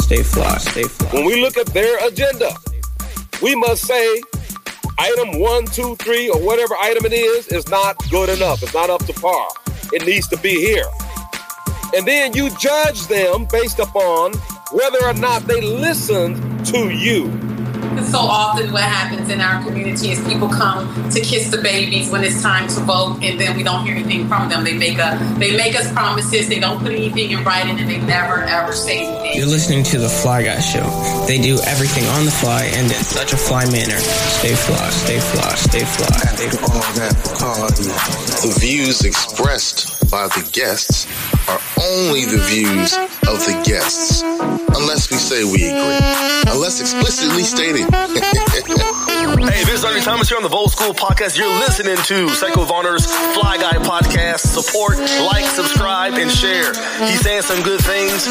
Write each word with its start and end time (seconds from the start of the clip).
Stay 0.00 0.22
fly, 0.22 0.56
stay 0.58 0.84
fly. 0.84 1.10
When 1.10 1.24
we 1.24 1.40
look 1.40 1.56
at 1.56 1.66
their 1.66 2.06
agenda, 2.06 2.50
we 3.42 3.54
must 3.54 3.86
say 3.86 4.22
item 4.98 5.40
one, 5.40 5.66
two, 5.66 5.96
three, 5.96 6.28
or 6.28 6.40
whatever 6.40 6.74
item 6.80 7.04
it 7.06 7.12
is, 7.12 7.48
is 7.48 7.68
not 7.68 7.96
good 8.10 8.28
enough. 8.28 8.62
It's 8.62 8.74
not 8.74 8.90
up 8.90 9.04
to 9.06 9.12
par. 9.14 9.48
It 9.92 10.06
needs 10.06 10.28
to 10.28 10.36
be 10.38 10.60
here. 10.60 10.86
And 11.94 12.06
then 12.06 12.34
you 12.34 12.50
judge 12.58 13.06
them 13.06 13.46
based 13.50 13.78
upon 13.78 14.32
whether 14.72 15.04
or 15.04 15.14
not 15.14 15.46
they 15.46 15.60
listened 15.60 16.66
to 16.66 16.90
you 16.90 17.28
so 18.04 18.18
often 18.18 18.72
what 18.72 18.82
happens 18.82 19.30
in 19.30 19.40
our 19.40 19.62
community 19.64 20.10
is 20.10 20.22
people 20.26 20.48
come 20.48 20.86
to 21.10 21.20
kiss 21.20 21.50
the 21.50 21.58
babies 21.58 22.10
when 22.10 22.24
it's 22.24 22.42
time 22.42 22.68
to 22.68 22.80
vote 22.80 23.18
and 23.22 23.40
then 23.40 23.56
we 23.56 23.62
don't 23.62 23.84
hear 23.84 23.94
anything 23.94 24.28
from 24.28 24.48
them. 24.48 24.64
They 24.64 24.76
make 24.76 24.98
a 24.98 25.18
they 25.38 25.56
make 25.56 25.74
us 25.74 25.90
promises, 25.92 26.48
they 26.48 26.60
don't 26.60 26.78
put 26.80 26.92
anything 26.92 27.30
in 27.30 27.44
writing 27.44 27.78
and 27.78 27.88
they 27.88 27.98
never 27.98 28.42
ever 28.42 28.72
say 28.72 29.06
anything. 29.06 29.32
You're 29.34 29.46
listening 29.46 29.84
to 29.84 29.98
the 29.98 30.08
Fly 30.08 30.44
Guy 30.44 30.60
Show. 30.60 30.86
They 31.26 31.40
do 31.40 31.58
everything 31.66 32.04
on 32.16 32.24
the 32.24 32.30
fly 32.30 32.64
and 32.74 32.86
in 32.86 33.02
such 33.04 33.32
a 33.32 33.36
fly 33.36 33.64
manner. 33.70 33.98
Stay 33.98 34.54
fly, 34.54 34.90
stay 34.90 35.20
fly, 35.20 35.54
stay 35.54 35.84
fly. 35.84 36.18
Stay 36.36 36.48
fly. 36.48 36.76
All 36.76 36.92
that 36.94 37.14
party. 37.38 37.84
The 38.46 38.56
views 38.60 39.04
expressed 39.04 39.95
by 40.10 40.28
the 40.28 40.48
guests 40.52 41.06
are 41.48 41.60
only 41.82 42.24
the 42.24 42.38
views 42.38 42.96
of 43.28 43.38
the 43.44 43.62
guests, 43.64 44.22
unless 44.22 45.10
we 45.10 45.16
say 45.16 45.44
we 45.44 45.68
agree, 45.68 46.52
unless 46.52 46.80
explicitly 46.80 47.42
stated. 47.42 47.86
hey, 49.26 49.64
this 49.64 49.82
is 49.82 49.84
Ernie 49.84 50.00
Thomas 50.00 50.28
here 50.28 50.36
on 50.36 50.42
the 50.42 50.48
Vote 50.48 50.70
School 50.70 50.94
Podcast. 50.94 51.36
You're 51.36 51.50
listening 51.58 51.96
to 51.96 52.26
Seiko 52.30 52.66
Varner's 52.66 53.06
Fly 53.34 53.58
Guy 53.58 53.74
Podcast. 53.82 54.46
Support, 54.46 54.98
like, 55.26 55.44
subscribe, 55.46 56.14
and 56.14 56.30
share. 56.30 56.72
He's 57.06 57.20
saying 57.20 57.42
some 57.42 57.62
good 57.62 57.80
things. 57.80 58.24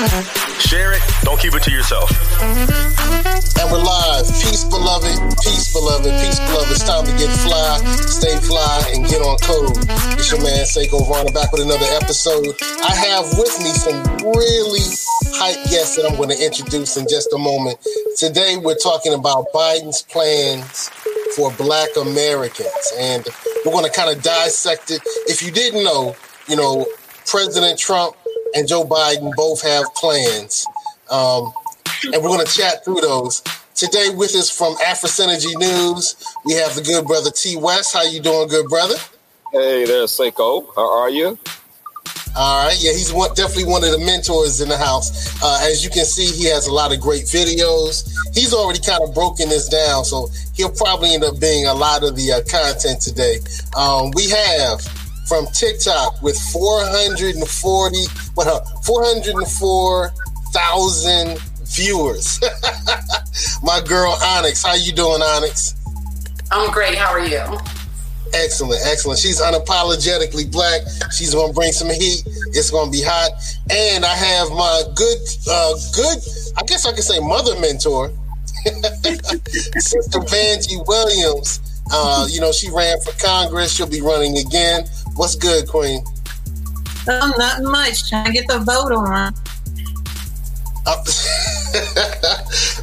Share 0.64 0.94
it. 0.94 1.02
Don't 1.24 1.40
keep 1.40 1.54
it 1.54 1.64
to 1.64 1.72
yourself. 1.72 2.12
And 2.40 3.72
we're 3.72 3.84
live. 3.84 4.26
Peace, 4.40 4.64
beloved. 4.64 5.16
Peace, 5.44 5.74
beloved. 5.74 6.12
Peace, 6.24 6.40
beloved. 6.40 6.72
It's 6.72 6.84
time 6.84 7.06
to 7.06 7.12
get 7.20 7.32
fly, 7.44 7.78
stay 8.08 8.36
fly, 8.40 8.92
and 8.96 9.06
get 9.06 9.22
on 9.22 9.38
code. 9.44 9.76
It's 10.16 10.32
your 10.32 10.42
man, 10.42 10.64
Seiko 10.64 11.06
Varner, 11.08 11.32
back 11.32 11.52
with 11.52 11.62
another 11.62 11.88
episode. 12.00 12.56
I 12.84 12.96
have 12.96 13.26
with 13.38 13.52
me 13.60 13.72
some 13.76 14.00
really 14.24 14.86
hype 15.36 15.60
guests 15.70 15.98
that 15.98 16.08
I'm 16.10 16.16
going 16.16 16.30
to 16.30 16.40
introduce 16.40 16.96
in 16.96 17.08
just 17.10 17.34
a 17.34 17.38
moment. 17.38 17.78
Today, 18.18 18.56
we're 18.58 18.80
talking 18.80 19.14
about 19.14 19.52
Biden's 19.54 20.02
plans 20.04 20.90
for 21.36 21.52
black 21.54 21.90
Americans. 22.00 22.94
And 22.98 23.26
we're 23.66 23.72
going 23.72 23.86
to 23.86 23.92
kind 23.92 24.16
of 24.16 24.24
dissect 24.24 24.92
it. 24.92 25.02
If 25.28 25.42
you 25.44 25.52
didn't 25.52 25.84
know, 25.84 26.16
you 26.48 26.56
know, 26.56 26.86
President 27.26 27.78
Trump 27.78 28.16
and 28.54 28.68
Joe 28.68 28.86
Biden 28.86 29.32
both 29.36 29.62
have 29.64 29.86
plans. 29.96 30.66
Um, 31.12 31.52
and 32.04 32.24
we're 32.24 32.30
going 32.30 32.46
to 32.46 32.52
chat 32.52 32.86
through 32.86 33.02
those. 33.02 33.42
Today 33.74 34.10
with 34.16 34.34
us 34.36 34.50
from 34.50 34.76
Afrosynergy 34.76 35.58
News, 35.58 36.16
we 36.46 36.54
have 36.54 36.76
the 36.76 36.82
good 36.82 37.06
brother 37.06 37.30
T 37.30 37.58
West. 37.58 37.94
How 37.94 38.04
you 38.04 38.22
doing, 38.22 38.48
good 38.48 38.68
brother? 38.68 38.96
Hey 39.52 39.86
there, 39.86 40.06
Seiko. 40.06 40.68
How 40.76 41.00
are 41.00 41.10
you? 41.10 41.38
All 42.38 42.66
right, 42.66 42.76
yeah, 42.80 42.92
he's 42.92 43.14
one, 43.14 43.34
definitely 43.34 43.64
one 43.66 43.86
of 43.86 43.92
the 43.92 44.00
mentors 44.00 44.60
in 44.60 44.68
the 44.68 44.78
house. 44.78 45.42
Uh, 45.42 45.58
as 45.64 45.86
you 45.86 45.90
can 45.90 46.04
see, 46.04 46.26
he 46.26 46.44
has 46.50 46.68
a 46.68 46.74
lot 46.74 46.94
of 46.94 47.00
great 47.00 47.24
videos. 47.24 48.12
He's 48.34 48.54
already 48.54 48.82
kind 48.82 49.02
of 49.02 49.14
broken 49.14 49.48
this 49.48 49.70
down, 49.70 50.04
so 50.04 50.28
he'll 50.54 50.72
probably 50.72 51.14
end 51.14 51.24
up 51.24 51.40
being 51.40 51.66
a 51.66 51.74
lot 51.74 52.04
of 52.04 52.18
the 52.18 52.34
uh, 52.34 52.42
content 52.44 53.00
today. 53.00 53.40
Um, 53.78 54.12
we 54.16 54.28
have 54.30 54.82
from 55.28 55.48
TikTok 55.48 56.22
with 56.22 56.38
440, 56.52 57.98
what, 58.36 58.48
uh, 58.48 58.60
404,000 58.84 61.40
viewers. 61.64 62.40
My 63.64 63.82
girl 63.82 64.18
Onyx, 64.22 64.64
how 64.64 64.76
you 64.76 64.92
doing, 64.92 65.22
Onyx? 65.22 65.74
I'm 66.52 66.70
great. 66.72 66.96
How 66.96 67.12
are 67.12 67.26
you? 67.26 67.42
Excellent, 68.34 68.82
excellent. 68.86 69.20
She's 69.20 69.42
unapologetically 69.42 70.52
black. 70.52 70.82
She's 71.12 71.34
gonna 71.34 71.54
bring 71.54 71.72
some 71.72 71.90
heat. 71.90 72.24
It's 72.54 72.70
gonna 72.70 72.92
be 72.92 73.02
hot. 73.02 73.32
And 73.70 74.04
I 74.06 74.16
have 74.16 74.50
my 74.52 74.84
good, 74.96 75.18
uh, 75.50 75.74
good. 75.94 76.18
I 76.58 76.64
guess 76.68 76.86
I 76.86 76.94
could 76.94 77.04
say 77.04 77.20
mother 77.20 77.60
mentor, 77.60 78.12
Sister 78.66 80.20
Vanjie 80.20 80.86
Williams. 80.88 81.60
Uh, 81.92 82.28
you 82.30 82.42
know, 82.42 82.52
she 82.52 82.70
ran 82.72 83.00
for 83.02 83.12
Congress. 83.24 83.72
She'll 83.74 83.88
be 83.88 84.02
running 84.02 84.38
again. 84.38 84.86
What's 85.16 85.36
good, 85.36 85.68
Queen? 85.68 86.04
Oh, 87.08 87.32
not 87.38 87.62
much. 87.62 88.10
Trying 88.10 88.26
to 88.26 88.32
get 88.32 88.48
the 88.48 88.60
vote 88.60 88.92
on. 88.92 89.34
Uh, 90.88 91.04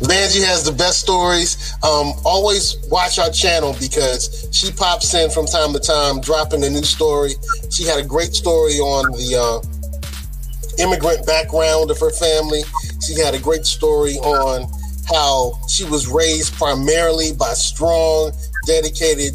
Vanjie 0.02 0.44
has 0.44 0.64
the 0.64 0.72
best 0.72 1.00
stories. 1.00 1.74
Um, 1.82 2.12
always 2.24 2.76
watch 2.88 3.18
our 3.18 3.30
channel 3.30 3.74
because 3.78 4.41
she 4.52 4.70
pops 4.70 5.14
in 5.14 5.30
from 5.30 5.46
time 5.46 5.72
to 5.72 5.80
time, 5.80 6.20
dropping 6.20 6.62
a 6.62 6.70
new 6.70 6.84
story. 6.84 7.32
She 7.70 7.84
had 7.84 7.98
a 7.98 8.06
great 8.06 8.34
story 8.34 8.74
on 8.78 9.10
the 9.12 9.34
uh, 9.34 10.82
immigrant 10.82 11.26
background 11.26 11.90
of 11.90 11.98
her 11.98 12.10
family. 12.10 12.62
She 13.04 13.14
had 13.14 13.34
a 13.34 13.40
great 13.40 13.64
story 13.64 14.16
on 14.18 14.70
how 15.08 15.58
she 15.68 15.84
was 15.84 16.06
raised 16.06 16.54
primarily 16.54 17.32
by 17.32 17.54
strong, 17.54 18.32
dedicated, 18.66 19.34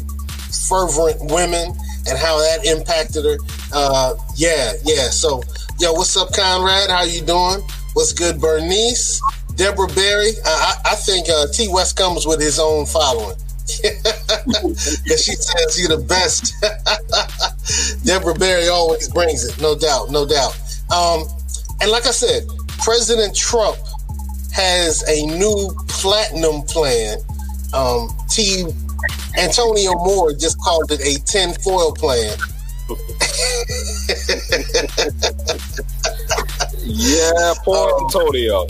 fervent 0.68 1.18
women 1.30 1.76
and 2.08 2.16
how 2.18 2.38
that 2.38 2.64
impacted 2.64 3.24
her. 3.24 3.36
Uh, 3.72 4.14
yeah, 4.36 4.72
yeah. 4.84 5.08
So, 5.10 5.42
yo, 5.78 5.92
what's 5.92 6.16
up, 6.16 6.32
Conrad? 6.32 6.90
How 6.90 7.02
you 7.02 7.22
doing? 7.22 7.60
What's 7.92 8.12
good, 8.12 8.40
Bernice? 8.40 9.20
Deborah 9.56 9.88
Berry. 9.88 10.30
I, 10.44 10.74
I 10.84 10.94
think 10.94 11.28
uh, 11.28 11.46
T 11.52 11.68
West 11.68 11.96
comes 11.96 12.26
with 12.26 12.40
his 12.40 12.58
own 12.58 12.86
following. 12.86 13.36
Because 14.48 15.24
she 15.24 15.34
says 15.34 15.78
you're 15.78 15.96
the 15.96 16.04
best. 16.04 16.54
Deborah 18.04 18.34
Barry 18.34 18.68
always 18.68 19.08
brings 19.08 19.44
it, 19.44 19.60
no 19.60 19.76
doubt, 19.76 20.10
no 20.10 20.26
doubt. 20.26 20.56
Um, 20.90 21.24
and 21.80 21.90
like 21.90 22.06
I 22.06 22.10
said, 22.10 22.44
President 22.78 23.36
Trump 23.36 23.76
has 24.52 25.04
a 25.08 25.26
new 25.26 25.70
platinum 25.88 26.62
plan. 26.62 27.18
Um, 27.74 28.08
T. 28.28 28.64
Antonio 29.38 29.92
Moore 29.94 30.32
just 30.32 30.60
called 30.60 30.90
it 30.90 31.00
a 31.00 31.22
tin 31.24 31.54
foil 31.54 31.92
plan. 31.92 32.36
yeah, 36.84 37.54
poor 37.62 37.90
um, 37.94 38.04
Antonio. 38.04 38.66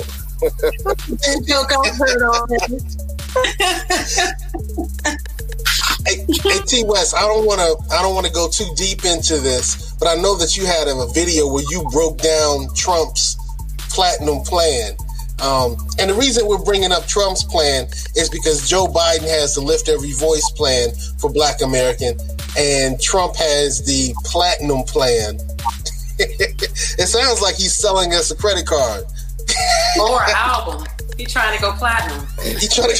joke 1.47 1.73
I 1.73 1.89
heard 1.97 2.23
on 2.23 3.08
hey, 6.07 6.25
hey 6.27 6.59
T 6.67 6.85
West, 6.85 7.15
I 7.15 7.21
don't 7.21 7.47
want 7.47 7.61
to. 7.61 7.95
I 7.95 8.03
don't 8.03 8.15
want 8.15 8.27
to 8.27 8.33
go 8.33 8.49
too 8.49 8.69
deep 8.77 9.05
into 9.05 9.39
this, 9.39 9.93
but 9.99 10.09
I 10.09 10.15
know 10.21 10.37
that 10.37 10.57
you 10.57 10.67
had 10.67 10.89
a 10.89 11.07
video 11.13 11.53
where 11.53 11.65
you 11.71 11.85
broke 11.91 12.19
down 12.19 12.69
Trump's 12.75 13.37
platinum 13.91 14.41
plan. 14.41 14.93
Um, 15.41 15.77
and 16.01 16.11
the 16.11 16.15
reason 16.15 16.47
we're 16.49 16.65
bringing 16.65 16.91
up 16.91 17.07
Trump's 17.07 17.45
plan 17.45 17.87
is 18.17 18.29
because 18.29 18.69
Joe 18.69 18.87
Biden 18.87 19.29
has 19.29 19.55
the 19.55 19.61
Lift 19.61 19.89
Every 19.89 20.13
Voice 20.13 20.51
plan 20.57 20.91
for 21.21 21.31
Black 21.31 21.63
American, 21.63 22.19
and 22.59 23.01
Trump 23.01 23.37
has 23.37 23.85
the 23.85 24.15
Platinum 24.25 24.83
plan. 24.83 25.39
it 26.19 27.07
sounds 27.07 27.41
like 27.41 27.55
he's 27.55 27.73
selling 27.73 28.13
us 28.13 28.33
a 28.33 28.37
credit 28.37 28.67
card 28.67 29.05
or 30.01 30.23
album. 30.23 30.85
He's 31.19 31.33
trying 31.33 31.57
to 31.57 31.61
go 31.61 31.73
platinum. 31.73 32.25
He 32.43 32.69
trying 32.69 32.95
to. 32.95 32.97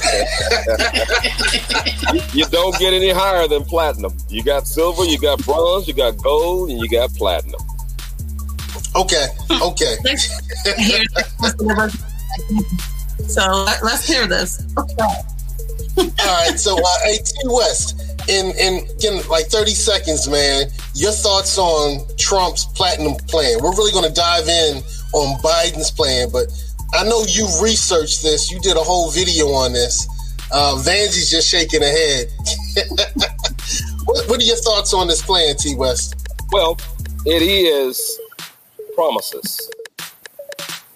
you 2.35 2.45
don't 2.47 2.77
get 2.79 2.93
any 2.93 3.11
higher 3.11 3.47
than 3.47 3.65
platinum. 3.65 4.13
You 4.29 4.43
got 4.43 4.67
silver, 4.67 5.05
you 5.05 5.21
got 5.21 5.45
bronze, 5.45 5.87
you 5.87 5.95
got 5.95 6.21
gold, 6.21 6.71
and 6.71 6.81
you 6.81 6.89
got 6.89 7.15
platinum. 7.15 7.61
Okay. 8.97 9.29
Okay. 9.63 9.97
so 13.29 13.65
let's 13.85 14.09
hear 14.09 14.27
this. 14.27 14.67
Okay. 14.77 15.05
All 15.99 16.11
right. 16.27 16.59
So, 16.59 16.77
uh, 16.77 16.87
hey, 17.05 17.19
T 17.19 17.33
West, 17.45 18.01
in 18.29 18.51
in 18.59 18.85
again, 18.97 19.21
like 19.29 19.47
thirty 19.47 19.75
seconds, 19.75 20.29
man. 20.29 20.67
Your 20.95 21.13
thoughts 21.13 21.57
on 21.57 22.05
Trump's 22.17 22.65
platinum 22.65 23.15
plan? 23.29 23.59
We're 23.63 23.77
really 23.77 23.93
going 23.93 24.09
to 24.09 24.13
dive 24.13 24.49
in 24.49 24.83
on 25.13 25.39
Biden's 25.39 25.93
plan, 25.93 26.31
but 26.33 26.49
I 26.95 27.05
know 27.05 27.23
you 27.29 27.47
researched 27.63 28.23
this. 28.23 28.51
You 28.51 28.59
did 28.61 28.77
a 28.77 28.83
whole 28.83 29.11
video 29.11 29.49
on 29.49 29.73
this. 29.73 30.07
Uh, 30.51 30.81
Vanjie's 30.83 31.31
just 31.31 31.49
shaking 31.49 31.83
her 31.83 31.89
head. 31.89 32.27
what, 34.07 34.29
what 34.29 34.41
are 34.41 34.45
your 34.45 34.57
thoughts 34.57 34.95
on 34.95 35.07
this 35.07 35.21
plan, 35.21 35.57
T 35.57 35.75
West? 35.77 36.15
Well, 36.51 36.79
it 37.27 37.43
is 37.43 38.19
promises. 38.95 39.71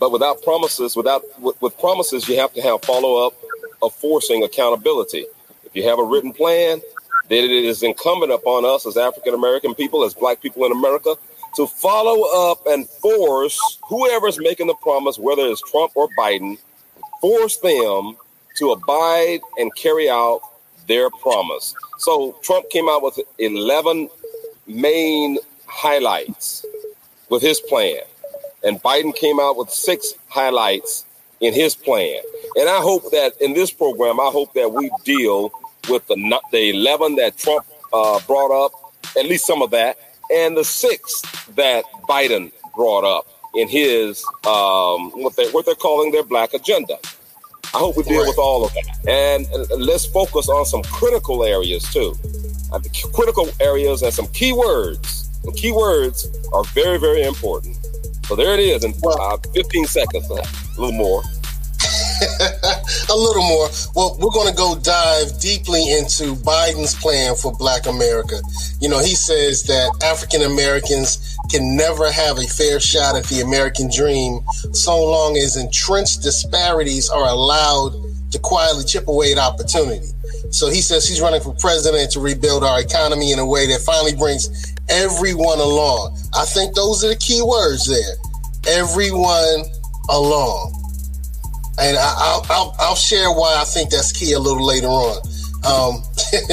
But 0.01 0.11
without 0.11 0.43
promises, 0.43 0.97
without 0.97 1.23
with, 1.41 1.61
with 1.61 1.79
promises, 1.79 2.29
you 2.29 2.37
have 2.39 2.53
to 2.55 2.63
have 2.63 2.83
follow 2.83 3.27
up 3.27 3.35
of 3.83 3.95
forcing 3.95 4.43
accountability. 4.43 5.27
If 5.65 5.77
you 5.77 5.87
have 5.89 5.99
a 5.99 6.05
written 6.05 6.33
plan, 6.33 6.81
then 7.29 7.45
it 7.45 7.51
is 7.51 7.83
incumbent 7.83 8.33
upon 8.33 8.65
us 8.65 8.87
as 8.87 8.97
African 8.97 9.35
American 9.35 9.75
people, 9.75 10.05
as 10.05 10.15
Black 10.15 10.41
people 10.41 10.65
in 10.65 10.73
America, 10.73 11.17
to 11.57 11.67
follow 11.67 12.51
up 12.51 12.67
and 12.67 12.89
force 12.89 13.79
whoever's 13.83 14.39
making 14.39 14.67
the 14.67 14.75
promise, 14.75 15.19
whether 15.19 15.43
it's 15.43 15.63
Trump 15.71 15.93
or 15.95 16.09
Biden, 16.19 16.59
force 17.21 17.59
them 17.59 18.17
to 18.57 18.73
abide 18.73 19.41
and 19.59 19.75
carry 19.77 20.09
out 20.09 20.41
their 20.89 21.11
promise. 21.11 21.75
So 21.99 22.37
Trump 22.43 22.69
came 22.71 22.89
out 22.89 23.03
with 23.03 23.19
11 23.39 24.09
main 24.67 25.39
highlights 25.67 26.65
with 27.29 27.43
his 27.43 27.61
plan, 27.61 28.01
and 28.65 28.83
Biden 28.83 29.15
came 29.15 29.41
out 29.41 29.57
with 29.57 29.71
six 29.71 30.15
highlights 30.29 31.05
in 31.41 31.53
his 31.53 31.75
plan. 31.75 32.21
And 32.57 32.69
I 32.69 32.79
hope 32.79 33.11
that 33.11 33.33
in 33.41 33.55
this 33.55 33.71
program, 33.71 34.21
I 34.21 34.31
hope 34.33 34.53
that 34.55 34.73
we 34.73 34.91
deal 35.05 35.53
with 35.89 36.07
the 36.07 36.41
the 36.53 36.71
11 36.71 37.17
that 37.17 37.37
Trump 37.37 37.67
uh, 37.93 38.21
brought 38.27 38.53
up, 38.65 38.73
at 39.19 39.27
least 39.27 39.47
some 39.47 39.63
of 39.63 39.71
that, 39.71 39.99
and 40.31 40.57
the 40.57 40.65
six 40.65 41.23
that 41.57 41.85
Biden 42.09 42.53
brought 42.75 43.05
up 43.05 43.27
in 43.55 43.69
his 43.69 44.25
um, 44.47 45.11
what 45.13 45.37
they 45.37 45.49
what 45.51 45.67
they're 45.67 45.75
calling 45.75 46.11
their 46.11 46.25
black 46.25 46.55
agenda. 46.55 46.99
I 47.75 47.79
hope 47.79 47.97
we 47.97 48.03
deal 48.03 48.21
right. 48.21 48.29
with 48.29 48.39
all 48.39 48.67
of 48.67 48.73
that, 48.75 49.09
and, 49.09 49.47
and, 49.47 49.83
let's 49.83 50.05
focus 50.05 50.49
on 50.49 50.67
some 50.67 50.83
critical 50.83 51.43
areas 51.43 51.91
too. 51.91 52.15
Uh, 52.71 52.81
critical 53.13 53.49
areas 53.61 54.03
and 54.03 54.13
some 54.13 54.27
key 54.29 54.53
words. 54.53 55.29
And 55.45 55.57
key 55.57 55.73
words 55.73 56.29
are 56.53 56.65
very 56.65 56.99
very 56.99 57.23
important. 57.23 57.77
So 58.27 58.37
there 58.37 58.55
it 58.55 58.61
is 58.61 58.85
in 58.85 58.95
uh, 59.05 59.37
15 59.53 59.85
seconds, 59.87 60.31
a 60.31 60.81
little 60.81 60.93
more. 60.93 61.23
A 62.23 63.17
little 63.17 63.43
more. 63.43 63.69
Well, 63.95 64.17
we're 64.21 64.31
going 64.31 64.49
to 64.49 64.55
go 64.55 64.77
dive 64.79 65.41
deeply 65.41 65.93
into 65.93 66.35
Biden's 66.35 66.95
plan 66.95 67.35
for 67.35 67.53
Black 67.53 67.87
America. 67.87 68.41
You 68.81 68.89
know, 68.89 68.99
he 68.99 69.15
says 69.15 69.63
that 69.65 69.91
African 70.05 70.43
Americans 70.43 71.37
can 71.51 71.77
never 71.77 72.11
have 72.11 72.39
a 72.39 72.45
fair 72.45 72.81
shot 72.81 73.17
at 73.17 73.25
the 73.25 73.41
American 73.41 73.91
dream 73.91 74.41
so 74.73 74.97
long 74.97 75.37
as 75.37 75.57
entrenched 75.57 76.23
disparities 76.23 77.09
are 77.09 77.29
allowed 77.29 77.93
to 78.31 78.39
quietly 78.39 78.85
chip 78.85 79.09
away 79.09 79.33
at 79.33 79.39
opportunity. 79.39 80.09
So 80.51 80.69
he 80.69 80.81
says 80.81 81.07
he's 81.07 81.21
running 81.21 81.41
for 81.41 81.55
president 81.61 82.11
to 82.13 82.21
rebuild 82.21 82.65
our 82.65 82.81
economy 82.81 83.33
in 83.33 83.39
a 83.39 83.47
way 83.47 83.67
that 83.67 83.81
finally 83.81 84.15
brings 84.15 84.49
everyone 84.89 85.59
along. 85.59 86.19
I 86.35 86.45
think 86.45 86.75
those 86.75 87.05
are 87.05 87.09
the 87.09 87.17
key 87.17 87.43
words 87.43 87.87
there. 87.87 88.17
Everyone 88.67 89.65
along 90.09 90.82
and 91.79 91.97
I, 91.97 92.41
will 92.49 92.75
I'll, 92.79 92.95
share 92.95 93.31
why 93.31 93.57
I 93.59 93.65
think 93.65 93.91
that's 93.91 94.13
key 94.13 94.33
a 94.33 94.39
little 94.39 94.67
later 94.67 94.89
on. 94.89 95.17
Um, 95.65 96.03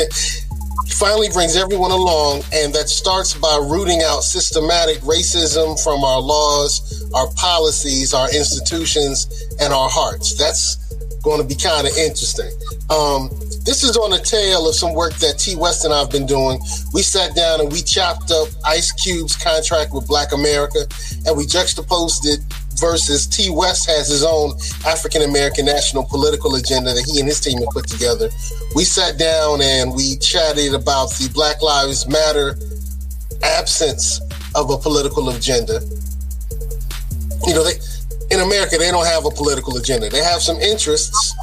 finally 1.00 1.30
brings 1.30 1.56
everyone 1.56 1.92
along, 1.92 2.44
and 2.54 2.74
that 2.74 2.89
starts 2.89 3.33
by 3.33 3.57
rooting 3.69 4.01
out 4.04 4.21
systematic 4.21 4.98
racism 4.98 5.81
from 5.83 6.04
our 6.04 6.19
laws, 6.19 7.10
our 7.13 7.31
policies, 7.33 8.13
our 8.13 8.30
institutions, 8.33 9.48
and 9.60 9.74
our 9.74 9.89
hearts. 9.89 10.38
That's 10.38 10.75
going 11.24 11.42
to 11.42 11.48
be 11.48 11.56
kind 11.56 11.86
of 11.88 11.95
interesting. 11.98 12.51
Um, 12.89 13.30
this 13.63 13.83
is 13.83 13.98
on 13.98 14.12
the 14.12 14.19
tail 14.19 14.68
of 14.68 14.75
some 14.75 14.94
work 14.94 15.13
that 15.16 15.38
T 15.38 15.56
West 15.56 15.86
and 15.86 15.94
I've 15.94 16.10
been 16.10 16.25
doing. 16.25 16.60
We 16.94 17.01
sat 17.01 17.36
down 17.36 17.60
and 17.60 17.71
we 17.71 17.81
chopped 17.81 18.31
up 18.31 18.48
Ice 18.66 18.92
Cube's 18.94 19.36
contract 19.36 19.94
with 19.94 20.07
Black 20.07 20.31
America, 20.31 20.88
and 21.25 21.38
we 21.38 21.45
juxtaposed 21.45 22.25
it 22.25 22.39
versus 22.79 23.27
T 23.27 23.49
West 23.49 23.89
has 23.89 24.07
his 24.07 24.23
own 24.23 24.53
African 24.85 25.23
American 25.23 25.65
national 25.65 26.03
political 26.03 26.55
agenda 26.55 26.93
that 26.93 27.05
he 27.05 27.19
and 27.19 27.27
his 27.27 27.39
team 27.39 27.59
have 27.59 27.69
put 27.69 27.87
together. 27.87 28.29
We 28.75 28.83
sat 28.83 29.17
down 29.17 29.61
and 29.61 29.93
we 29.93 30.17
chatted 30.17 30.73
about 30.73 31.09
the 31.11 31.29
Black 31.33 31.61
Lives 31.61 32.07
Matter 32.07 32.57
absence 33.43 34.21
of 34.55 34.69
a 34.69 34.77
political 34.77 35.29
agenda. 35.29 35.81
You 37.47 37.53
know, 37.53 37.63
they, 37.63 37.79
in 38.31 38.41
America, 38.41 38.77
they 38.77 38.91
don't 38.91 39.05
have 39.05 39.25
a 39.25 39.31
political 39.31 39.77
agenda. 39.77 40.09
They 40.09 40.23
have 40.23 40.41
some 40.41 40.57
interests, 40.57 41.33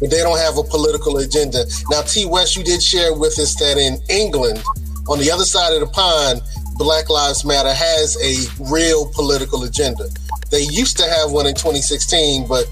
but 0.00 0.10
they 0.10 0.18
don't 0.18 0.38
have 0.38 0.58
a 0.58 0.64
political 0.64 1.18
agenda. 1.18 1.64
Now, 1.90 2.02
T 2.02 2.26
West, 2.26 2.56
you 2.56 2.64
did 2.64 2.82
share 2.82 3.12
with 3.14 3.38
us 3.38 3.54
that 3.56 3.78
in 3.78 3.98
England, 4.08 4.62
on 5.08 5.18
the 5.18 5.30
other 5.30 5.44
side 5.44 5.74
of 5.74 5.80
the 5.80 5.86
pond, 5.86 6.40
Black 6.76 7.08
Lives 7.08 7.44
Matter 7.44 7.72
has 7.72 8.16
a 8.18 8.50
real 8.72 9.08
political 9.12 9.64
agenda. 9.64 10.08
They 10.54 10.62
used 10.70 10.96
to 10.98 11.02
have 11.02 11.32
one 11.32 11.48
in 11.48 11.54
2016, 11.54 12.46
but 12.46 12.70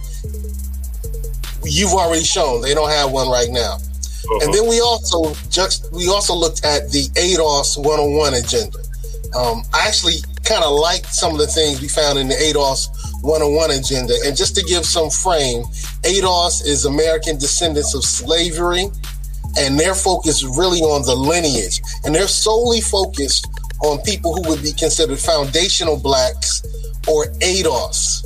you've 1.65 1.91
already 1.91 2.23
shown 2.23 2.63
they 2.63 2.75
don't 2.75 2.91
have 2.91 3.11
one 3.11 3.29
right 3.29 3.51
now. 3.51 3.75
Uh-huh. 3.75 4.39
And 4.41 4.55
then 4.55 4.69
we 4.69 4.81
also 4.81 5.35
just 5.51 5.91
we 5.91 6.07
also 6.07 6.33
looked 6.33 6.65
at 6.65 6.93
the 6.93 7.11
ADOS 7.19 7.79
101 7.79 8.35
agenda. 8.35 8.79
Um, 9.35 9.65
I 9.75 9.89
actually 9.89 10.23
kind 10.45 10.63
of 10.63 10.79
liked 10.79 11.13
some 11.13 11.33
of 11.33 11.39
the 11.39 11.49
things 11.49 11.81
we 11.81 11.89
found 11.89 12.21
in 12.21 12.29
the 12.29 12.37
ADOS 12.37 12.87
101 13.23 13.73
agenda. 13.73 14.15
And 14.25 14.37
just 14.37 14.55
to 14.55 14.63
give 14.63 14.87
some 14.87 15.11
frame, 15.11 15.65
ADOS 16.07 16.65
is 16.65 16.85
American 16.85 17.37
descendants 17.37 17.97
of 17.97 18.05
slavery, 18.05 18.87
and 19.59 19.75
their 19.75 19.97
focus 19.97 20.45
really 20.45 20.83
on 20.83 21.03
the 21.03 21.17
lineage. 21.17 21.83
And 22.05 22.15
they're 22.15 22.29
solely 22.29 22.81
focused 22.81 23.49
on 23.83 24.01
people 24.03 24.37
who 24.37 24.49
would 24.51 24.63
be 24.63 24.73
considered 24.73 25.19
foundational 25.19 25.97
blacks 25.97 26.63
or 27.09 27.27
ADOS. 27.41 28.25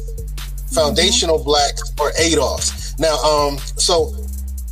Foundational 0.73 1.38
mm-hmm. 1.38 1.44
blacks 1.44 1.93
or 2.00 2.11
ADOS. 2.12 2.99
Now, 2.99 3.17
um, 3.17 3.58
so 3.76 4.14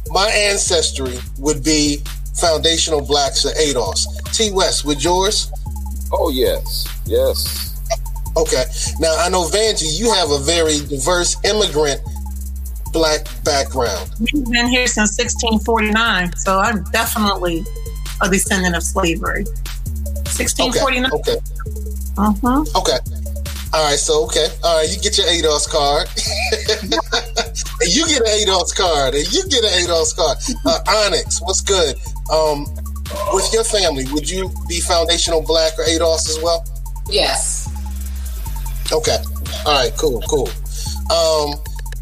my 0.08 0.28
ancestry 0.28 1.18
would 1.38 1.64
be 1.64 1.98
foundational 2.34 3.00
blacks 3.00 3.44
or 3.44 3.50
ADOS. 3.50 4.06
T 4.34 4.50
West, 4.50 4.84
with 4.84 5.02
yours? 5.02 5.50
Oh 6.12 6.30
yes, 6.30 6.86
yes. 7.06 7.74
Okay. 8.36 8.64
Now 9.00 9.16
I 9.18 9.28
know 9.28 9.44
Vanjie, 9.44 9.98
you 9.98 10.12
have 10.12 10.30
a 10.30 10.38
very 10.38 10.78
diverse 10.88 11.36
immigrant 11.44 12.00
black 12.92 13.26
background. 13.44 14.10
We've 14.20 14.44
been 14.50 14.68
here 14.68 14.86
since 14.86 15.18
1649, 15.18 16.36
so 16.36 16.58
I'm 16.58 16.84
definitely 16.84 17.64
a 18.20 18.28
descendant 18.28 18.76
of 18.76 18.82
slavery. 18.82 19.44
1649. 20.34 21.12
Okay. 21.12 21.32
Okay. 21.32 21.40
Uh-huh. 22.16 22.64
Okay. 22.76 22.98
All 23.74 23.82
right. 23.82 23.98
So 23.98 24.24
okay. 24.26 24.46
All 24.62 24.78
right. 24.78 24.88
You 24.88 25.00
get 25.02 25.18
your 25.18 25.26
ADOS 25.26 25.68
card. 25.68 26.06
and 27.82 27.90
you 27.92 28.06
get 28.06 28.20
an 28.20 28.30
ADOS 28.30 28.74
card. 28.76 29.14
And 29.14 29.26
you 29.32 29.42
get 29.48 29.64
an 29.64 29.70
ADOS 29.82 30.14
card. 30.14 30.38
Uh, 30.64 30.78
Onyx, 31.06 31.42
what's 31.42 31.60
good? 31.60 31.96
Um, 32.30 32.66
with 33.32 33.52
your 33.52 33.64
family, 33.64 34.04
would 34.12 34.30
you 34.30 34.48
be 34.68 34.78
foundational 34.80 35.42
black 35.42 35.76
or 35.76 35.84
ADOS 35.84 36.28
as 36.30 36.38
well? 36.40 36.64
Yes. 37.10 37.68
Okay. 38.92 39.18
All 39.66 39.74
right. 39.74 39.92
Cool. 39.98 40.22
Cool. 40.28 40.48
Um, 41.10 41.54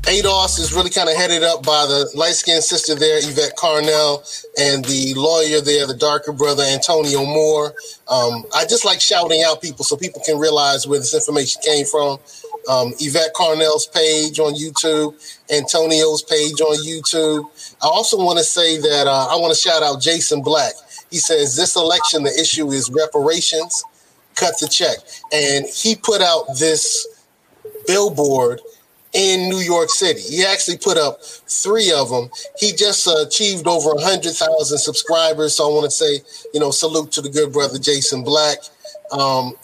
ADOS 0.03 0.59
is 0.59 0.73
really 0.73 0.91
kind 0.91 1.09
of 1.09 1.15
headed 1.15 1.45
up 1.45 1.65
by 1.65 1.87
the 1.87 2.11
light 2.17 2.35
skinned 2.35 2.65
sister 2.65 2.97
there, 2.97 3.19
Yvette 3.19 3.56
Carnell, 3.56 4.19
and 4.59 4.85
the 4.85 5.15
lawyer 5.15 5.61
there, 5.61 5.87
the 5.87 5.94
darker 5.94 6.32
brother, 6.32 6.65
Antonio 6.65 7.25
Moore. 7.25 7.73
Um, 8.09 8.44
I 8.53 8.65
just 8.65 8.85
like 8.85 9.01
shouting 9.01 9.44
out 9.47 9.63
people 9.63 9.85
so 9.85 9.97
people 9.97 10.21
can 10.27 10.41
realize 10.41 10.89
where 10.89 10.99
this 10.99 11.15
information 11.15 11.63
came 11.63 11.87
from. 11.87 12.19
Um, 12.69 12.93
Yvette 12.99 13.32
Carnell's 13.35 13.87
page 13.87 14.41
on 14.41 14.55
YouTube, 14.55 15.15
Antonio's 15.55 16.23
page 16.23 16.61
on 16.61 16.77
YouTube. 16.85 17.44
I 17.81 17.87
also 17.87 18.17
want 18.17 18.39
to 18.39 18.44
say 18.44 18.79
that 18.79 19.06
uh, 19.06 19.29
I 19.31 19.37
want 19.37 19.55
to 19.55 19.61
shout 19.61 19.85
out 19.85 20.01
Jason 20.01 20.43
Black. 20.43 20.73
He 21.13 21.19
says 21.19 21.55
this 21.55 21.77
election, 21.77 22.25
the 22.25 22.37
issue 22.41 22.73
is 22.73 22.91
reparations, 22.91 23.85
cut 24.35 24.59
the 24.59 24.67
check. 24.67 24.97
And 25.32 25.65
he 25.73 25.94
put 25.94 26.21
out 26.21 26.47
this 26.59 27.06
billboard 27.87 28.61
in 29.13 29.49
New 29.49 29.59
York 29.59 29.91
City. 29.91 30.21
He 30.21 30.45
actually 30.45 30.79
put 30.79 30.97
up 30.97 31.23
three 31.23 31.93
of 31.93 32.09
them. 32.09 32.31
He 32.59 32.73
just 32.73 33.07
uh, 33.07 33.25
achieved 33.27 33.67
over 33.67 33.95
100,000 33.95 34.79
subscribers. 34.79 35.57
So 35.57 35.71
I 35.71 35.73
want 35.73 35.85
to 35.85 35.91
say, 35.91 36.21
you 36.55 36.61
know, 36.61 36.71
salute 36.71 37.13
to 37.13 37.21
the 37.21 37.29
good 37.29 37.53
brother 37.53 37.79
Jason 37.79 38.25
Black. 38.25 38.59
Um, 39.11 39.55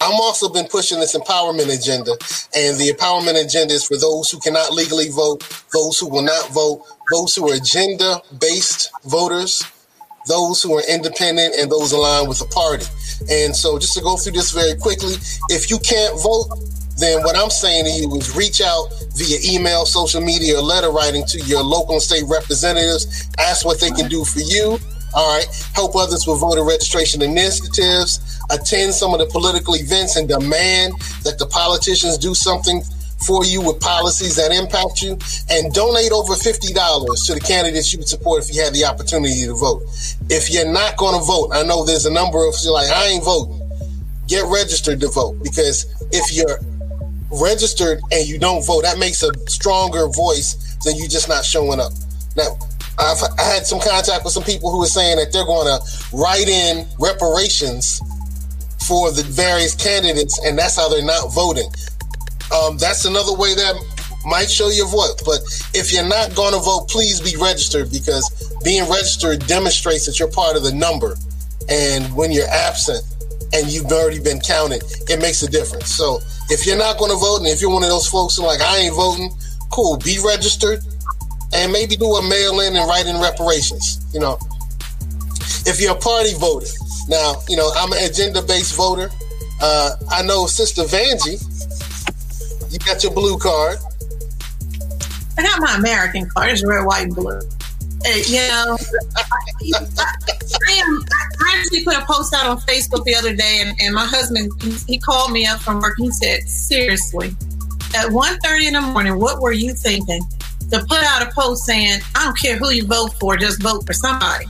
I'm 0.00 0.14
also 0.14 0.48
been 0.48 0.66
pushing 0.66 1.00
this 1.00 1.16
empowerment 1.16 1.74
agenda, 1.74 2.12
and 2.54 2.78
the 2.78 2.92
empowerment 2.92 3.42
agenda 3.44 3.74
is 3.74 3.84
for 3.84 3.96
those 3.96 4.30
who 4.30 4.38
cannot 4.38 4.72
legally 4.72 5.08
vote, 5.08 5.42
those 5.72 5.98
who 5.98 6.08
will 6.08 6.22
not 6.22 6.50
vote, 6.50 6.84
those 7.10 7.34
who 7.34 7.50
are 7.50 7.54
agenda 7.54 8.20
based 8.38 8.92
voters, 9.06 9.64
those 10.28 10.62
who 10.62 10.76
are 10.76 10.82
independent, 10.88 11.56
and 11.58 11.70
those 11.70 11.90
aligned 11.90 12.28
with 12.28 12.38
the 12.38 12.44
party. 12.46 12.84
And 13.28 13.56
so, 13.56 13.76
just 13.78 13.94
to 13.94 14.00
go 14.00 14.16
through 14.16 14.32
this 14.32 14.52
very 14.52 14.78
quickly, 14.78 15.14
if 15.48 15.68
you 15.68 15.78
can't 15.80 16.14
vote, 16.22 16.46
then 16.98 17.22
what 17.22 17.36
I'm 17.36 17.50
saying 17.50 17.84
to 17.84 17.90
you 17.90 18.14
is 18.16 18.34
reach 18.34 18.60
out 18.60 18.88
via 19.14 19.38
email, 19.44 19.86
social 19.86 20.20
media, 20.20 20.58
or 20.58 20.62
letter 20.62 20.90
writing 20.90 21.24
to 21.26 21.40
your 21.40 21.62
local 21.62 21.94
and 21.94 22.02
state 22.02 22.24
representatives. 22.28 23.28
Ask 23.38 23.64
what 23.64 23.80
they 23.80 23.90
can 23.90 24.08
do 24.08 24.24
for 24.24 24.40
you. 24.40 24.78
All 25.14 25.36
right. 25.36 25.46
Help 25.74 25.96
others 25.96 26.26
with 26.26 26.40
voter 26.40 26.64
registration 26.64 27.22
initiatives. 27.22 28.40
Attend 28.50 28.92
some 28.94 29.14
of 29.14 29.20
the 29.20 29.26
political 29.26 29.74
events 29.74 30.16
and 30.16 30.28
demand 30.28 30.92
that 31.24 31.38
the 31.38 31.46
politicians 31.46 32.18
do 32.18 32.34
something 32.34 32.82
for 33.26 33.44
you 33.44 33.60
with 33.60 33.80
policies 33.80 34.36
that 34.36 34.52
impact 34.52 35.02
you. 35.02 35.18
And 35.50 35.72
donate 35.72 36.12
over 36.12 36.34
$50 36.34 37.26
to 37.26 37.34
the 37.34 37.40
candidates 37.40 37.92
you 37.92 37.98
would 37.98 38.08
support 38.08 38.44
if 38.44 38.54
you 38.54 38.62
had 38.62 38.74
the 38.74 38.84
opportunity 38.84 39.46
to 39.46 39.54
vote. 39.54 39.82
If 40.28 40.50
you're 40.50 40.70
not 40.70 40.96
going 40.96 41.18
to 41.18 41.24
vote, 41.24 41.50
I 41.52 41.62
know 41.62 41.84
there's 41.84 42.06
a 42.06 42.12
number 42.12 42.46
of 42.46 42.54
you 42.62 42.72
like, 42.72 42.90
I 42.90 43.06
ain't 43.06 43.24
voting. 43.24 43.64
Get 44.26 44.44
registered 44.46 45.00
to 45.00 45.08
vote 45.08 45.42
because 45.42 45.86
if 46.12 46.32
you're 46.36 46.60
registered 47.30 48.00
and 48.12 48.26
you 48.26 48.38
don't 48.38 48.64
vote, 48.64 48.82
that 48.82 48.98
makes 48.98 49.22
a 49.22 49.30
stronger 49.48 50.08
voice 50.08 50.76
than 50.84 50.96
you're 50.96 51.08
just 51.08 51.28
not 51.28 51.44
showing 51.44 51.80
up. 51.80 51.92
Now, 52.36 52.58
I've 52.98 53.22
I 53.38 53.42
had 53.42 53.66
some 53.66 53.80
contact 53.80 54.24
with 54.24 54.32
some 54.32 54.42
people 54.42 54.70
who 54.70 54.82
are 54.82 54.86
saying 54.86 55.18
that 55.18 55.32
they're 55.32 55.44
going 55.46 55.66
to 55.66 55.78
write 56.16 56.48
in 56.48 56.86
reparations 56.98 58.00
for 58.86 59.12
the 59.12 59.22
various 59.22 59.74
candidates, 59.74 60.40
and 60.44 60.58
that's 60.58 60.76
how 60.76 60.88
they're 60.88 61.04
not 61.04 61.32
voting. 61.32 61.70
Um, 62.54 62.78
that's 62.78 63.04
another 63.04 63.34
way 63.34 63.54
that 63.54 63.74
might 64.24 64.50
show 64.50 64.68
your 64.70 64.88
vote. 64.88 65.22
But 65.24 65.40
if 65.74 65.92
you're 65.92 66.08
not 66.08 66.34
going 66.34 66.54
to 66.54 66.60
vote, 66.60 66.88
please 66.88 67.20
be 67.20 67.36
registered 67.36 67.92
because 67.92 68.50
being 68.64 68.88
registered 68.88 69.46
demonstrates 69.46 70.06
that 70.06 70.18
you're 70.18 70.30
part 70.30 70.56
of 70.56 70.64
the 70.64 70.72
number. 70.72 71.16
And 71.68 72.14
when 72.16 72.32
you're 72.32 72.48
absent 72.48 73.04
and 73.52 73.68
you've 73.68 73.86
already 73.86 74.20
been 74.20 74.40
counted, 74.40 74.82
it 75.08 75.20
makes 75.20 75.42
a 75.42 75.50
difference. 75.50 75.90
So 75.94 76.20
if 76.50 76.66
you're 76.66 76.78
not 76.78 76.98
going 76.98 77.10
to 77.10 77.16
vote, 77.16 77.38
and 77.38 77.46
if 77.46 77.60
you're 77.60 77.70
one 77.70 77.82
of 77.82 77.88
those 77.88 78.06
folks 78.06 78.36
who 78.36 78.44
like, 78.44 78.60
I 78.60 78.78
ain't 78.78 78.94
voting, 78.94 79.30
cool, 79.70 79.96
be 79.98 80.18
registered 80.24 80.80
and 81.52 81.72
maybe 81.72 81.96
do 81.96 82.06
a 82.16 82.28
mail 82.28 82.60
in 82.60 82.76
and 82.76 82.88
write 82.88 83.06
in 83.06 83.20
reparations. 83.20 84.04
You 84.12 84.20
know, 84.20 84.38
if 85.66 85.80
you're 85.80 85.96
a 85.96 85.98
party 85.98 86.34
voter, 86.34 86.66
now, 87.08 87.36
you 87.48 87.56
know, 87.56 87.70
I'm 87.74 87.92
an 87.92 88.04
agenda 88.04 88.42
based 88.42 88.74
voter. 88.74 89.10
Uh, 89.60 89.96
I 90.10 90.22
know 90.22 90.46
Sister 90.46 90.82
Vanjie, 90.82 91.42
you 92.70 92.78
got 92.80 93.02
your 93.02 93.12
blue 93.12 93.38
card. 93.38 93.78
I 95.38 95.42
got 95.42 95.60
my 95.60 95.76
American 95.76 96.28
card. 96.30 96.50
It's 96.50 96.64
red, 96.64 96.84
white, 96.84 97.04
and 97.04 97.14
blue. 97.14 97.40
You 98.04 98.48
know, 98.48 98.78
I, 99.16 99.24
I. 99.28 100.18
I 101.40 101.56
actually 101.58 101.84
put 101.84 101.96
a 101.96 102.04
post 102.04 102.32
out 102.34 102.46
on 102.46 102.58
Facebook 102.60 103.04
the 103.04 103.14
other 103.14 103.34
day, 103.34 103.58
and, 103.60 103.76
and 103.80 103.94
my 103.94 104.04
husband 104.04 104.52
he 104.86 104.98
called 104.98 105.32
me 105.32 105.46
up 105.46 105.60
from 105.60 105.80
work. 105.80 105.94
He 105.98 106.10
said, 106.10 106.48
"Seriously, 106.48 107.28
at 107.94 108.06
1.30 108.06 108.66
in 108.66 108.72
the 108.74 108.80
morning, 108.80 109.18
what 109.18 109.40
were 109.40 109.52
you 109.52 109.72
thinking 109.74 110.22
to 110.70 110.78
put 110.80 111.02
out 111.02 111.22
a 111.22 111.30
post 111.34 111.64
saying, 111.64 112.00
I 112.14 112.24
don't 112.24 112.38
care 112.38 112.56
who 112.56 112.70
you 112.70 112.86
vote 112.86 113.14
for, 113.20 113.36
just 113.36 113.62
vote 113.62 113.86
for 113.86 113.92
somebody?" 113.92 114.46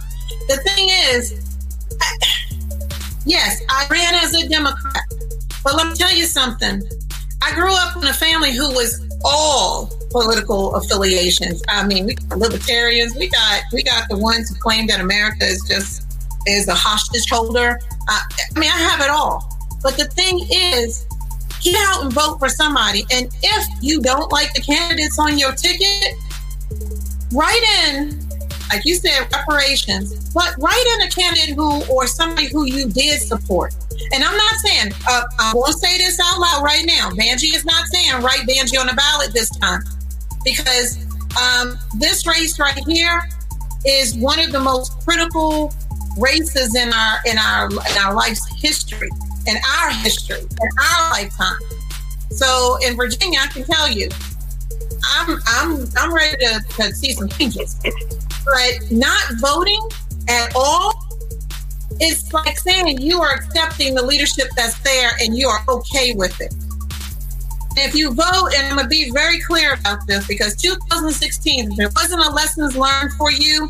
The 0.49 0.57
thing 0.59 0.89
is, 1.11 1.59
I, 2.01 2.19
yes, 3.25 3.63
I 3.71 3.87
ran 3.91 4.15
as 4.15 4.35
a 4.35 4.49
Democrat, 4.49 5.05
but 5.65 5.75
let 5.75 5.89
me 5.89 5.95
tell 5.95 6.15
you 6.15 6.27
something. 6.27 6.83
I 7.43 7.55
grew 7.55 7.73
up 7.73 7.97
in 7.97 8.05
a 8.05 8.13
family 8.13 8.53
who 8.53 8.69
was 8.75 9.01
all 9.25 9.91
political 10.11 10.75
affiliations. 10.75 11.63
I 11.69 11.87
mean, 11.87 12.07
we 12.07 12.15
got 12.15 12.39
libertarians, 12.39 13.15
we 13.15 13.29
got 13.29 13.63
we 13.73 13.83
got 13.83 14.09
the 14.09 14.19
ones 14.19 14.49
who 14.49 14.57
claim 14.57 14.87
that 14.89 15.01
America 15.01 15.45
is 15.45 15.63
just 15.69 16.07
is 16.47 16.69
a 16.69 16.75
hostage 16.75 17.29
holder. 17.31 17.79
I 18.09 18.21
mean, 18.55 18.71
I 18.71 18.77
have 18.77 19.01
it 19.01 19.11
all. 19.11 19.55
But 19.83 19.97
the 19.97 20.07
thing 20.07 20.47
is, 20.51 21.07
get 21.63 21.77
out 21.89 22.05
and 22.05 22.13
vote 22.13 22.39
for 22.39 22.49
somebody. 22.49 23.05
And 23.13 23.29
if 23.43 23.83
you 23.83 24.01
don't 24.01 24.33
like 24.33 24.55
the 24.55 24.63
candidates 24.63 25.19
on 25.19 25.39
your 25.39 25.53
ticket, 25.53 26.15
write 27.33 27.63
in, 27.87 28.27
like 28.71 28.85
you 28.85 28.95
said, 28.95 29.29
reparations. 29.33 30.33
But 30.33 30.55
write 30.59 30.97
in 30.97 31.07
a 31.07 31.11
candidate 31.11 31.55
who 31.55 31.85
or 31.87 32.07
somebody 32.07 32.49
who 32.49 32.65
you 32.65 32.89
did 32.89 33.21
support. 33.21 33.75
And 34.13 34.25
I'm 34.25 34.37
not 34.37 34.55
saying, 34.57 34.93
uh, 35.09 35.53
going 35.53 35.73
to 35.73 35.79
say 35.79 35.99
this 35.99 36.19
out 36.25 36.41
loud 36.41 36.63
right 36.65 36.85
now. 36.87 37.11
Vanjie 37.11 37.55
is 37.55 37.65
not 37.65 37.87
saying 37.89 38.23
write 38.23 38.41
Vanjie 38.49 38.81
on 38.81 38.87
the 38.87 38.95
ballot 38.95 39.33
this 39.35 39.51
time 39.59 39.83
because 40.45 40.99
um, 41.41 41.79
this 41.99 42.27
race 42.27 42.59
right 42.59 42.79
here 42.87 43.29
is 43.87 44.15
one 44.17 44.41
of 44.41 44.53
the 44.53 44.61
most 44.61 44.99
critical 45.01 45.73
races 46.19 46.75
in 46.75 46.93
our 46.93 47.19
in 47.27 47.39
our 47.39 47.71
in 47.71 47.99
our 48.05 48.15
life's 48.15 48.47
history, 48.61 49.11
in 49.47 49.57
our 49.79 49.91
history, 49.91 50.41
in 50.41 50.69
our 50.79 51.11
lifetime. 51.11 51.59
So 52.31 52.79
in 52.83 52.97
Virginia, 52.97 53.41
I 53.43 53.47
can 53.49 53.65
tell 53.65 53.89
you, 53.89 54.09
I'm 55.05 55.39
I'm 55.47 55.85
I'm 55.97 56.15
ready 56.15 56.37
to, 56.45 56.65
to 56.77 56.95
see 56.95 57.13
some 57.13 57.29
changes. 57.29 57.81
But 57.83 58.91
not 58.91 59.23
voting 59.41 59.81
at 60.29 60.53
all 60.55 60.93
it's 62.01 62.33
like 62.33 62.59
saying 62.59 63.01
you 63.01 63.21
are 63.21 63.35
accepting 63.35 63.95
the 63.95 64.03
leadership 64.03 64.49
that's 64.57 64.79
there 64.81 65.13
and 65.21 65.37
you 65.37 65.49
are 65.49 65.65
okay 65.69 66.15
with 66.15 66.41
it. 66.41 66.55
If 67.81 67.95
you 67.95 68.13
vote, 68.13 68.51
and 68.57 68.67
I'm 68.67 68.77
going 68.77 68.85
to 68.85 68.89
be 68.89 69.11
very 69.11 69.41
clear 69.41 69.75
about 69.75 70.07
this 70.07 70.27
because 70.27 70.57
2016, 70.57 71.73
if 71.73 71.77
there 71.77 71.91
wasn't 71.95 72.25
a 72.25 72.31
lessons 72.31 72.77
learned 72.77 73.13
for 73.13 73.31
you, 73.31 73.69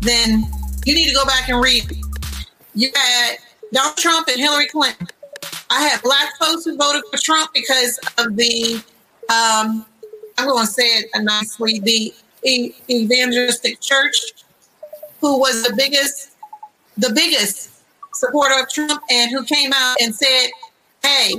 then 0.00 0.44
you 0.84 0.94
need 0.94 1.08
to 1.08 1.14
go 1.14 1.24
back 1.24 1.48
and 1.48 1.62
read. 1.62 1.84
You 2.74 2.90
had 2.94 3.36
Donald 3.72 3.96
Trump 3.96 4.28
and 4.28 4.38
Hillary 4.38 4.68
Clinton. 4.68 5.08
I 5.70 5.82
had 5.82 6.02
black 6.02 6.36
folks 6.38 6.64
who 6.64 6.76
voted 6.76 7.02
for 7.10 7.18
Trump 7.18 7.50
because 7.54 7.98
of 8.18 8.36
the, 8.36 8.82
um, 9.28 9.84
I'm 10.38 10.46
going 10.46 10.66
to 10.66 10.72
say 10.72 10.84
it 10.84 11.10
nicely, 11.22 11.80
the 11.80 12.14
evangelistic 12.88 13.80
church, 13.80 14.16
who 15.20 15.38
was 15.38 15.62
the 15.62 15.74
biggest, 15.76 16.30
the 16.96 17.12
biggest 17.12 17.82
supporter 18.14 18.60
of 18.60 18.70
Trump, 18.70 19.02
and 19.10 19.30
who 19.30 19.44
came 19.44 19.72
out 19.74 19.96
and 20.00 20.14
said, 20.14 20.48
"Hey, 21.02 21.34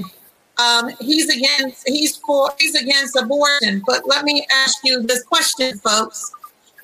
um, 0.62 0.90
he's 1.00 1.30
against 1.30 1.88
he's 1.88 2.18
for 2.18 2.52
he's 2.60 2.76
against 2.76 3.16
abortion. 3.16 3.82
But 3.86 4.08
let 4.08 4.24
me 4.24 4.46
ask 4.52 4.80
you 4.84 5.02
this 5.02 5.24
question, 5.24 5.78
folks: 5.80 6.32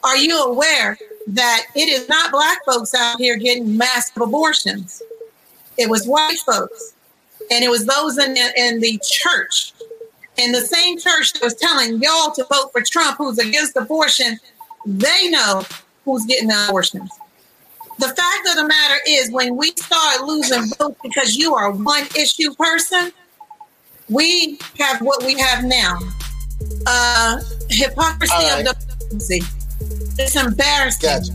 Are 0.03 0.17
you 0.17 0.37
aware 0.43 0.97
that 1.27 1.65
it 1.75 1.89
is 1.89 2.07
not 2.09 2.31
black 2.31 2.63
folks 2.65 2.93
out 2.93 3.17
here 3.17 3.37
getting 3.37 3.77
massive 3.77 4.21
abortions? 4.21 5.01
It 5.77 5.89
was 5.89 6.07
white 6.07 6.39
folks, 6.45 6.93
and 7.51 7.63
it 7.63 7.69
was 7.69 7.85
those 7.85 8.17
in 8.17 8.33
the, 8.33 8.51
in 8.57 8.79
the 8.79 8.99
church, 9.03 9.73
in 10.37 10.51
the 10.51 10.61
same 10.61 10.97
church 10.97 11.33
that 11.33 11.43
was 11.43 11.53
telling 11.53 12.01
y'all 12.01 12.31
to 12.31 12.45
vote 12.45 12.71
for 12.71 12.81
Trump, 12.81 13.17
who's 13.17 13.37
against 13.37 13.77
abortion. 13.77 14.39
They 14.85 15.29
know 15.29 15.63
who's 16.03 16.25
getting 16.25 16.47
the 16.47 16.65
abortions. 16.67 17.11
The 17.99 18.07
fact 18.07 18.47
of 18.47 18.55
the 18.55 18.67
matter 18.67 18.99
is, 19.07 19.31
when 19.31 19.55
we 19.55 19.71
start 19.71 20.21
losing 20.23 20.65
votes 20.77 20.99
because 21.03 21.35
you 21.35 21.55
are 21.55 21.71
one 21.71 22.05
issue 22.15 22.53
person, 22.53 23.11
we 24.09 24.57
have 24.79 25.01
what 25.01 25.23
we 25.23 25.37
have 25.39 25.63
now. 25.63 25.97
Uh, 26.85 27.39
hypocrisy 27.69 28.33
right. 28.33 28.65
of 28.67 28.75
democracy. 28.77 29.41
It's 30.17 30.35
embarrassing. 30.35 31.09
Gotcha. 31.09 31.33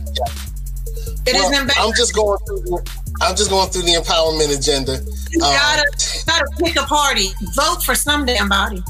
It 1.25 1.33
well, 1.33 1.51
is 1.51 1.59
embarrassing. 1.59 1.83
I'm 1.83 1.93
just 1.93 2.15
going 2.15 2.37
through. 2.45 2.61
The, 2.61 3.01
I'm 3.21 3.35
just 3.35 3.49
going 3.49 3.69
through 3.69 3.83
the 3.83 3.93
empowerment 3.93 4.57
agenda. 4.57 4.99
You 5.31 5.39
gotta, 5.39 5.81
um, 5.81 6.23
gotta 6.27 6.47
pick 6.59 6.75
a 6.75 6.83
party. 6.83 7.29
Vote 7.55 7.83
for 7.83 7.95
some 7.95 8.25
damn 8.25 8.49
body. 8.49 8.83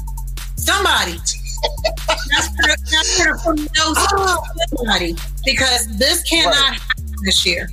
Somebody. 0.56 1.18
that's 2.30 2.48
for, 2.48 2.66
that's 2.94 3.16
for 3.18 3.56
somebody 4.76 5.14
because 5.44 5.96
this 5.98 6.22
cannot 6.24 6.54
right. 6.54 6.80
happen 6.80 7.04
this 7.24 7.46
year. 7.46 7.68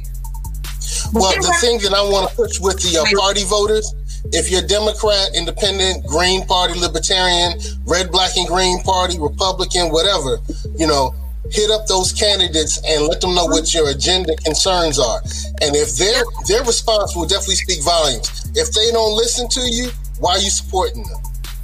Well, 1.13 1.32
the 1.32 1.58
thing 1.60 1.80
that 1.80 1.94
I 1.94 2.01
want 2.03 2.30
to 2.30 2.36
push 2.36 2.60
with 2.60 2.80
the 2.82 3.00
uh, 3.00 3.20
party 3.20 3.44
voters 3.44 3.94
if 4.33 4.50
you're 4.50 4.61
Democrat, 4.61 5.35
Independent, 5.35 6.05
Green 6.05 6.45
Party, 6.45 6.79
Libertarian, 6.79 7.59
Red, 7.85 8.11
Black, 8.11 8.35
and 8.38 8.47
Green 8.47 8.81
Party, 8.83 9.19
Republican, 9.19 9.91
whatever, 9.91 10.39
you 10.77 10.88
know, 10.88 11.13
hit 11.51 11.69
up 11.69 11.85
those 11.88 12.13
candidates 12.13 12.79
and 12.88 13.07
let 13.07 13.19
them 13.19 13.35
know 13.35 13.45
what 13.45 13.73
your 13.73 13.89
agenda 13.89 14.35
concerns 14.38 15.00
are. 15.00 15.19
And 15.61 15.75
if 15.75 15.97
their 15.97 16.23
their 16.47 16.63
response 16.63 17.15
will 17.15 17.27
definitely 17.27 17.55
speak 17.55 17.83
volumes. 17.83 18.29
If 18.55 18.71
they 18.71 18.91
don't 18.91 19.15
listen 19.15 19.50
to 19.50 19.61
you, 19.61 19.89
why 20.19 20.35
are 20.35 20.39
you 20.39 20.50
supporting 20.50 21.03
them? 21.03 21.19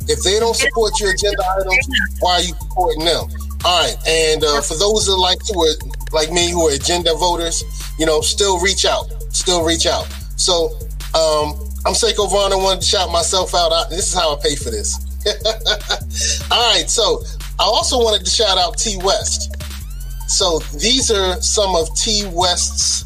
If 0.07 0.23
they 0.23 0.39
don't 0.39 0.55
support 0.55 0.99
your 0.99 1.11
agenda 1.11 1.43
items, 1.59 1.87
why 2.19 2.33
are 2.35 2.41
you 2.41 2.53
supporting 2.59 3.05
them? 3.05 3.27
All 3.65 3.83
right, 3.83 3.97
and 4.07 4.43
uh, 4.43 4.61
for 4.61 4.75
those 4.75 5.07
that 5.07 5.15
like 5.15 5.39
who 5.51 5.63
are 5.63 5.73
like 6.13 6.31
me 6.31 6.51
who 6.51 6.67
are 6.67 6.73
agenda 6.73 7.13
voters, 7.15 7.63
you 7.97 8.05
know, 8.05 8.21
still 8.21 8.59
reach 8.59 8.85
out, 8.85 9.07
still 9.33 9.63
reach 9.63 9.85
out. 9.85 10.07
So 10.37 10.77
um, 11.13 11.66
I'm 11.87 11.93
Seiko 11.93 12.29
Vaughn. 12.29 12.51
I 12.51 12.57
wanted 12.57 12.81
to 12.81 12.85
shout 12.85 13.09
myself 13.13 13.55
out. 13.55 13.71
I, 13.71 13.85
this 13.89 14.11
is 14.11 14.13
how 14.13 14.35
I 14.35 14.41
pay 14.43 14.57
for 14.57 14.69
this. 14.69 14.99
All 16.51 16.73
right. 16.73 16.89
So 16.89 17.23
I 17.57 17.63
also 17.63 17.97
wanted 17.99 18.25
to 18.25 18.29
shout 18.29 18.57
out 18.57 18.77
T 18.77 18.97
West. 19.05 19.55
So 20.27 20.59
these 20.77 21.09
are 21.09 21.41
some 21.41 21.77
of 21.77 21.87
T 21.95 22.27
West's 22.33 23.05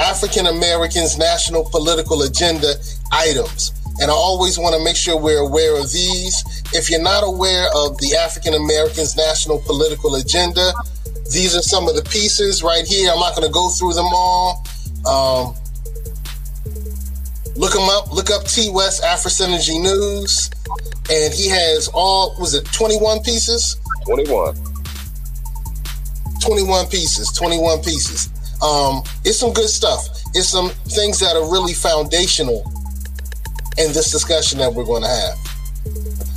African 0.00 0.46
Americans' 0.46 1.18
national 1.18 1.68
political 1.68 2.22
agenda 2.22 2.72
items. 3.12 3.72
And 4.00 4.10
I 4.10 4.14
always 4.14 4.58
want 4.58 4.74
to 4.76 4.82
make 4.82 4.96
sure 4.96 5.20
we're 5.20 5.44
aware 5.44 5.78
of 5.78 5.92
these. 5.92 6.42
If 6.72 6.88
you're 6.88 7.02
not 7.02 7.24
aware 7.24 7.68
of 7.74 7.98
the 7.98 8.16
African 8.16 8.54
Americans' 8.54 9.14
national 9.14 9.60
political 9.60 10.14
agenda, 10.14 10.72
these 11.30 11.54
are 11.54 11.60
some 11.60 11.86
of 11.86 11.96
the 11.96 12.02
pieces 12.04 12.62
right 12.62 12.86
here. 12.86 13.10
I'm 13.12 13.20
not 13.20 13.36
going 13.36 13.46
to 13.46 13.52
go 13.52 13.68
through 13.68 13.92
them 13.92 14.08
all. 14.08 14.64
Um, 15.04 15.61
Look 17.56 17.74
him 17.74 17.88
up. 17.88 18.12
Look 18.12 18.30
up 18.30 18.44
T 18.44 18.70
West 18.70 19.02
Afro 19.04 19.30
Synergy 19.30 19.80
News, 19.80 20.50
and 21.10 21.32
he 21.34 21.48
has 21.48 21.88
all 21.92 22.34
was 22.38 22.54
it 22.54 22.64
twenty 22.72 22.96
one 22.96 23.22
pieces? 23.22 23.76
Twenty 24.06 24.30
one. 24.30 24.56
21 26.42 26.88
pieces 26.88 27.30
21 27.38 27.78
pieces 27.82 28.28
um 28.62 29.00
it's 29.24 29.38
some 29.38 29.52
good 29.52 29.68
stuff 29.68 30.08
it's 30.34 30.48
some 30.48 30.70
things 30.90 31.20
that 31.20 31.36
are 31.36 31.48
really 31.52 31.72
foundational 31.72 32.64
in 33.78 33.92
this 33.92 34.10
discussion 34.10 34.58
that 34.58 34.72
we're 34.74 34.84
going 34.84 35.02
to 35.02 35.08
have 35.08 35.38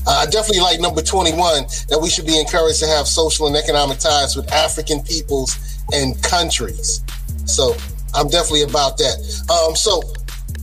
Uh, 0.06 0.22
I 0.22 0.26
definitely 0.28 0.62
like 0.62 0.80
number 0.80 1.02
21 1.02 1.64
that 1.90 2.00
we 2.00 2.10
should 2.10 2.28
be 2.28 2.40
encouraged 2.40 2.80
to 2.82 2.88
have 2.88 3.08
social 3.08 3.48
and 3.48 3.56
economic 3.56 3.98
ties 3.98 4.36
with 4.36 4.52
African 4.52 5.02
peoples 5.02 5.58
and 5.92 6.22
countries. 6.22 7.02
So 7.46 7.76
I'm 8.14 8.30
definitely 8.30 8.62
about 8.64 8.98
that. 9.00 9.18
Um, 9.50 9.76
so 9.76 10.02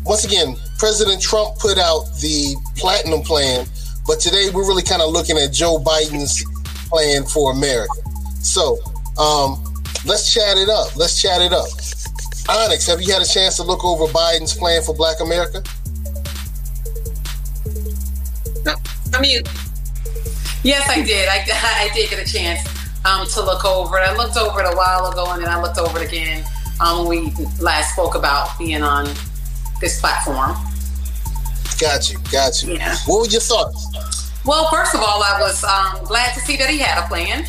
once 0.05 0.25
again, 0.25 0.57
President 0.79 1.21
Trump 1.21 1.59
put 1.59 1.79
out 1.79 2.05
the 2.21 2.55
platinum 2.77 3.23
plan, 3.23 3.67
but 4.07 4.21
today 4.21 4.51
we're 4.53 4.67
really 4.67 4.83
kind 4.83 5.03
of 5.03 5.11
looking 5.11 5.39
at 5.39 5.53
Joe 5.53 5.79
Biden's 5.79 6.45
plan 6.89 7.25
for 7.25 7.53
America. 7.53 7.93
So 8.41 8.79
um, 9.19 9.63
let's 10.05 10.33
chat 10.33 10.57
it 10.57 10.69
up. 10.69 10.95
Let's 10.97 11.21
chat 11.21 11.41
it 11.41 11.53
up. 11.53 11.69
Onyx, 12.49 12.87
have 12.87 13.01
you 13.01 13.13
had 13.13 13.23
a 13.23 13.27
chance 13.27 13.57
to 13.57 13.63
look 13.63 13.85
over 13.85 14.07
Biden's 14.13 14.55
plan 14.55 14.83
for 14.83 14.95
Black 14.95 15.21
America? 15.21 15.63
I 19.15 19.21
mean, 19.21 19.43
Yes, 20.65 20.89
I 20.89 21.03
did. 21.03 21.29
I, 21.29 21.45
I 21.89 21.91
did 21.93 22.11
get 22.11 22.25
a 22.25 22.31
chance 22.31 22.61
um, 23.05 23.27
to 23.27 23.43
look 23.43 23.65
over 23.65 23.99
it. 23.99 24.03
I 24.03 24.17
looked 24.17 24.37
over 24.37 24.61
it 24.61 24.73
a 24.73 24.77
while 24.77 25.11
ago, 25.11 25.27
and 25.33 25.43
then 25.43 25.51
I 25.51 25.61
looked 25.61 25.79
over 25.79 26.01
it 26.01 26.09
again 26.09 26.45
um, 26.81 27.07
when 27.07 27.25
we 27.25 27.47
last 27.61 27.93
spoke 27.93 28.15
about 28.15 28.57
being 28.59 28.83
on 28.83 29.07
this 29.83 30.01
platform. 30.01 30.57
Got 31.79 32.11
you, 32.11 32.19
got 32.31 32.63
you. 32.63 32.75
Yeah. 32.75 32.97
What 33.07 33.21
were 33.21 33.27
your 33.27 33.41
thoughts? 33.43 34.31
Well, 34.47 34.71
first 34.71 34.95
of 34.95 35.01
all, 35.01 35.23
I 35.23 35.41
was 35.41 35.63
um, 35.65 36.05
glad 36.05 36.33
to 36.35 36.41
see 36.41 36.57
that 36.57 36.71
he 36.71 36.79
had 36.79 37.05
a 37.05 37.07
plan. 37.09 37.45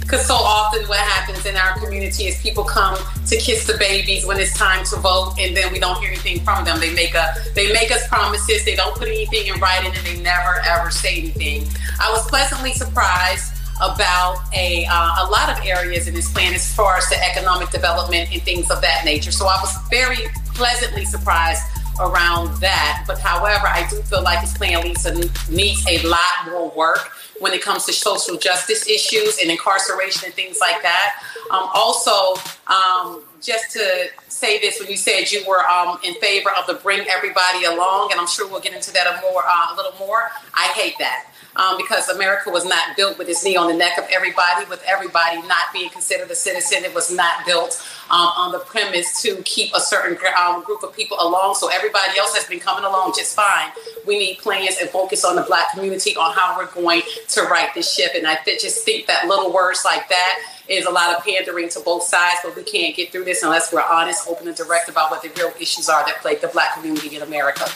Because 0.00 0.26
so 0.26 0.34
often, 0.34 0.82
what 0.88 0.98
happens 0.98 1.46
in 1.46 1.56
our 1.56 1.78
community 1.78 2.24
is 2.24 2.40
people 2.42 2.64
come 2.64 2.98
to 3.28 3.36
kiss 3.36 3.66
the 3.66 3.78
babies 3.78 4.26
when 4.26 4.40
it's 4.40 4.52
time 4.56 4.84
to 4.86 4.96
vote, 4.96 5.34
and 5.38 5.56
then 5.56 5.72
we 5.72 5.78
don't 5.78 5.96
hear 6.00 6.08
anything 6.08 6.40
from 6.40 6.64
them. 6.64 6.80
They 6.80 6.92
make 6.92 7.14
a 7.14 7.32
they 7.54 7.72
make 7.72 7.92
us 7.92 8.06
promises. 8.08 8.64
They 8.64 8.74
don't 8.74 8.94
put 8.96 9.08
anything 9.08 9.46
in 9.46 9.60
writing, 9.60 9.92
and 9.94 10.04
they 10.04 10.20
never 10.20 10.60
ever 10.66 10.90
say 10.90 11.18
anything. 11.18 11.68
I 12.00 12.10
was 12.10 12.26
pleasantly 12.26 12.72
surprised 12.72 13.54
about 13.82 14.38
a 14.54 14.86
uh, 14.88 15.26
a 15.26 15.30
lot 15.30 15.50
of 15.50 15.64
areas 15.64 16.06
in 16.06 16.14
this 16.14 16.32
plan 16.32 16.54
as 16.54 16.72
far 16.74 16.96
as 16.96 17.08
the 17.08 17.18
economic 17.30 17.70
development 17.70 18.32
and 18.32 18.42
things 18.42 18.70
of 18.70 18.80
that 18.80 19.04
nature. 19.04 19.32
So 19.32 19.46
I 19.46 19.58
was 19.60 19.76
very 19.90 20.28
pleasantly 20.54 21.04
surprised 21.04 21.62
around 22.00 22.56
that. 22.60 23.04
But 23.06 23.18
however, 23.18 23.66
I 23.66 23.86
do 23.90 23.96
feel 24.02 24.22
like 24.22 24.40
this 24.40 24.56
plan 24.56 24.82
needs 24.82 25.04
a, 25.06 25.14
needs 25.50 25.84
a 25.88 26.06
lot 26.06 26.46
more 26.46 26.70
work 26.76 27.10
when 27.40 27.52
it 27.52 27.62
comes 27.62 27.84
to 27.86 27.92
social 27.92 28.38
justice 28.38 28.88
issues 28.88 29.38
and 29.38 29.50
incarceration 29.50 30.26
and 30.26 30.34
things 30.34 30.58
like 30.60 30.80
that. 30.82 31.22
Um, 31.50 31.68
also, 31.74 32.40
um, 32.68 33.22
just 33.40 33.72
to 33.72 34.06
say 34.28 34.60
this, 34.60 34.78
when 34.78 34.88
you 34.88 34.96
said 34.96 35.30
you 35.32 35.44
were 35.46 35.66
um, 35.66 35.98
in 36.04 36.14
favor 36.14 36.50
of 36.56 36.66
the 36.66 36.74
bring 36.74 37.06
everybody 37.08 37.64
along, 37.64 38.12
and 38.12 38.20
I'm 38.20 38.28
sure 38.28 38.48
we'll 38.48 38.60
get 38.60 38.72
into 38.72 38.92
that 38.92 39.06
a 39.06 39.20
more 39.20 39.42
uh, 39.44 39.72
a 39.72 39.76
little 39.76 39.98
more. 39.98 40.30
I 40.54 40.68
hate 40.68 40.94
that 40.98 41.31
um, 41.56 41.76
because 41.76 42.08
America 42.08 42.50
was 42.50 42.64
not 42.64 42.96
built 42.96 43.18
with 43.18 43.28
its 43.28 43.44
knee 43.44 43.56
on 43.56 43.68
the 43.68 43.76
neck 43.76 43.98
of 43.98 44.04
everybody, 44.10 44.64
with 44.68 44.82
everybody 44.86 45.36
not 45.42 45.72
being 45.72 45.90
considered 45.90 46.30
a 46.30 46.34
citizen. 46.34 46.84
It 46.84 46.94
was 46.94 47.14
not 47.14 47.44
built 47.46 47.82
um, 48.10 48.28
on 48.36 48.52
the 48.52 48.58
premise 48.60 49.20
to 49.22 49.36
keep 49.44 49.74
a 49.74 49.80
certain 49.80 50.18
um, 50.38 50.64
group 50.64 50.82
of 50.82 50.94
people 50.94 51.18
along. 51.20 51.54
So 51.56 51.68
everybody 51.68 52.18
else 52.18 52.34
has 52.36 52.46
been 52.46 52.60
coming 52.60 52.84
along 52.84 53.12
just 53.16 53.36
fine. 53.36 53.70
We 54.06 54.18
need 54.18 54.38
plans 54.38 54.78
and 54.80 54.88
focus 54.90 55.24
on 55.24 55.36
the 55.36 55.42
black 55.42 55.72
community 55.72 56.16
on 56.16 56.34
how 56.34 56.56
we're 56.56 56.72
going 56.72 57.02
to 57.28 57.42
right 57.42 57.68
this 57.74 57.92
ship. 57.92 58.12
And 58.14 58.26
I 58.26 58.38
just 58.44 58.84
think 58.84 59.06
that 59.06 59.28
little 59.28 59.52
words 59.52 59.82
like 59.84 60.08
that 60.08 60.38
is 60.68 60.86
a 60.86 60.90
lot 60.90 61.14
of 61.16 61.24
pandering 61.24 61.68
to 61.70 61.80
both 61.80 62.04
sides, 62.04 62.38
but 62.42 62.56
we 62.56 62.62
can't 62.62 62.96
get 62.96 63.10
through 63.10 63.24
this 63.24 63.42
unless 63.42 63.72
we're 63.72 63.82
honest, 63.82 64.28
open, 64.28 64.48
and 64.48 64.56
direct 64.56 64.88
about 64.88 65.10
what 65.10 65.22
the 65.22 65.30
real 65.36 65.52
issues 65.60 65.88
are 65.88 66.04
that 66.06 66.20
plague 66.20 66.40
the 66.40 66.48
black 66.48 66.74
community 66.74 67.16
in 67.16 67.22
America. 67.22 67.66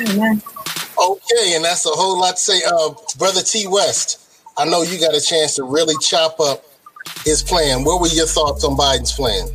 Amen. 0.00 0.42
Okay, 1.02 1.54
and 1.56 1.64
that's 1.64 1.84
a 1.86 1.90
whole 1.90 2.20
lot 2.20 2.36
to 2.36 2.42
say. 2.42 2.62
Uh, 2.64 2.94
Brother 3.18 3.42
T 3.42 3.66
West, 3.66 4.20
I 4.56 4.64
know 4.64 4.82
you 4.82 5.00
got 5.00 5.14
a 5.14 5.20
chance 5.20 5.56
to 5.56 5.64
really 5.64 5.94
chop 6.00 6.38
up 6.38 6.64
his 7.24 7.42
plan. 7.42 7.84
What 7.84 8.00
were 8.00 8.08
your 8.08 8.26
thoughts 8.26 8.64
on 8.64 8.76
Biden's 8.76 9.12
plan? 9.12 9.48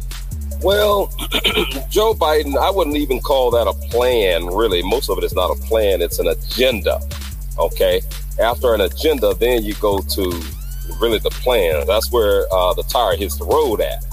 Well, 0.61 1.07
Joe 1.89 2.13
Biden, 2.13 2.57
I 2.57 2.69
wouldn't 2.69 2.97
even 2.97 3.21
call 3.21 3.51
that 3.51 3.67
a 3.67 3.73
plan, 3.89 4.47
really. 4.47 4.81
Most 4.83 5.09
of 5.09 5.17
it 5.17 5.23
is 5.23 5.33
not 5.33 5.51
a 5.51 5.55
plan, 5.67 6.01
it's 6.01 6.19
an 6.19 6.27
agenda. 6.27 6.99
Okay. 7.57 8.01
After 8.39 8.73
an 8.73 8.81
agenda, 8.81 9.33
then 9.33 9.63
you 9.63 9.73
go 9.75 9.99
to 9.99 10.43
really 10.99 11.19
the 11.19 11.29
plan. 11.29 11.85
That's 11.87 12.11
where 12.11 12.45
uh, 12.51 12.73
the 12.73 12.83
tire 12.83 13.15
hits 13.15 13.37
the 13.37 13.45
road 13.45 13.81
at. 13.81 14.03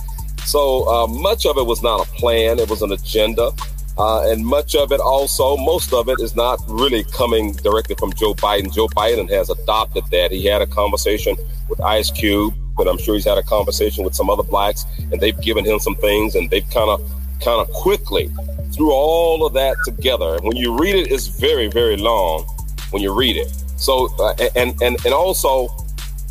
So 0.47 0.88
uh, 0.88 1.07
much 1.07 1.47
of 1.47 1.57
it 1.57 1.64
was 1.64 1.83
not 1.83 2.07
a 2.07 2.11
plan, 2.12 2.59
it 2.59 2.68
was 2.68 2.83
an 2.83 2.92
agenda. 2.92 3.51
Uh, 3.96 4.28
and 4.28 4.44
much 4.44 4.74
of 4.74 4.90
it 4.90 5.00
also, 5.00 5.57
most 5.57 5.92
of 5.92 6.09
it 6.09 6.18
is 6.20 6.35
not 6.35 6.59
really 6.66 7.04
coming 7.04 7.52
directly 7.52 7.94
from 7.94 8.12
Joe 8.14 8.35
Biden. 8.35 8.72
Joe 8.74 8.88
Biden 8.88 9.30
has 9.30 9.50
adopted 9.50 10.04
that. 10.11 10.33
He 10.33 10.44
had 10.46 10.62
a 10.62 10.66
conversation 10.66 11.37
with 11.68 11.80
Ice 11.80 12.11
Cube, 12.11 12.54
but 12.76 12.88
I'm 12.88 12.98
sure 12.98 13.14
he's 13.14 13.24
had 13.24 13.38
a 13.38 13.42
conversation 13.42 14.04
with 14.04 14.14
some 14.14 14.28
other 14.28 14.42
blacks, 14.42 14.85
and 14.98 15.20
they've 15.20 15.40
given 15.40 15.64
him 15.64 15.78
some 15.78 15.94
things, 15.96 16.35
and 16.35 16.50
they've 16.50 16.68
kind 16.70 16.90
of, 16.90 17.00
kind 17.40 17.61
of 17.61 17.70
quickly 17.72 18.30
threw 18.74 18.90
all 18.90 19.46
of 19.46 19.52
that 19.52 19.76
together. 19.85 20.38
When 20.42 20.57
you 20.57 20.76
read 20.76 20.96
it, 20.96 21.12
it's 21.12 21.28
very, 21.28 21.68
very 21.68 21.96
long. 21.96 22.46
When 22.90 23.02
you 23.02 23.12
read 23.12 23.37
it, 23.37 23.48
so 23.76 24.09
uh, 24.18 24.35
and 24.57 24.80
and 24.83 24.96
and 25.04 25.14
also, 25.14 25.68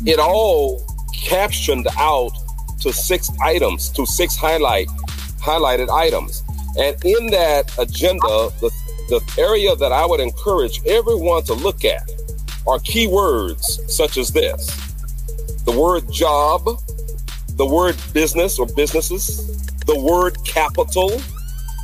it 0.06 0.18
all 0.18 0.82
captioned 1.14 1.86
out 1.98 2.32
to 2.80 2.92
six 2.92 3.30
items, 3.42 3.90
to 3.90 4.06
six 4.06 4.36
highlight 4.36 4.88
highlighted 5.40 5.90
items. 5.90 6.43
And 6.78 7.02
in 7.04 7.30
that 7.30 7.72
agenda, 7.78 8.50
the, 8.60 8.70
the 9.08 9.20
area 9.38 9.76
that 9.76 9.92
I 9.92 10.04
would 10.06 10.20
encourage 10.20 10.84
everyone 10.86 11.44
to 11.44 11.54
look 11.54 11.84
at 11.84 12.02
are 12.66 12.78
keywords 12.78 13.62
such 13.90 14.16
as 14.16 14.30
this 14.30 14.80
the 15.64 15.72
word 15.72 16.10
job, 16.12 16.64
the 17.50 17.64
word 17.64 17.96
business 18.12 18.58
or 18.58 18.66
businesses, 18.66 19.66
the 19.86 19.98
word 19.98 20.36
capital, 20.44 21.10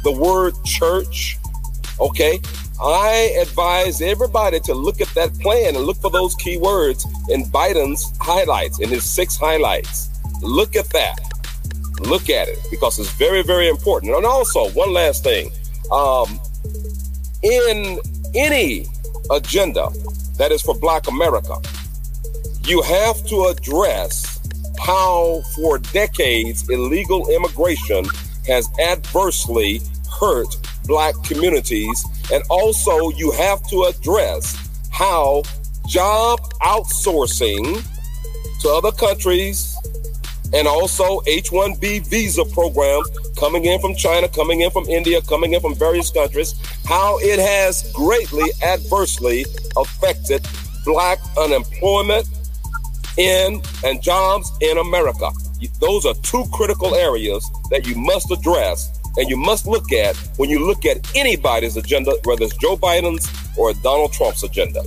the 0.05 0.13
word 0.13 0.55
church. 0.65 1.39
Okay. 1.99 2.41
I 2.83 3.37
advise 3.41 4.01
everybody 4.01 4.59
to 4.61 4.75
look 4.75 5.01
at 5.03 5.09
that 5.09 5.39
plan 5.41 5.77
and 5.77 5.85
look 5.85 5.99
for 5.99 6.11
those 6.11 6.35
keywords 6.37 7.05
in 7.29 7.45
Biden's 7.45 8.11
highlights, 8.21 8.81
in 8.81 8.89
his 8.89 9.05
six 9.05 9.37
highlights. 9.37 10.09
Look 10.41 10.77
at 10.77 10.89
that 10.91 11.30
look 12.01 12.31
at 12.31 12.49
it 12.49 12.59
because 12.71 12.99
it's 12.99 13.11
very, 13.13 13.43
very 13.43 13.69
important. 13.69 14.15
And 14.15 14.27
also, 14.27 14.71
one 14.71 14.93
last 14.93 15.23
thing 15.25 15.51
um, 15.91 16.41
in 17.43 17.99
any 18.35 18.87
agenda 19.31 19.89
that 20.37 20.53
is 20.53 20.63
for 20.63 20.75
Black 20.75 21.09
America, 21.09 21.57
you 22.65 22.83
have 22.83 23.25
to 23.27 23.45
address 23.45 24.41
how, 24.79 25.43
for 25.55 25.79
decades, 25.79 26.69
illegal 26.71 27.29
immigration 27.31 28.05
has 28.47 28.69
adversely 28.81 29.81
hurt 30.19 30.57
Black 30.87 31.15
communities. 31.25 32.05
And 32.33 32.43
also, 32.49 33.11
you 33.11 33.31
have 33.33 33.67
to 33.69 33.85
address 33.85 34.57
how 34.91 35.43
job 35.87 36.41
outsourcing 36.63 37.85
to 38.61 38.69
other 38.69 38.93
countries 38.93 39.77
and 40.53 40.67
also 40.67 41.21
H-1B 41.27 42.07
visa 42.07 42.45
programs 42.45 43.09
coming 43.37 43.65
in 43.65 43.81
from 43.81 43.95
China, 43.95 44.29
coming 44.29 44.61
in 44.61 44.71
from 44.71 44.85
India, 44.89 45.21
coming 45.23 45.53
in 45.55 45.61
from 45.61 45.75
various 45.75 46.11
countries, 46.11 46.55
how 46.85 47.19
it 47.21 47.39
has 47.39 47.91
greatly 47.93 48.51
adversely 48.63 49.45
affected 49.77 50.45
black 50.85 51.19
unemployment 51.39 52.27
in 53.17 53.61
and 53.85 54.03
jobs 54.03 54.51
in 54.61 54.79
America. 54.79 55.31
Those 55.79 56.07
are 56.07 56.15
two 56.23 56.45
critical 56.53 56.95
areas 56.95 57.49
that 57.71 57.87
you 57.87 57.95
must 57.95 58.31
address 58.31 58.99
and 59.17 59.29
you 59.29 59.37
must 59.37 59.67
look 59.67 59.93
at 59.93 60.17
when 60.37 60.49
you 60.49 60.65
look 60.65 60.87
at 60.87 60.99
anybody's 61.17 61.77
agenda, 61.77 62.13
whether 62.25 62.45
it's 62.45 62.57
Joe 62.57 62.77
Biden's 62.77 63.29
or 63.59 63.73
Donald 63.75 64.13
Trump's 64.13 64.43
agenda. 64.43 64.83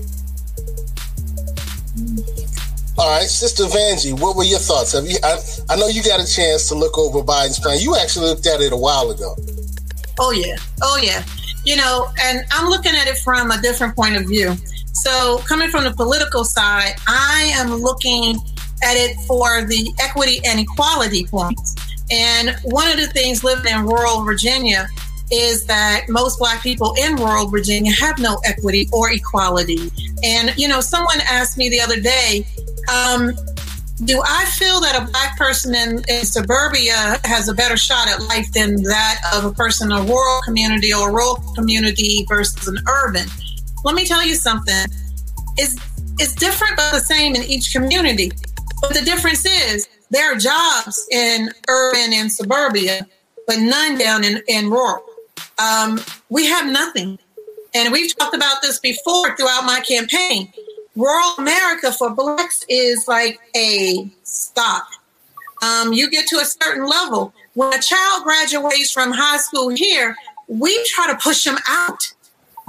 All 2.96 3.10
right, 3.10 3.28
Sister 3.28 3.64
Vanjie, 3.64 4.20
what 4.20 4.36
were 4.36 4.44
your 4.44 4.60
thoughts? 4.60 4.92
Have 4.92 5.08
you? 5.08 5.18
I, 5.24 5.40
I 5.70 5.76
know 5.78 5.88
you 5.88 6.04
got 6.04 6.20
a 6.20 6.32
chance 6.32 6.68
to 6.70 6.76
look 6.76 6.98
over 6.98 7.20
Biden's 7.20 7.60
plan. 7.60 7.80
You 7.80 7.96
actually 7.96 8.28
looked 8.28 8.46
at 8.46 8.62
it 8.62 8.72
a 8.72 8.78
while 8.78 9.10
ago. 9.10 9.36
Oh 10.20 10.32
yeah, 10.32 10.56
oh 10.84 11.00
yeah. 11.02 11.24
You 11.66 11.78
know, 11.78 12.12
and 12.22 12.46
I'm 12.52 12.70
looking 12.70 12.94
at 12.94 13.08
it 13.08 13.18
from 13.18 13.50
a 13.50 13.60
different 13.62 13.96
point 13.96 14.16
of 14.16 14.26
view. 14.28 14.56
So, 14.94 15.40
coming 15.48 15.70
from 15.70 15.86
the 15.86 15.92
political 15.92 16.44
side, 16.44 16.94
I 17.08 17.52
am 17.56 17.74
looking 17.74 18.36
at 18.84 18.96
it 18.96 19.18
for 19.26 19.64
the 19.64 19.92
equity 20.00 20.40
and 20.46 20.60
equality 20.60 21.26
points. 21.26 21.76
And 22.12 22.56
one 22.64 22.92
of 22.92 22.98
the 22.98 23.08
things 23.08 23.44
living 23.44 23.74
in 23.74 23.86
rural 23.86 24.24
Virginia 24.24 24.88
is 25.32 25.66
that 25.66 26.06
most 26.10 26.38
black 26.38 26.62
people 26.62 26.94
in 27.00 27.16
rural 27.16 27.48
Virginia 27.48 27.92
have 27.92 28.20
no 28.20 28.40
equity 28.46 28.88
or 28.92 29.12
equality. 29.12 29.92
And, 30.24 30.54
you 30.58 30.68
know, 30.68 30.80
someone 30.80 31.20
asked 31.22 31.58
me 31.58 31.70
the 31.70 31.82
other 31.82 32.00
day, 32.00 32.46
um, 32.92 33.32
do 34.06 34.22
I 34.26 34.46
feel 34.46 34.82
that 34.82 35.02
a 35.02 35.06
black 35.12 35.38
person 35.38 35.76
in, 35.76 36.04
in, 36.10 36.26
suburbia 36.26 37.20
has 37.24 37.48
a 37.48 37.54
better 37.54 37.78
shot 37.78 38.08
at 38.10 38.22
life 38.24 38.52
than 38.52 38.82
that 38.84 39.22
of 39.34 39.46
a 39.46 39.52
person 39.52 39.92
in 39.92 39.98
a 39.98 40.02
rural 40.02 40.42
community 40.42 40.94
or 40.94 41.10
a 41.10 41.14
rural 41.14 41.36
community 41.56 42.26
versus 42.28 42.68
an 42.68 42.78
urban? 42.88 43.28
let 43.84 43.96
me 43.96 44.06
tell 44.06 44.26
you 44.26 44.36
something. 44.36 44.86
It's 45.58 45.76
it's 46.20 46.34
different 46.34 46.78
but 46.78 46.92
the 46.92 47.00
same 47.00 47.36
in 47.36 47.44
each 47.44 47.74
community. 47.74 48.32
But 48.82 48.94
the 48.94 49.02
difference 49.02 49.46
is 49.46 49.88
there 50.10 50.32
are 50.32 50.38
jobs 50.38 51.06
in 51.12 51.50
urban 51.68 52.14
and 52.14 52.32
suburbia, 52.32 53.08
but 53.48 53.58
none 53.60 53.98
down 53.98 54.24
in, 54.24 54.42
in 54.48 54.70
rural. 54.70 55.04
Um, 55.58 56.00
we 56.30 56.46
have 56.46 56.72
nothing. 56.72 57.18
And 57.74 57.92
we've 57.92 58.16
talked 58.16 58.36
about 58.36 58.62
this 58.62 58.80
before 58.80 59.36
throughout 59.36 59.66
my 59.66 59.80
campaign. 59.80 60.54
Rural 60.96 61.34
America 61.38 61.92
for 61.92 62.12
blacks 62.12 62.64
is 62.70 63.08
like 63.08 63.40
a 63.56 64.10
stop. 64.24 64.86
Um, 65.62 65.94
you 65.94 66.10
get 66.10 66.28
to 66.28 66.38
a 66.38 66.46
certain 66.46 66.86
level. 66.86 67.34
When 67.56 67.74
a 67.74 67.82
child 67.82 68.24
graduates 68.24 68.92
from 68.92 69.12
high 69.12 69.38
school 69.38 69.70
here, 69.70 70.16
we 70.48 70.84
try 70.86 71.12
to 71.12 71.18
push 71.18 71.44
them 71.44 71.58
out. 71.68 72.14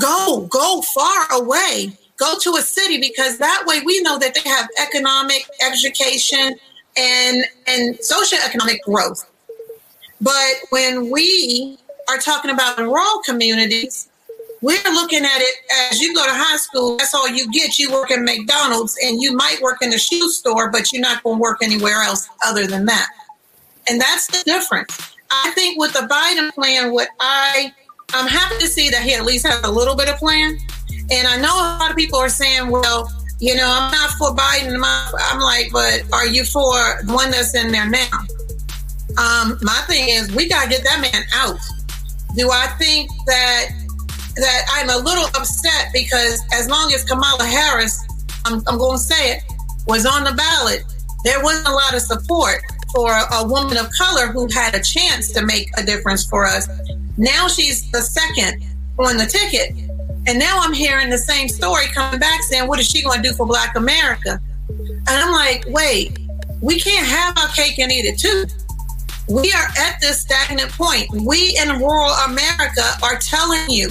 Go, 0.00 0.46
go 0.50 0.82
far 0.94 1.32
away. 1.32 1.96
Go 2.16 2.38
to 2.38 2.56
a 2.56 2.62
city 2.62 2.98
because 3.00 3.38
that 3.38 3.64
way 3.66 3.80
we 3.84 4.00
know 4.02 4.18
that 4.18 4.34
they 4.34 4.48
have 4.48 4.68
economic 4.80 5.46
education 5.66 6.54
and 6.96 7.44
and 7.66 7.98
socioeconomic 7.98 8.80
growth. 8.84 9.28
But 10.20 10.54
when 10.70 11.10
we 11.10 11.76
are 12.08 12.18
talking 12.18 12.52
about 12.52 12.76
the 12.76 12.84
rural 12.84 13.20
communities, 13.24 14.08
we're 14.64 14.92
looking 14.94 15.22
at 15.22 15.40
it 15.40 15.55
as 15.90 16.00
you 16.00 16.14
go 16.14 16.24
to 16.24 16.33
high 16.33 16.57
school, 16.57 16.96
that's 16.96 17.14
all 17.14 17.29
you 17.29 17.53
get. 17.53 17.79
You 17.79 17.92
work 17.92 18.11
in 18.11 18.24
McDonald's 18.24 18.96
and 19.05 19.20
you 19.20 19.37
might 19.37 19.61
work 19.61 19.83
in 19.83 19.92
a 19.92 19.98
shoe 19.98 20.31
store, 20.31 20.70
but 20.70 20.90
you're 20.90 21.03
not 21.03 21.22
going 21.22 21.37
to 21.37 21.42
work 21.42 21.59
anywhere 21.62 22.03
else 22.03 22.27
other 22.46 22.66
than 22.66 22.87
that. 22.87 23.07
And 23.87 24.00
that's 24.00 24.27
the 24.29 24.42
difference. 24.44 25.14
I 25.31 25.50
think 25.50 25.79
with 25.79 25.92
the 25.92 26.09
Biden 26.11 26.50
plan, 26.55 26.92
what 26.92 27.09
I 27.20 27.74
I'm 28.14 28.27
happy 28.27 28.57
to 28.61 28.66
see 28.66 28.88
that 28.88 29.03
he 29.03 29.14
at 29.14 29.27
least 29.27 29.46
has 29.46 29.62
a 29.64 29.70
little 29.70 29.96
bit 29.96 30.09
of 30.09 30.16
plan. 30.16 30.57
And 31.11 31.29
I 31.29 31.37
know 31.37 31.55
a 31.55 31.77
lot 31.79 31.90
of 31.90 31.96
people 31.96 32.18
are 32.18 32.31
saying, 32.31 32.70
well, 32.70 33.12
you 33.40 33.57
know, 33.57 33.68
I'm 33.68 33.92
not 33.92 34.12
for 34.12 34.35
Biden. 34.35 34.81
I'm 34.83 35.40
like, 35.40 35.72
but 35.72 36.11
are 36.14 36.27
you 36.27 36.44
for 36.44 37.03
the 37.05 37.12
one 37.12 37.31
that's 37.31 37.55
in 37.55 37.70
there 37.70 37.90
now? 37.90 38.18
Um, 39.18 39.59
my 39.61 39.83
thing 39.88 40.09
is, 40.09 40.35
we 40.35 40.48
gotta 40.48 40.70
get 40.70 40.85
that 40.85 41.00
man 41.03 41.24
out. 41.35 41.59
Do 42.35 42.50
I 42.50 42.68
think 42.79 43.11
that 43.27 43.84
that 44.37 44.66
I'm 44.73 44.90
a 44.90 45.03
little 45.03 45.27
upset 45.27 45.90
because 45.92 46.42
as 46.53 46.68
long 46.68 46.92
as 46.92 47.05
Kamala 47.05 47.44
Harris, 47.44 48.05
I'm, 48.44 48.62
I'm 48.66 48.79
going 48.79 48.99
to 48.99 49.03
say 49.03 49.33
it, 49.33 49.42
was 49.87 50.07
on 50.07 50.25
the 50.25 50.33
ballot, 50.33 50.83
there 51.25 51.42
wasn't 51.42 51.68
a 51.68 51.73
lot 51.73 51.94
of 51.94 52.01
support 52.01 52.61
for 52.94 53.11
a 53.11 53.47
woman 53.47 53.77
of 53.77 53.90
color 53.90 54.29
who 54.29 54.49
had 54.53 54.75
a 54.75 54.83
chance 54.83 55.33
to 55.33 55.44
make 55.44 55.68
a 55.77 55.83
difference 55.83 56.27
for 56.27 56.44
us. 56.44 56.68
Now 57.16 57.49
she's 57.49 57.90
the 57.90 58.01
second 58.03 58.64
on 58.99 59.16
the 59.16 59.27
ticket. 59.27 59.70
And 60.27 60.38
now 60.38 60.61
I'm 60.61 60.73
hearing 60.73 61.11
the 61.11 61.18
same 61.18 61.49
story 61.49 61.87
coming 61.88 62.20
back 62.20 62.42
saying, 62.42 62.66
what 62.66 62.79
is 62.79 62.88
she 62.88 63.03
going 63.03 63.23
to 63.23 63.29
do 63.29 63.35
for 63.35 63.47
Black 63.47 63.77
America? 63.77 64.40
And 64.68 65.09
I'm 65.09 65.33
like, 65.33 65.64
wait, 65.68 66.18
we 66.62 66.81
can't 66.81 67.07
have 67.07 67.37
our 67.37 67.49
cake 67.49 67.79
and 67.79 67.92
eat 67.92 68.07
it 68.07 68.18
too. 68.18 68.47
We 69.29 69.53
are 69.53 69.68
at 69.79 70.01
this 70.01 70.20
stagnant 70.23 70.70
point. 70.73 71.11
We 71.12 71.59
in 71.61 71.68
rural 71.79 72.12
America 72.27 72.83
are 73.03 73.18
telling 73.18 73.68
you 73.70 73.90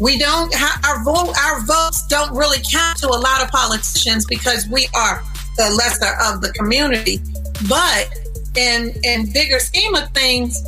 we 0.00 0.18
don't 0.18 0.52
our 0.88 1.04
vote 1.04 1.34
our 1.44 1.60
votes 1.60 2.06
don't 2.08 2.34
really 2.34 2.58
count 2.70 2.98
to 2.98 3.08
a 3.08 3.20
lot 3.20 3.42
of 3.42 3.50
politicians 3.50 4.24
because 4.26 4.66
we 4.68 4.88
are 4.94 5.22
the 5.56 5.70
lesser 5.76 6.16
of 6.24 6.40
the 6.40 6.52
community. 6.54 7.20
But 7.68 8.08
in 8.56 8.92
in 9.04 9.30
bigger 9.32 9.58
scheme 9.58 9.94
of 9.94 10.10
things, 10.12 10.64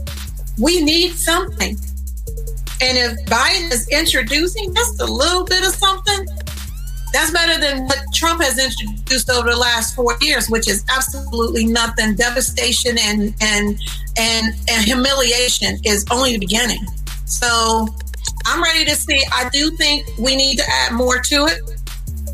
we 0.59 0.85
need 0.85 1.13
something. 1.13 1.77
And 2.83 2.99
if 2.99 3.25
Biden 3.27 3.73
is 3.73 3.89
introducing 3.89 4.75
just 4.75 5.01
a 5.01 5.07
little 5.07 5.45
bit 5.45 5.67
of 5.67 5.73
something, 5.73 6.27
that's 7.13 7.31
better 7.31 7.61
than 7.61 7.85
what 7.85 7.99
Trump 8.13 8.43
has 8.43 8.59
introduced 8.59 9.31
over 9.31 9.51
the 9.51 9.57
last 9.57 9.95
four 9.95 10.17
years, 10.21 10.51
which 10.51 10.69
is 10.69 10.85
absolutely 10.95 11.65
nothing. 11.65 12.17
Devastation 12.17 12.99
and 12.99 13.35
and 13.41 13.79
and, 14.19 14.55
and 14.69 14.85
humiliation 14.85 15.79
is 15.85 16.05
only 16.11 16.33
the 16.33 16.39
beginning. 16.39 16.85
So 17.25 17.87
I'm 18.47 18.63
ready 18.63 18.85
to 18.85 18.95
see. 18.95 19.23
I 19.33 19.49
do 19.51 19.71
think 19.71 20.07
we 20.19 20.37
need 20.37 20.59
to 20.59 20.65
add 20.69 20.93
more 20.93 21.19
to 21.19 21.47
it. 21.47 21.61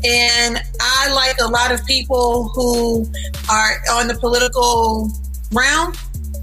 And 0.03 0.61
I 0.79 1.11
like 1.13 1.37
a 1.41 1.47
lot 1.47 1.71
of 1.73 1.85
people 1.85 2.49
who 2.49 3.05
are 3.51 3.71
on 3.91 4.07
the 4.07 4.17
political 4.19 5.11
realm 5.51 5.93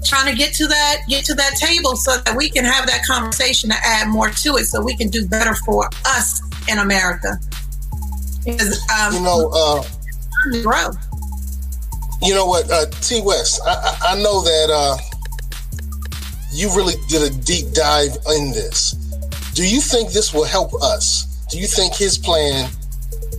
trying 0.05 0.31
to 0.31 0.37
get 0.37 0.53
to 0.53 0.67
that 0.67 1.01
get 1.09 1.25
to 1.25 1.33
that 1.33 1.55
table 1.55 1.95
so 1.95 2.17
that 2.17 2.35
we 2.35 2.49
can 2.49 2.63
have 2.63 2.85
that 2.87 3.03
conversation 3.05 3.69
to 3.69 3.75
add 3.83 4.07
more 4.07 4.29
to 4.29 4.57
it 4.57 4.65
so 4.65 4.81
we 4.81 4.95
can 4.95 5.09
do 5.09 5.27
better 5.27 5.55
for 5.65 5.89
us 6.05 6.41
in 6.69 6.77
America. 6.77 7.39
Because, 8.45 8.79
um, 8.91 9.13
you 9.13 9.21
know, 9.21 9.49
uh, 9.53 9.83
grow. 10.61 10.91
You 12.21 12.33
know 12.33 12.45
what, 12.45 12.69
uh, 12.71 12.85
T 13.01 13.21
West, 13.21 13.61
I, 13.65 13.71
I, 13.71 14.13
I 14.13 14.21
know 14.21 14.41
that 14.41 14.69
uh, 14.71 14.97
you 16.53 16.69
really 16.75 16.95
did 17.09 17.21
a 17.23 17.35
deep 17.43 17.71
dive 17.73 18.15
in 18.35 18.51
this. 18.51 18.95
Do 19.57 19.67
you 19.67 19.81
think 19.81 20.11
this 20.11 20.35
will 20.35 20.45
help 20.45 20.71
us? 20.83 21.25
Do 21.49 21.57
you 21.57 21.65
think 21.65 21.95
his 21.95 22.15
plan 22.15 22.69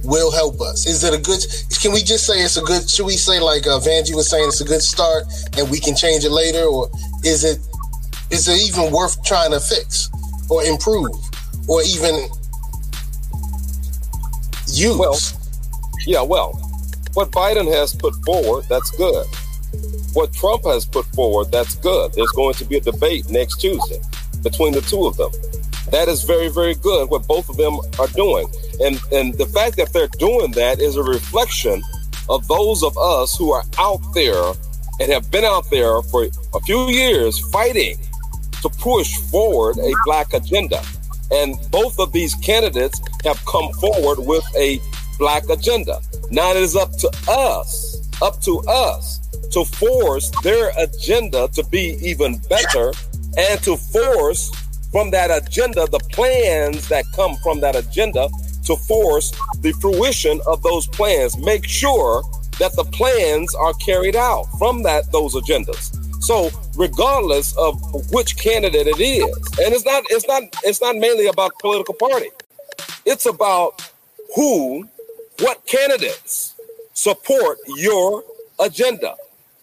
will 0.02 0.32
help 0.32 0.60
us? 0.60 0.84
Is 0.84 1.04
it 1.04 1.14
a 1.14 1.22
good? 1.22 1.38
Can 1.80 1.92
we 1.92 2.02
just 2.02 2.26
say 2.26 2.42
it's 2.42 2.56
a 2.56 2.60
good? 2.60 2.90
Should 2.90 3.06
we 3.06 3.12
say 3.12 3.38
like 3.38 3.68
uh, 3.68 3.78
Vanjie 3.78 4.16
was 4.16 4.28
saying, 4.28 4.48
it's 4.48 4.60
a 4.60 4.64
good 4.64 4.82
start, 4.82 5.26
and 5.56 5.70
we 5.70 5.78
can 5.78 5.94
change 5.94 6.24
it 6.24 6.32
later, 6.32 6.64
or 6.64 6.90
is 7.22 7.44
it 7.44 7.60
is 8.32 8.48
it 8.48 8.60
even 8.62 8.92
worth 8.92 9.22
trying 9.22 9.52
to 9.52 9.60
fix 9.60 10.10
or 10.50 10.64
improve 10.64 11.14
or 11.68 11.82
even 11.82 12.26
use? 14.66 14.98
Well, 14.98 15.16
yeah, 16.04 16.22
well, 16.22 16.50
what 17.14 17.30
Biden 17.30 17.72
has 17.72 17.94
put 17.94 18.12
forward, 18.24 18.64
that's 18.68 18.90
good. 18.90 19.24
What 20.14 20.32
Trump 20.32 20.64
has 20.64 20.84
put 20.84 21.06
forward, 21.14 21.52
that's 21.52 21.76
good. 21.76 22.12
There's 22.14 22.32
going 22.32 22.54
to 22.54 22.64
be 22.64 22.78
a 22.78 22.80
debate 22.80 23.30
next 23.30 23.60
Tuesday 23.60 24.00
between 24.42 24.72
the 24.72 24.80
two 24.80 25.06
of 25.06 25.16
them. 25.16 25.30
That 25.90 26.08
is 26.08 26.22
very, 26.22 26.48
very 26.48 26.74
good 26.74 27.08
what 27.10 27.26
both 27.26 27.48
of 27.48 27.56
them 27.56 27.78
are 27.98 28.08
doing. 28.08 28.46
And 28.80 29.00
and 29.12 29.34
the 29.34 29.46
fact 29.46 29.76
that 29.76 29.92
they're 29.92 30.14
doing 30.18 30.52
that 30.52 30.80
is 30.80 30.96
a 30.96 31.02
reflection 31.02 31.82
of 32.28 32.46
those 32.46 32.82
of 32.82 32.96
us 32.98 33.36
who 33.36 33.52
are 33.52 33.64
out 33.78 34.00
there 34.14 34.52
and 35.00 35.10
have 35.12 35.30
been 35.30 35.44
out 35.44 35.68
there 35.70 36.02
for 36.02 36.26
a 36.54 36.60
few 36.60 36.88
years 36.88 37.38
fighting 37.50 37.96
to 38.62 38.68
push 38.68 39.16
forward 39.30 39.78
a 39.78 39.92
black 40.04 40.34
agenda. 40.34 40.82
And 41.30 41.56
both 41.70 41.98
of 41.98 42.12
these 42.12 42.34
candidates 42.36 43.00
have 43.24 43.42
come 43.46 43.72
forward 43.74 44.18
with 44.18 44.44
a 44.56 44.80
black 45.18 45.48
agenda. 45.48 46.00
Now 46.30 46.50
it 46.50 46.56
is 46.56 46.76
up 46.76 46.92
to 46.98 47.10
us, 47.28 48.00
up 48.22 48.40
to 48.42 48.60
us 48.68 49.18
to 49.52 49.64
force 49.64 50.30
their 50.42 50.70
agenda 50.78 51.48
to 51.54 51.64
be 51.64 51.96
even 52.02 52.38
better 52.48 52.92
and 53.36 53.62
to 53.62 53.76
force 53.76 54.50
from 54.90 55.10
that 55.10 55.30
agenda, 55.30 55.86
the 55.86 55.98
plans 56.10 56.88
that 56.88 57.04
come 57.14 57.36
from 57.36 57.60
that 57.60 57.76
agenda 57.76 58.28
to 58.64 58.76
force 58.76 59.32
the 59.60 59.72
fruition 59.80 60.40
of 60.46 60.62
those 60.62 60.86
plans. 60.88 61.36
Make 61.38 61.64
sure 61.64 62.22
that 62.58 62.74
the 62.76 62.84
plans 62.84 63.54
are 63.54 63.74
carried 63.74 64.16
out 64.16 64.44
from 64.58 64.82
that 64.82 65.10
those 65.12 65.34
agendas. 65.34 65.94
So 66.22 66.50
regardless 66.76 67.56
of 67.56 67.80
which 68.12 68.36
candidate 68.36 68.86
it 68.86 69.00
is, 69.00 69.24
and 69.58 69.74
it's 69.74 69.84
not 69.84 70.04
it's 70.10 70.26
not 70.26 70.42
it's 70.64 70.80
not 70.80 70.96
mainly 70.96 71.28
about 71.28 71.52
political 71.60 71.94
party. 71.94 72.28
It's 73.04 73.26
about 73.26 73.90
who, 74.34 74.86
what 75.40 75.66
candidates 75.66 76.54
support 76.92 77.58
your 77.76 78.22
agenda. 78.60 79.14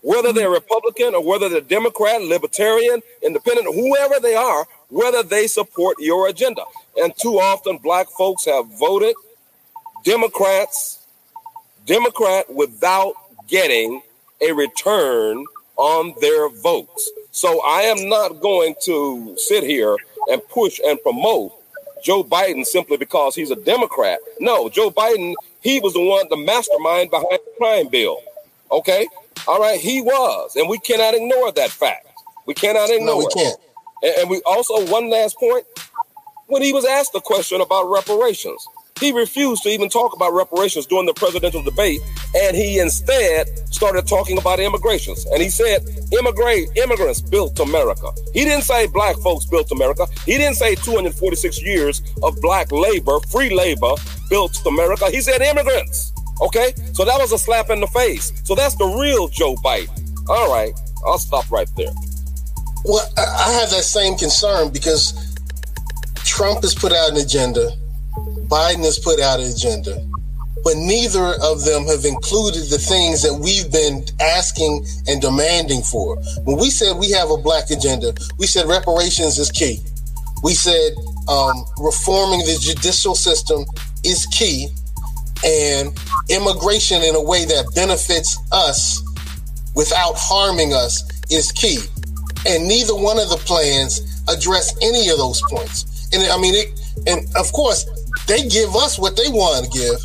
Whether 0.01 0.31
they're 0.33 0.49
Republican 0.49 1.15
or 1.15 1.23
whether 1.23 1.49
they're 1.49 1.61
Democrat, 1.61 2.21
Libertarian, 2.21 3.01
Independent, 3.23 3.73
whoever 3.73 4.19
they 4.19 4.35
are, 4.35 4.65
whether 4.89 5.23
they 5.23 5.47
support 5.47 5.97
your 5.99 6.27
agenda. 6.27 6.63
And 6.97 7.15
too 7.17 7.39
often, 7.39 7.77
black 7.77 8.07
folks 8.09 8.45
have 8.45 8.67
voted 8.79 9.15
Democrats, 10.03 10.99
Democrat 11.85 12.53
without 12.53 13.15
getting 13.47 14.01
a 14.41 14.51
return 14.51 15.45
on 15.77 16.13
their 16.21 16.49
votes. 16.49 17.11
So 17.31 17.61
I 17.65 17.81
am 17.81 18.07
not 18.07 18.39
going 18.39 18.75
to 18.83 19.35
sit 19.37 19.63
here 19.63 19.95
and 20.31 20.41
push 20.49 20.79
and 20.85 21.01
promote 21.01 21.53
Joe 22.03 22.23
Biden 22.23 22.65
simply 22.65 22.97
because 22.97 23.35
he's 23.35 23.51
a 23.51 23.55
Democrat. 23.55 24.19
No, 24.39 24.69
Joe 24.69 24.91
Biden, 24.91 25.33
he 25.61 25.79
was 25.79 25.93
the 25.93 26.01
one, 26.01 26.27
the 26.29 26.37
mastermind 26.37 27.09
behind 27.09 27.31
the 27.31 27.51
crime 27.57 27.87
bill. 27.87 28.19
Okay? 28.71 29.07
All 29.47 29.59
right, 29.59 29.79
he 29.79 30.01
was. 30.01 30.55
And 30.55 30.69
we 30.69 30.77
cannot 30.77 31.13
ignore 31.13 31.51
that 31.51 31.71
fact. 31.71 32.07
We 32.45 32.53
cannot 32.53 32.89
ignore 32.89 33.07
no, 33.07 33.17
we 33.17 33.27
can't. 33.27 33.59
And, 34.03 34.29
we 34.29 34.41
also, 34.45 34.85
one 34.91 35.09
last 35.09 35.37
point, 35.37 35.65
when 36.47 36.61
he 36.61 36.73
was 36.73 36.85
asked 36.85 37.13
the 37.13 37.21
question 37.21 37.61
about 37.61 37.89
reparations, 37.89 38.67
he 38.99 39.11
refused 39.11 39.63
to 39.63 39.69
even 39.69 39.89
talk 39.89 40.15
about 40.15 40.33
reparations 40.33 40.85
during 40.85 41.05
the 41.05 41.13
presidential 41.13 41.61
debate 41.61 41.99
and 42.33 42.55
he 42.55 42.79
instead 42.79 43.47
started 43.73 44.07
talking 44.07 44.37
about 44.37 44.59
immigrations. 44.59 45.25
And 45.25 45.41
he 45.41 45.49
said, 45.49 45.83
immigrate 46.17 46.69
immigrants 46.77 47.19
built 47.21 47.59
America. 47.59 48.11
He 48.33 48.45
didn't 48.45 48.63
say 48.63 48.87
black 48.87 49.17
folks 49.17 49.45
built 49.45 49.71
America. 49.71 50.07
He 50.25 50.37
didn't 50.37 50.55
say 50.55 50.75
246 50.75 51.61
years 51.61 52.01
of 52.23 52.39
black 52.41 52.71
labor, 52.71 53.19
free 53.31 53.53
labor 53.53 53.91
built 54.29 54.65
America. 54.65 55.09
He 55.11 55.21
said 55.21 55.41
immigrants. 55.41 56.13
Okay, 56.41 56.73
so 56.93 57.05
that 57.05 57.17
was 57.17 57.31
a 57.31 57.37
slap 57.37 57.69
in 57.69 57.79
the 57.79 57.87
face. 57.87 58.33
So 58.43 58.55
that's 58.55 58.75
the 58.75 58.85
real 58.85 59.27
Joe 59.29 59.55
Biden. 59.55 59.89
All 60.29 60.51
right, 60.51 60.73
I'll 61.05 61.17
stop 61.17 61.49
right 61.49 61.69
there. 61.77 61.93
Well, 62.87 63.03
I 63.17 63.51
have 63.59 63.71
that 63.71 63.83
same 63.83 64.15
concern 64.15 64.69
because 64.71 65.13
Trump 66.23 66.61
has 66.61 66.75
put 66.75 66.91
out 66.93 67.09
an 67.09 67.17
agenda, 67.17 67.71
Biden 68.45 68.85
has 68.85 68.99
put 68.99 69.19
out 69.19 69.39
an 69.39 69.47
agenda, 69.49 69.97
but 70.63 70.77
neither 70.77 71.33
of 71.41 71.65
them 71.65 71.85
have 71.85 72.05
included 72.05 72.69
the 72.69 72.77
things 72.77 73.23
that 73.23 73.33
we've 73.33 73.71
been 73.71 74.05
asking 74.21 74.85
and 75.07 75.19
demanding 75.19 75.81
for. 75.81 76.17
When 76.43 76.57
we 76.57 76.69
said 76.69 76.97
we 76.97 77.09
have 77.09 77.31
a 77.31 77.37
black 77.37 77.71
agenda, 77.71 78.13
we 78.37 78.45
said 78.45 78.67
reparations 78.67 79.39
is 79.39 79.49
key. 79.49 79.79
We 80.43 80.53
said 80.53 80.93
um, 81.27 81.65
reforming 81.79 82.41
the 82.45 82.57
judicial 82.61 83.15
system 83.15 83.65
is 84.03 84.27
key, 84.27 84.67
and 85.43 85.89
immigration 86.29 87.01
in 87.01 87.15
a 87.15 87.21
way 87.23 87.45
that 87.45 87.65
benefits 87.73 88.37
us 88.51 89.01
without 89.75 90.13
harming 90.17 90.73
us 90.73 91.01
is 91.31 91.51
key. 91.51 91.79
And 92.45 92.67
neither 92.67 92.95
one 92.95 93.19
of 93.19 93.29
the 93.29 93.37
plans 93.37 94.21
address 94.27 94.75
any 94.81 95.09
of 95.09 95.17
those 95.17 95.41
points. 95.49 96.09
And 96.13 96.23
I 96.31 96.37
mean, 96.39 96.55
it, 96.55 96.79
and 97.07 97.27
of 97.35 97.51
course, 97.51 97.85
they 98.27 98.47
give 98.47 98.75
us 98.75 98.97
what 98.97 99.17
they 99.17 99.29
want 99.29 99.65
to 99.65 99.71
give 99.71 99.99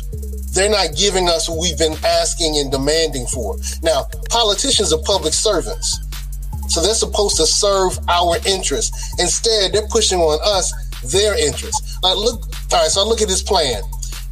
they're 0.51 0.69
not 0.69 0.95
giving 0.95 1.29
us 1.29 1.47
what 1.47 1.59
we've 1.59 1.77
been 1.77 1.95
asking 2.03 2.57
and 2.57 2.71
demanding 2.71 3.25
for. 3.25 3.55
Now, 3.83 4.07
politicians 4.29 4.91
are 4.91 5.01
public 5.03 5.33
servants. 5.33 5.99
So 6.67 6.81
they're 6.81 6.93
supposed 6.93 7.37
to 7.37 7.45
serve 7.45 7.97
our 8.09 8.35
interests. 8.45 9.15
Instead, 9.19 9.73
they're 9.73 9.87
pushing 9.87 10.19
on 10.19 10.39
us 10.43 10.71
their 11.11 11.37
interests. 11.37 11.97
Like, 12.03 12.17
look, 12.17 12.43
all 12.71 12.79
right, 12.79 12.91
so 12.91 13.01
I 13.01 13.05
look 13.05 13.21
at 13.21 13.27
this 13.27 13.41
plan. 13.41 13.81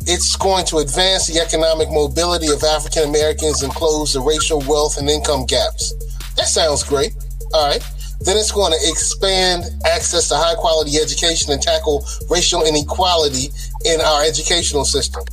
It's 0.08 0.36
going 0.36 0.66
to 0.68 0.78
advance 0.78 1.28
the 1.28 1.40
economic 1.40 1.90
mobility 1.90 2.48
of 2.48 2.64
African 2.64 3.04
Americans 3.04 3.64
and 3.64 3.72
close 3.74 4.14
the 4.14 4.22
racial 4.22 4.60
wealth 4.68 4.98
and 4.98 5.10
income 5.10 5.46
gaps. 5.46 5.94
That 6.36 6.48
sounds 6.48 6.84
great. 6.84 7.14
All 7.54 7.68
right. 7.68 7.84
Then 8.22 8.36
it's 8.36 8.52
going 8.52 8.74
to 8.74 8.80
expand 8.90 9.64
access 9.86 10.28
to 10.30 10.36
high 10.36 10.56
quality 10.56 10.98
education 10.98 11.52
and 11.54 11.62
tackle 11.62 12.06
racial 12.30 12.66
inequality 12.66 13.50
in 13.86 14.02
our 14.02 14.24
educational 14.24 14.84
system. 14.84 15.24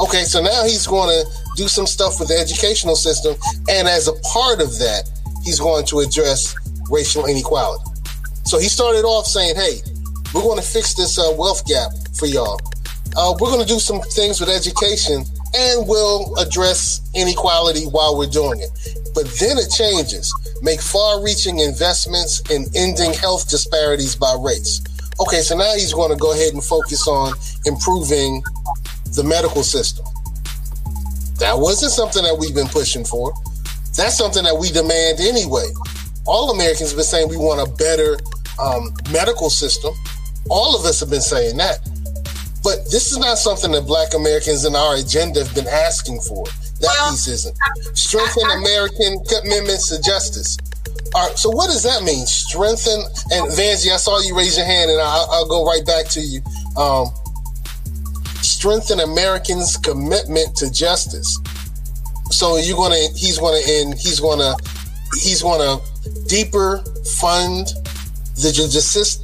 Okay, 0.00 0.24
so 0.24 0.42
now 0.42 0.64
he's 0.64 0.86
going 0.86 1.08
to 1.08 1.30
do 1.56 1.68
some 1.68 1.86
stuff 1.86 2.18
with 2.18 2.28
the 2.28 2.36
educational 2.36 2.96
system, 2.96 3.34
and 3.70 3.88
as 3.88 4.08
a 4.08 4.12
part 4.34 4.60
of 4.60 4.76
that, 4.78 5.08
he's 5.42 5.60
going 5.60 5.86
to 5.86 6.00
address 6.00 6.54
racial 6.90 7.26
inequality. 7.26 7.84
So 8.44 8.58
he 8.58 8.68
started 8.68 9.04
off 9.04 9.26
saying, 9.26 9.54
"Hey, 9.56 9.80
we're 10.34 10.42
going 10.42 10.60
to 10.60 10.66
fix 10.66 10.94
this 10.94 11.18
uh, 11.18 11.32
wealth 11.38 11.64
gap 11.66 11.92
for 12.18 12.26
y'all. 12.26 12.60
Uh, 13.16 13.34
we're 13.40 13.50
going 13.50 13.62
to 13.62 13.72
do 13.72 13.78
some 13.78 14.00
things 14.00 14.40
with 14.40 14.50
education, 14.50 15.24
and 15.54 15.88
we'll 15.88 16.34
address 16.36 17.00
inequality 17.14 17.84
while 17.86 18.18
we're 18.18 18.26
doing 18.26 18.60
it." 18.60 19.03
But 19.14 19.26
then 19.38 19.58
it 19.58 19.70
changes. 19.70 20.34
Make 20.60 20.80
far-reaching 20.80 21.60
investments 21.60 22.42
in 22.50 22.66
ending 22.74 23.12
health 23.12 23.48
disparities 23.48 24.16
by 24.16 24.36
race. 24.40 24.82
Okay, 25.20 25.40
so 25.40 25.56
now 25.56 25.72
he's 25.74 25.94
going 25.94 26.10
to 26.10 26.16
go 26.16 26.32
ahead 26.32 26.52
and 26.52 26.62
focus 26.62 27.06
on 27.06 27.32
improving 27.64 28.42
the 29.14 29.22
medical 29.22 29.62
system. 29.62 30.04
That 31.38 31.56
wasn't 31.56 31.92
something 31.92 32.22
that 32.24 32.36
we've 32.36 32.54
been 32.54 32.68
pushing 32.68 33.04
for. 33.04 33.32
That's 33.96 34.18
something 34.18 34.42
that 34.42 34.56
we 34.58 34.70
demand 34.70 35.20
anyway. 35.20 35.70
All 36.26 36.50
Americans 36.50 36.90
have 36.90 36.96
been 36.96 37.04
saying 37.04 37.28
we 37.28 37.36
want 37.36 37.60
a 37.60 37.70
better 37.74 38.18
um, 38.58 38.92
medical 39.12 39.50
system. 39.50 39.94
All 40.50 40.74
of 40.74 40.84
us 40.84 40.98
have 41.00 41.10
been 41.10 41.20
saying 41.20 41.56
that. 41.58 41.78
But 42.64 42.90
this 42.90 43.12
is 43.12 43.18
not 43.18 43.38
something 43.38 43.70
that 43.72 43.86
Black 43.86 44.14
Americans 44.14 44.64
in 44.64 44.74
our 44.74 44.96
agenda 44.96 45.44
have 45.44 45.54
been 45.54 45.68
asking 45.68 46.20
for. 46.20 46.44
That 46.80 46.94
well, 46.98 47.10
piece 47.12 47.28
isn't. 47.28 47.56
Strengthen 47.96 48.50
American 48.50 49.22
commitments 49.24 49.88
to 49.90 50.02
justice. 50.02 50.58
All 51.14 51.28
right, 51.28 51.38
so 51.38 51.50
what 51.50 51.66
does 51.66 51.82
that 51.84 52.02
mean? 52.02 52.26
Strengthen 52.26 53.00
and 53.30 53.46
Vanjie, 53.52 53.92
I 53.92 53.96
saw 53.96 54.20
you 54.20 54.36
raise 54.36 54.56
your 54.56 54.66
hand, 54.66 54.90
and 54.90 55.00
I'll, 55.00 55.28
I'll 55.30 55.48
go 55.48 55.64
right 55.64 55.84
back 55.86 56.06
to 56.08 56.20
you. 56.20 56.40
Um, 56.76 57.08
strengthen 58.42 59.00
Americans' 59.00 59.76
commitment 59.76 60.56
to 60.56 60.72
justice. 60.72 61.38
So 62.30 62.56
you're 62.56 62.76
gonna, 62.76 62.96
he's 63.14 63.38
gonna, 63.38 63.60
and 63.64 63.94
he's 63.94 64.18
gonna, 64.18 64.54
he's 65.22 65.42
gonna 65.42 65.80
deeper 66.26 66.82
fund 67.18 67.68
the 68.36 68.50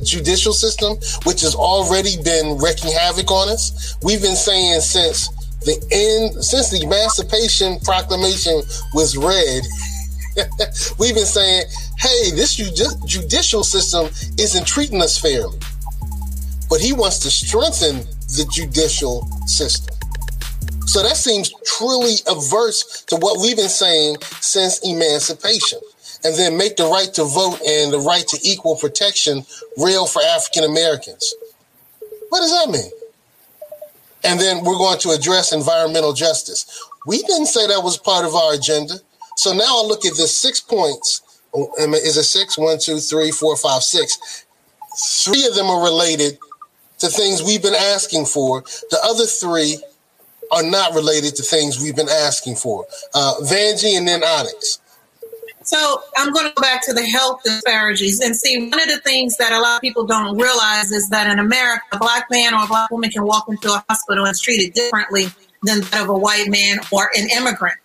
judicial 0.05 0.53
system, 0.53 0.97
which 1.25 1.41
has 1.41 1.55
already 1.57 2.23
been 2.23 2.57
wreaking 2.59 2.93
havoc 2.93 3.31
on 3.33 3.49
us. 3.49 3.97
We've 4.03 4.23
been 4.23 4.37
saying 4.37 4.81
since 4.83 5.29
the 5.63 5.77
end, 5.93 6.43
since 6.45 6.71
the 6.71 6.83
Emancipation 6.83 7.79
Proclamation 7.81 8.63
was 8.95 9.17
read, 9.17 9.63
we've 10.99 11.15
been 11.15 11.27
saying, 11.27 11.65
hey, 11.99 12.31
this 12.31 12.55
judicial 12.55 13.63
system 13.65 14.07
isn't 14.39 14.67
treating 14.67 15.03
us 15.03 15.19
fairly. 15.19 15.59
But 16.69 16.81
he 16.81 16.93
wants 16.93 17.19
to 17.21 17.31
strengthen 17.31 17.99
the 18.37 18.49
judicial 18.51 19.27
system. 19.47 19.95
So 20.87 21.03
that 21.03 21.17
seems 21.17 21.53
truly 21.65 22.17
averse 22.27 23.05
to 23.09 23.17
what 23.17 23.41
we've 23.41 23.57
been 23.57 23.69
saying 23.69 24.17
since 24.41 24.79
emancipation. 24.81 25.81
And 26.25 26.35
then 26.37 26.57
make 26.57 26.77
the 26.77 26.85
right 26.85 27.13
to 27.15 27.25
vote 27.25 27.61
and 27.67 27.93
the 27.93 28.01
right 28.01 28.27
to 28.29 28.39
equal 28.43 28.77
protection 28.77 29.45
real 29.79 30.07
for 30.07 30.23
African 30.23 30.65
Americans. 30.65 31.35
What 32.29 32.41
does 32.41 32.51
that 32.51 32.71
mean? 32.71 32.91
And 34.25 34.39
then 34.39 34.65
we're 34.65 34.77
going 34.77 34.99
to 35.01 35.11
address 35.11 35.53
environmental 35.53 36.13
justice. 36.13 36.67
We 37.07 37.23
didn't 37.23 37.47
say 37.47 37.67
that 37.67 37.83
was 37.83 37.97
part 37.97 38.25
of 38.27 38.35
our 38.35 38.55
agenda. 38.55 38.95
So 39.37 39.53
now 39.53 39.83
I 39.83 39.87
look 39.87 40.05
at 40.05 40.17
the 40.17 40.27
six 40.27 40.61
points. 40.61 41.23
Is 41.79 42.17
it 42.17 42.25
six? 42.25 42.59
One, 42.59 42.79
two, 42.79 42.99
three, 42.99 43.31
four, 43.31 43.57
five, 43.57 43.83
six. 43.83 44.45
Three 45.25 45.47
of 45.47 45.55
them 45.55 45.67
are 45.67 45.83
related 45.83 46.39
to 46.99 47.09
things 47.09 47.43
we've 47.43 47.63
been 47.63 47.75
asking 47.75 48.27
for. 48.27 48.63
The 48.91 48.99
other 49.03 49.25
three 49.25 49.83
are 50.53 50.63
not 50.63 50.95
related 50.95 51.37
to 51.37 51.43
things 51.43 51.81
we've 51.81 51.97
been 51.97 52.09
asking 52.09 52.57
for. 52.57 52.87
Uh, 53.15 53.35
Vanjie 53.43 53.97
and 53.97 54.07
then 54.07 54.23
Onyx. 54.23 54.81
So 55.71 56.03
I'm 56.17 56.33
going 56.33 56.49
to 56.49 56.53
go 56.53 56.63
back 56.63 56.85
to 56.87 56.93
the 56.93 57.05
health 57.05 57.45
disparities 57.45 58.19
and 58.21 58.35
see 58.35 58.69
one 58.69 58.81
of 58.81 58.89
the 58.89 58.99
things 59.05 59.37
that 59.37 59.53
a 59.53 59.61
lot 59.61 59.77
of 59.77 59.81
people 59.81 60.05
don't 60.05 60.37
realize 60.37 60.91
is 60.91 61.09
that 61.11 61.31
in 61.31 61.39
America, 61.39 61.85
a 61.93 61.99
black 61.99 62.27
man 62.29 62.55
or 62.55 62.65
a 62.65 62.67
black 62.67 62.91
woman 62.91 63.09
can 63.09 63.25
walk 63.25 63.47
into 63.49 63.73
a 63.73 63.85
hospital 63.89 64.25
and 64.25 64.33
is 64.33 64.41
treated 64.41 64.73
differently 64.73 65.27
than 65.63 65.83
that 65.83 66.03
of 66.03 66.09
a 66.09 66.19
white 66.19 66.49
man 66.49 66.81
or 66.91 67.13
an 67.17 67.31
immigrant. 67.31 67.77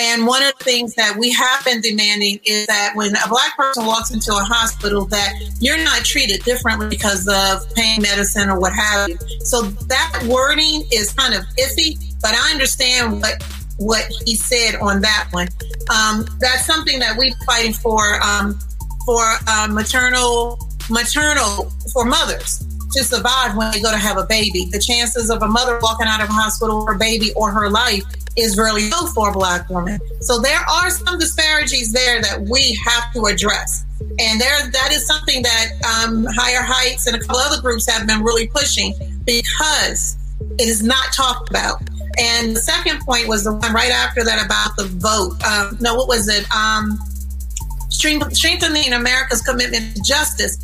And 0.00 0.26
one 0.26 0.42
of 0.42 0.54
the 0.58 0.64
things 0.64 0.94
that 0.94 1.18
we 1.18 1.30
have 1.32 1.62
been 1.66 1.82
demanding 1.82 2.40
is 2.46 2.66
that 2.66 2.92
when 2.94 3.14
a 3.14 3.28
black 3.28 3.54
person 3.58 3.84
walks 3.84 4.10
into 4.10 4.32
a 4.32 4.44
hospital, 4.44 5.04
that 5.06 5.34
you're 5.60 5.84
not 5.84 6.06
treated 6.06 6.42
differently 6.44 6.88
because 6.88 7.28
of 7.28 7.74
pain 7.74 8.00
medicine 8.00 8.48
or 8.48 8.58
what 8.58 8.72
have 8.72 9.10
you. 9.10 9.18
So 9.40 9.62
that 9.62 10.24
wording 10.26 10.88
is 10.90 11.12
kind 11.12 11.34
of 11.34 11.42
iffy, 11.58 11.98
but 12.22 12.32
I 12.32 12.52
understand 12.52 13.20
what 13.20 13.42
what 13.78 14.04
he 14.24 14.34
said 14.36 14.76
on 14.76 15.00
that 15.00 15.28
one. 15.30 15.48
Um, 15.90 16.26
that's 16.38 16.66
something 16.66 16.98
that 16.98 17.16
we're 17.16 17.34
fighting 17.46 17.72
for 17.72 18.20
um, 18.22 18.58
for 19.06 19.24
uh, 19.46 19.68
maternal 19.70 20.58
maternal 20.90 21.70
for 21.92 22.04
mothers 22.04 22.64
to 22.92 23.04
survive 23.04 23.56
when 23.56 23.70
they 23.72 23.80
go 23.80 23.90
to 23.90 23.98
have 23.98 24.16
a 24.16 24.26
baby. 24.26 24.68
The 24.70 24.78
chances 24.78 25.30
of 25.30 25.42
a 25.42 25.48
mother 25.48 25.78
walking 25.82 26.06
out 26.06 26.22
of 26.22 26.28
a 26.28 26.32
hospital 26.32 26.84
for 26.84 26.94
a 26.94 26.98
baby 26.98 27.32
or 27.34 27.50
her 27.50 27.70
life 27.70 28.02
is 28.36 28.56
really 28.56 28.88
low 28.88 29.06
for 29.08 29.30
a 29.30 29.32
black 29.32 29.68
woman. 29.68 30.00
So 30.20 30.40
there 30.40 30.60
are 30.60 30.90
some 30.90 31.18
disparities 31.18 31.92
there 31.92 32.22
that 32.22 32.40
we 32.48 32.78
have 32.84 33.12
to 33.14 33.26
address. 33.26 33.84
And 34.00 34.40
there, 34.40 34.70
that 34.70 34.90
is 34.92 35.06
something 35.06 35.42
that 35.42 35.66
um, 35.84 36.26
Higher 36.30 36.62
Heights 36.62 37.06
and 37.06 37.16
a 37.16 37.18
couple 37.18 37.36
other 37.36 37.60
groups 37.60 37.88
have 37.90 38.06
been 38.06 38.22
really 38.22 38.48
pushing 38.48 38.94
because 39.24 40.16
it 40.58 40.68
is 40.68 40.82
not 40.82 41.12
talked 41.12 41.50
about. 41.50 41.82
And 42.18 42.56
the 42.56 42.60
second 42.60 43.00
point 43.00 43.28
was 43.28 43.44
the 43.44 43.52
one 43.52 43.72
right 43.72 43.90
after 43.90 44.24
that 44.24 44.44
about 44.44 44.76
the 44.76 44.84
vote. 44.98 45.42
Um, 45.44 45.78
no, 45.80 45.94
what 45.94 46.08
was 46.08 46.28
it? 46.28 46.44
Um, 46.54 46.98
strengthening 47.90 48.92
America's 48.92 49.42
commitment 49.42 49.96
to 49.96 50.02
justice. 50.02 50.58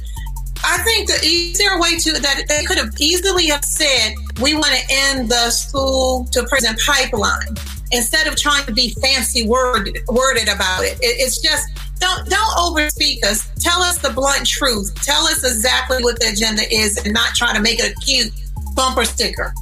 I 0.64 0.78
think 0.78 1.08
the 1.08 1.20
easier 1.24 1.78
way 1.78 1.98
to 1.98 2.12
that 2.20 2.44
they 2.48 2.64
could 2.64 2.78
have 2.78 2.94
easily 2.98 3.46
have 3.48 3.64
said 3.64 4.14
we 4.40 4.54
want 4.54 4.74
to 4.74 4.82
end 4.90 5.28
the 5.28 5.50
school 5.50 6.24
to 6.32 6.42
prison 6.44 6.74
pipeline 6.86 7.54
instead 7.92 8.26
of 8.26 8.36
trying 8.36 8.64
to 8.64 8.72
be 8.72 8.94
fancy 9.02 9.46
word, 9.46 9.90
worded 10.08 10.48
about 10.48 10.82
it. 10.84 10.98
it. 11.00 11.20
It's 11.20 11.40
just 11.40 11.68
don't 11.98 12.28
don't 12.28 12.50
overspeak 12.56 13.24
us. 13.24 13.48
Tell 13.60 13.82
us 13.82 13.98
the 13.98 14.10
blunt 14.10 14.46
truth. 14.46 14.94
Tell 15.02 15.24
us 15.26 15.44
exactly 15.44 16.02
what 16.02 16.18
the 16.18 16.30
agenda 16.30 16.62
is, 16.74 16.96
and 17.04 17.12
not 17.12 17.34
try 17.34 17.52
to 17.54 17.60
make 17.60 17.78
it 17.78 17.92
a 17.92 17.94
cute 18.00 18.32
bumper 18.74 19.04
sticker. 19.04 19.54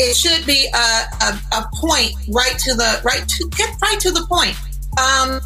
It 0.00 0.16
should 0.16 0.46
be 0.46 0.66
a, 0.72 0.78
a, 1.24 1.40
a 1.58 1.70
point 1.74 2.12
right 2.28 2.58
to 2.58 2.74
the 2.74 3.00
right 3.04 3.28
to 3.28 3.48
get 3.50 3.76
right 3.82 4.00
to 4.00 4.10
the 4.10 4.24
point. 4.26 4.56
Um, 4.98 5.40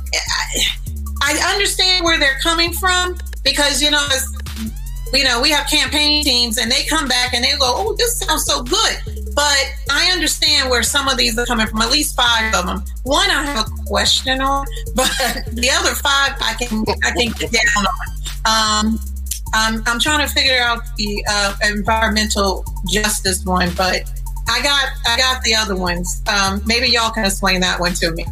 I, 1.23 1.53
understand 1.53 2.05
where 2.05 2.19
they're 2.19 2.38
coming 2.38 2.73
from 2.73 3.19
because 3.43 3.83
you 3.83 3.90
know, 3.90 4.07
you 5.12 5.25
know, 5.25 5.40
we 5.43 5.51
have 5.51 5.67
campaign 5.67 6.23
teams 6.23 6.59
and 6.59 6.71
they 6.71 6.85
come 6.85 7.09
back 7.09 7.35
and 7.35 7.45
they 7.45 7.51
go, 7.53 7.75
"Oh, 7.77 7.97
this 7.99 8.21
sounds 8.21 8.47
so 8.47 8.62
good." 8.62 9.35
But 9.35 9.59
I 9.90 10.11
understand 10.12 10.71
where 10.71 10.85
some 10.85 11.09
of 11.09 11.19
these 11.19 11.37
are 11.37 11.47
coming 11.47 11.67
from. 11.67 11.83
At 11.83 11.90
least 11.90 12.17
five 12.17 12.55
of 12.55 12.67
them. 12.67 12.85
One 13.03 13.29
I 13.31 13.43
have 13.43 13.67
a 13.67 13.85
question 13.87 14.40
on, 14.40 14.67
but 14.95 15.11
the 15.51 15.71
other 15.73 15.95
five 15.97 16.37
I 16.40 16.55
can 16.59 16.85
I 17.03 17.11
can 17.11 17.33
get 17.33 17.51
down 17.53 17.87
on. 17.87 18.87
Um, 18.87 19.01
I'm, 19.57 19.83
I'm 19.87 20.01
trying 20.01 20.27
to 20.27 20.33
figure 20.33 20.61
out 20.61 20.83
the 20.97 21.25
uh, 21.29 21.55
environmental 21.62 22.64
justice 22.87 23.45
one, 23.45 23.73
but 23.77 24.03
I 24.48 24.62
got 24.62 24.88
I 25.07 25.16
got 25.16 25.42
the 25.42 25.54
other 25.54 25.76
ones. 25.76 26.22
Um, 26.28 26.62
maybe 26.66 26.88
y'all 26.88 27.11
can 27.11 27.24
explain 27.24 27.61
that 27.61 27.80
one 27.80 27.94
to 27.94 28.12
me. 28.12 28.24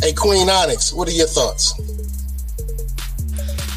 Hey, 0.00 0.12
Queen 0.12 0.48
Onyx, 0.48 0.92
what 0.92 1.08
are 1.08 1.12
your 1.12 1.26
thoughts? 1.26 1.74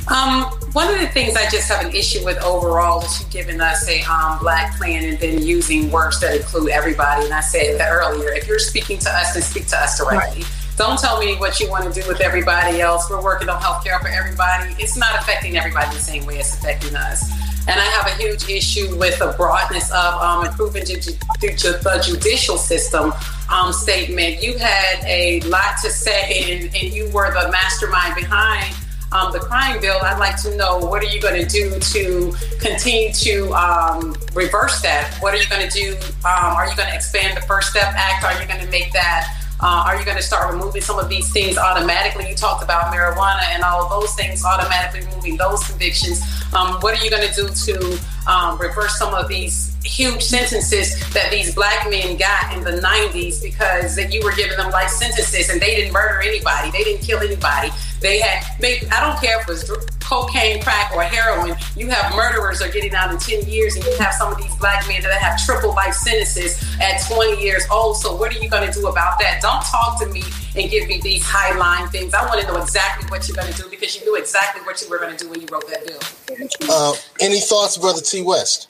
Um, 0.10 0.46
one 0.74 0.92
of 0.92 1.00
the 1.00 1.08
things 1.08 1.36
I 1.36 1.48
just 1.50 1.70
have 1.70 1.86
an 1.86 1.94
issue 1.94 2.26
with 2.26 2.42
overall 2.44 3.04
is 3.04 3.22
you 3.22 3.28
giving 3.30 3.62
us 3.62 3.88
a 3.88 4.02
um, 4.04 4.40
black 4.40 4.76
plan 4.76 5.06
and 5.06 5.20
then 5.20 5.42
using 5.44 5.92
words 5.92 6.20
that 6.22 6.36
include 6.36 6.72
everybody. 6.72 7.26
And 7.26 7.34
I 7.34 7.42
said 7.42 7.80
that 7.80 7.92
earlier. 7.92 8.34
If 8.34 8.48
you're 8.48 8.60
speaking 8.60 8.98
to 9.00 9.10
us, 9.10 9.34
then 9.34 9.44
speak 9.44 9.68
to 9.68 9.78
us 9.78 10.00
directly. 10.00 10.42
Right. 10.44 10.52
Don't 10.78 10.98
tell 10.98 11.20
me 11.20 11.36
what 11.36 11.60
you 11.60 11.70
want 11.70 11.94
to 11.94 12.02
do 12.02 12.08
with 12.08 12.22
everybody 12.22 12.82
else. 12.82 13.10
We're 13.10 13.22
working 13.22 13.50
on 13.50 13.62
healthcare 13.62 14.02
for 14.02 14.08
everybody. 14.08 14.76
It's 14.80 14.98
not 14.98 15.14
affecting 15.20 15.58
everybody 15.58 15.94
the 15.94 16.02
same 16.02 16.26
way 16.26 16.38
it's 16.38 16.56
affecting 16.56 16.96
us. 16.96 17.30
And 17.70 17.80
I 17.80 17.86
have 17.86 18.08
a 18.08 18.16
huge 18.22 18.50
issue 18.50 18.96
with 18.98 19.20
the 19.20 19.34
broadness 19.38 19.92
of 19.92 20.14
um, 20.22 20.46
improving 20.46 20.86
the 20.86 22.02
judicial 22.04 22.58
system 22.58 23.14
um, 23.50 23.72
statement. 23.72 24.42
You 24.42 24.58
had 24.58 25.04
a 25.06 25.42
lot 25.42 25.78
to 25.84 25.90
say, 25.90 26.64
and, 26.64 26.76
and 26.76 26.94
you 26.94 27.10
were 27.10 27.32
the 27.32 27.52
mastermind 27.52 28.16
behind 28.16 28.76
um, 29.12 29.32
the 29.32 29.40
crime 29.40 29.82
bill, 29.82 29.98
I'd 30.04 30.20
like 30.20 30.40
to 30.44 30.56
know 30.56 30.78
what 30.78 31.02
are 31.02 31.08
you 31.08 31.20
going 31.20 31.42
to 31.42 31.48
do 31.48 31.80
to 31.80 32.34
continue 32.60 33.12
to 33.14 33.52
um, 33.54 34.16
reverse 34.34 34.82
that? 34.82 35.18
What 35.20 35.34
are 35.34 35.38
you 35.38 35.50
going 35.50 35.68
to 35.68 35.80
do? 35.80 35.96
Um, 36.24 36.54
are 36.56 36.68
you 36.68 36.76
going 36.76 36.90
to 36.90 36.96
expand 36.96 37.36
the 37.36 37.42
First 37.42 37.72
Step 37.72 37.92
Act? 37.96 38.24
Are 38.24 38.40
you 38.40 38.48
going 38.48 38.64
to 38.64 38.70
make 38.70 38.94
that? 38.94 39.36
Uh, 39.62 39.84
are 39.86 39.98
you 40.00 40.06
going 40.06 40.18
to 40.18 40.24
start 40.24 40.54
removing 40.54 40.82
some 40.82 40.98
of 40.98 41.10
these 41.10 41.32
things 41.34 41.58
automatically? 41.58 42.30
You 42.30 42.36
talked 42.36 42.64
about 42.64 42.94
marijuana 42.94 43.44
and 43.52 43.64
all 43.64 43.84
of 43.84 43.90
those 43.90 44.14
things, 44.16 44.44
automatically 44.46 45.02
removing 45.02 45.36
those 45.36 45.66
convictions. 45.68 46.22
Um, 46.54 46.76
what 46.80 46.98
are 46.98 47.04
you 47.04 47.12
going 47.12 47.28
to 47.28 47.34
do 47.34 47.50
to 47.50 48.00
um, 48.26 48.58
reverse 48.58 48.98
some 48.98 49.14
of 49.14 49.28
these 49.28 49.76
huge 49.84 50.24
sentences 50.24 50.98
that 51.14 51.30
these 51.32 51.54
black 51.54 51.90
men 51.90 52.18
got 52.18 52.56
in 52.56 52.64
the 52.64 52.82
90s 52.82 53.42
because 53.42 53.96
that 53.96 54.14
you 54.14 54.24
were 54.24 54.32
giving 54.32 54.58
them 54.58 54.72
life 54.72 54.90
sentences 54.90 55.50
and 55.50 55.60
they 55.62 55.76
didn't 55.76 55.94
murder 55.94 56.22
anybody, 56.22 56.72
they 56.72 56.84
didn't 56.84 57.02
kill 57.02 57.20
anybody. 57.20 57.70
They 58.02 58.20
had, 58.20 58.46
maybe, 58.60 58.88
I 58.90 59.00
don't 59.02 59.20
care 59.22 59.40
if 59.40 59.48
it 59.48 59.52
was 59.52 59.90
cocaine, 60.10 60.62
crack, 60.62 60.92
or 60.96 61.04
heroin. 61.04 61.56
You 61.76 61.90
have 61.90 62.16
murderers 62.16 62.62
are 62.62 62.70
getting 62.70 62.96
out 62.96 63.12
in 63.12 63.20
10 63.20 63.48
years, 63.48 63.76
and 63.76 63.86
you 63.86 63.96
have 64.00 64.14
some 64.14 64.32
of 64.32 64.38
these 64.38 64.56
black 64.56 64.88
men 64.88 65.02
that 65.04 65.22
have 65.22 65.44
triple 65.46 65.74
life 65.76 65.94
sentences 65.94 66.64
at 66.82 67.06
20 67.12 67.42
years 67.42 67.66
old. 67.72 67.98
So, 67.98 68.16
what 68.16 68.36
are 68.36 68.40
you 68.40 68.50
going 68.50 68.70
to 68.70 68.74
do 68.74 68.88
about 68.88 69.20
that? 69.20 69.42
Don't 69.42 69.64
talk 69.64 70.00
to 70.02 70.08
me 70.08 70.24
and 70.56 70.70
give 70.70 70.88
me 70.88 71.00
these 71.02 71.24
high 71.24 71.56
line 71.58 71.88
things. 71.90 72.14
I 72.14 72.26
want 72.26 72.42
to 72.42 72.48
know 72.48 72.62
exactly 72.62 73.08
what 73.10 73.28
you're 73.28 73.36
going 73.36 73.52
to 73.54 73.62
do 73.62 73.70
because 73.70 73.96
you 73.96 74.06
knew 74.06 74.16
exactly 74.16 74.62
what 74.64 74.82
you 74.82 74.90
were 74.90 74.98
going 74.98 75.16
to 75.16 75.24
do 75.24 75.30
when 75.30 75.42
you 75.42 75.48
wrote 75.52 75.68
that 75.70 75.86
bill. 75.86 76.70
Uh, 76.70 76.94
any 77.20 77.40
thoughts, 77.40 77.78
Brother 77.78 78.02
T. 78.02 78.22
West? 78.22 78.68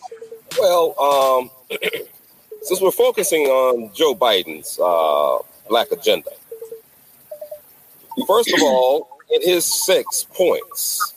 Well, 0.59 0.99
um, 0.99 1.51
since 2.63 2.81
we're 2.81 2.91
focusing 2.91 3.43
on 3.43 3.93
Joe 3.93 4.15
Biden's 4.15 4.79
uh, 4.79 5.37
black 5.69 5.91
agenda, 5.91 6.31
first 8.27 8.51
of 8.53 8.61
all, 8.61 9.18
in 9.31 9.41
his 9.41 9.65
six 9.65 10.25
points, 10.33 11.13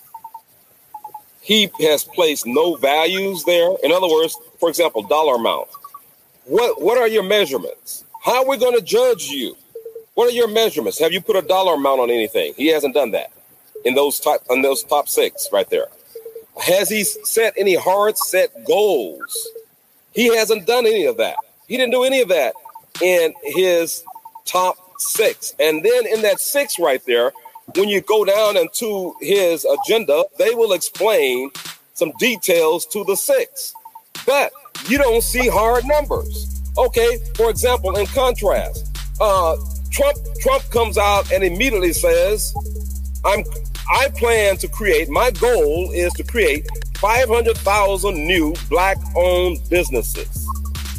he 1.41 1.71
has 1.81 2.05
placed 2.05 2.47
no 2.47 2.77
values 2.77 3.45
there. 3.45 3.71
In 3.83 3.93
other 3.93 4.09
words, 4.09 4.37
for 4.61 4.69
example, 4.69 5.03
dollar 5.03 5.37
amount. 5.37 5.69
What 6.45 6.81
what 6.81 6.99
are 6.99 7.09
your 7.09 7.23
measurements? 7.23 8.05
How 8.23 8.43
are 8.43 8.49
we 8.49 8.57
going 8.57 8.77
to 8.77 8.85
judge 8.85 9.27
you? 9.27 9.57
What 10.15 10.29
are 10.29 10.35
your 10.35 10.49
measurements? 10.49 10.99
Have 10.99 11.13
you 11.13 11.21
put 11.21 11.37
a 11.37 11.43
dollar 11.43 11.75
amount 11.75 12.01
on 12.01 12.11
anything? 12.11 12.55
He 12.57 12.69
hasn't 12.69 12.95
done 12.95 13.13
that 13.13 13.33
in 13.85 13.95
those 13.95 14.21
top 14.21 14.43
in 14.51 14.63
those 14.63 14.83
top 14.85 15.09
six 15.09 15.49
right 15.53 15.69
there. 15.69 15.87
Has 16.63 16.89
he 16.89 17.03
set 17.05 17.55
any 17.57 17.75
hard 17.75 18.19
set 18.19 18.65
goals? 18.65 19.49
He 20.13 20.37
hasn't 20.37 20.67
done 20.67 20.87
any 20.87 21.07
of 21.07 21.17
that. 21.17 21.37
He 21.67 21.77
didn't 21.77 21.93
do 21.93 22.05
any 22.05 22.21
of 22.21 22.29
that 22.29 22.55
in 23.01 23.33
his 23.43 24.05
top 24.45 24.77
six. 24.99 25.55
And 25.59 25.83
then 25.83 26.07
in 26.07 26.23
that 26.23 26.41
six 26.41 26.79
right 26.79 27.05
there, 27.07 27.33
when 27.75 27.89
you 27.89 28.01
go 28.01 28.25
down 28.25 28.57
into 28.57 29.15
his 29.21 29.65
agenda, 29.65 30.25
they 30.39 30.55
will 30.55 30.73
explain 30.73 31.51
some 31.95 32.13
details 32.19 32.87
to 32.87 33.05
the 33.05 33.17
six. 33.17 33.75
But 34.27 34.53
you 34.89 34.99
don't 34.99 35.23
see 35.23 35.49
hard 35.49 35.85
numbers. 35.85 36.61
Okay, 36.77 37.19
for 37.35 37.51
example, 37.51 37.97
in 37.97 38.07
contrast, 38.07 38.87
uh, 39.21 39.57
Trump 39.91 40.17
Trump 40.41 40.63
comes 40.71 40.97
out 40.97 41.31
and 41.33 41.45
immediately 41.45 41.93
says, 41.93 42.55
"I'm 43.25 43.45
I 43.91 44.09
plan 44.09 44.57
to 44.59 44.69
create. 44.69 45.09
My 45.09 45.31
goal 45.33 45.91
is 45.93 46.13
to 46.15 46.25
create 46.25 46.67
500,000 46.99 48.27
new 48.27 48.55
black-owned 48.69 49.61
businesses." 49.69 50.47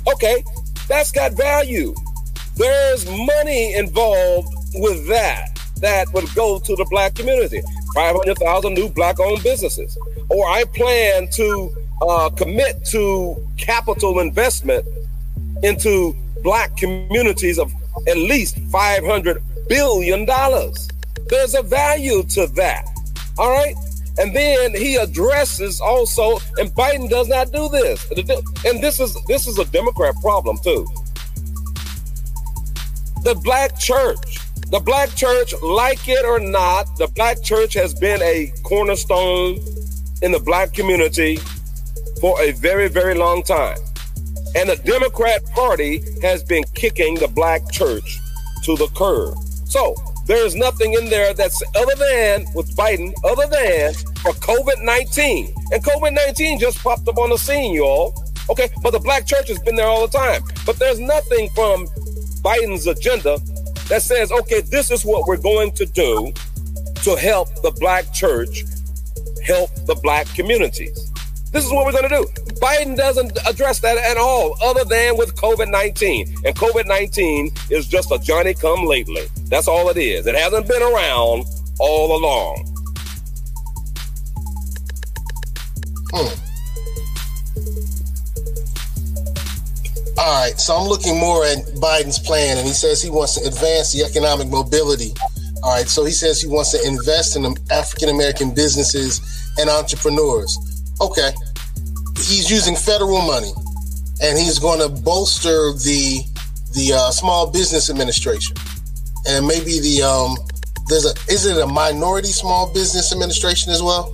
Okay, 0.07 0.43
that's 0.87 1.11
got 1.11 1.33
value. 1.33 1.95
There's 2.55 3.09
money 3.09 3.73
involved 3.73 4.53
with 4.75 5.07
that 5.07 5.52
that 5.83 6.11
would 6.13 6.33
go 6.33 6.59
to 6.59 6.75
the 6.75 6.85
black 6.89 7.13
community. 7.13 7.61
500,000 7.93 8.73
new 8.73 8.89
black 8.89 9.19
owned 9.19 9.43
businesses. 9.43 9.97
Or 10.29 10.47
I 10.47 10.63
plan 10.63 11.27
to 11.33 11.71
uh, 12.01 12.29
commit 12.29 12.85
to 12.85 13.35
capital 13.57 14.19
investment 14.19 14.85
into 15.61 16.15
black 16.41 16.75
communities 16.77 17.59
of 17.59 17.71
at 18.07 18.17
least 18.17 18.55
$500 18.69 19.41
billion. 19.67 20.25
There's 21.27 21.55
a 21.55 21.61
value 21.61 22.23
to 22.23 22.47
that. 22.47 22.85
All 23.37 23.51
right. 23.51 23.75
And 24.19 24.35
then 24.35 24.75
he 24.75 24.95
addresses 24.95 25.81
also, 25.81 26.37
and 26.57 26.69
Biden 26.75 27.09
does 27.09 27.27
not 27.27 27.51
do 27.51 27.67
this. 27.69 28.09
And 28.63 28.81
this 28.81 28.99
is 28.99 29.17
this 29.25 29.47
is 29.47 29.57
a 29.57 29.65
Democrat 29.65 30.13
problem 30.21 30.57
too. 30.63 30.85
The 33.23 33.33
black 33.43 33.79
church 33.79 34.42
the 34.67 34.79
black 34.79 35.13
church, 35.15 35.53
like 35.61 36.07
it 36.07 36.25
or 36.25 36.39
not, 36.39 36.97
the 36.97 37.07
black 37.07 37.41
church 37.43 37.73
has 37.73 37.93
been 37.93 38.21
a 38.21 38.51
cornerstone 38.63 39.59
in 40.21 40.31
the 40.31 40.39
black 40.39 40.73
community 40.73 41.37
for 42.19 42.41
a 42.41 42.51
very, 42.51 42.87
very 42.87 43.13
long 43.13 43.43
time. 43.43 43.77
And 44.55 44.69
the 44.69 44.75
Democrat 44.77 45.43
Party 45.51 46.03
has 46.21 46.43
been 46.43 46.63
kicking 46.73 47.15
the 47.15 47.27
black 47.27 47.71
church 47.71 48.19
to 48.63 48.75
the 48.77 48.87
curb. 48.95 49.37
So 49.65 49.95
there's 50.25 50.55
nothing 50.55 50.93
in 50.93 51.09
there 51.09 51.33
that's 51.33 51.61
other 51.75 51.95
than 51.95 52.45
with 52.55 52.75
Biden, 52.75 53.13
other 53.25 53.47
than 53.47 53.93
for 54.21 54.31
COVID 54.33 54.83
19. 54.83 55.53
And 55.71 55.83
COVID 55.83 56.13
19 56.13 56.59
just 56.59 56.79
popped 56.79 57.07
up 57.07 57.17
on 57.17 57.29
the 57.29 57.37
scene, 57.37 57.73
y'all. 57.73 58.13
Okay, 58.49 58.69
but 58.81 58.91
the 58.91 58.99
black 58.99 59.25
church 59.25 59.47
has 59.49 59.59
been 59.59 59.75
there 59.75 59.87
all 59.87 60.07
the 60.07 60.17
time. 60.17 60.43
But 60.65 60.77
there's 60.77 60.99
nothing 60.99 61.49
from 61.49 61.87
Biden's 62.43 62.87
agenda 62.87 63.39
that 63.89 64.01
says, 64.01 64.31
okay, 64.31 64.61
this 64.61 64.91
is 64.91 65.05
what 65.05 65.27
we're 65.27 65.37
going 65.37 65.71
to 65.73 65.85
do 65.85 66.33
to 67.03 67.15
help 67.15 67.49
the 67.61 67.71
black 67.79 68.13
church 68.13 68.63
help 69.45 69.69
the 69.85 69.95
black 69.95 70.27
communities. 70.33 71.11
This 71.51 71.65
is 71.65 71.71
what 71.71 71.85
we're 71.85 71.91
going 71.91 72.09
to 72.09 72.09
do. 72.09 72.53
Biden 72.55 72.97
doesn't 72.97 73.37
address 73.47 73.79
that 73.79 73.97
at 73.97 74.17
all, 74.17 74.55
other 74.63 74.83
than 74.85 75.17
with 75.17 75.35
COVID 75.35 75.69
19. 75.69 76.27
And 76.45 76.55
COVID 76.55 76.87
19 76.87 77.51
is 77.69 77.87
just 77.87 78.11
a 78.11 78.17
Johnny 78.17 78.53
come 78.53 78.85
lately. 78.85 79.27
That's 79.49 79.67
all 79.67 79.89
it 79.89 79.97
is. 79.97 80.25
It 80.25 80.35
hasn't 80.35 80.67
been 80.67 80.81
around 80.81 81.45
all 81.79 82.17
along. 82.17 82.69
Hmm. 86.11 86.52
All 90.17 90.41
right, 90.43 90.59
so 90.59 90.75
I'm 90.75 90.87
looking 90.87 91.19
more 91.19 91.43
at 91.43 91.57
Biden's 91.81 92.19
plan, 92.19 92.57
and 92.57 92.67
he 92.67 92.73
says 92.73 93.01
he 93.01 93.09
wants 93.09 93.33
to 93.39 93.47
advance 93.47 93.91
the 93.93 94.03
economic 94.03 94.47
mobility. 94.47 95.11
All 95.63 95.71
right, 95.71 95.87
so 95.87 96.05
he 96.05 96.11
says 96.11 96.39
he 96.39 96.47
wants 96.47 96.71
to 96.71 96.87
invest 96.87 97.35
in 97.35 97.45
African 97.71 98.09
American 98.09 98.53
businesses 98.53 99.21
and 99.57 99.69
entrepreneurs. 99.69 100.55
Okay, 101.01 101.31
he's 102.17 102.51
using 102.51 102.75
federal 102.75 103.21
money, 103.21 103.51
and 104.21 104.37
he's 104.37 104.59
going 104.59 104.79
to 104.79 104.89
bolster 104.89 105.73
the 105.73 106.21
the 106.73 106.93
uh, 106.93 107.11
Small 107.11 107.49
Business 107.49 107.89
Administration, 107.89 108.55
and 109.27 109.47
maybe 109.47 109.79
the 109.79 110.03
um, 110.03 110.35
there's 110.87 111.05
a 111.05 111.13
is 111.27 111.47
it 111.47 111.57
a 111.57 111.65
minority 111.65 112.27
Small 112.27 112.71
Business 112.71 113.11
Administration 113.11 113.71
as 113.71 113.81
well? 113.81 114.13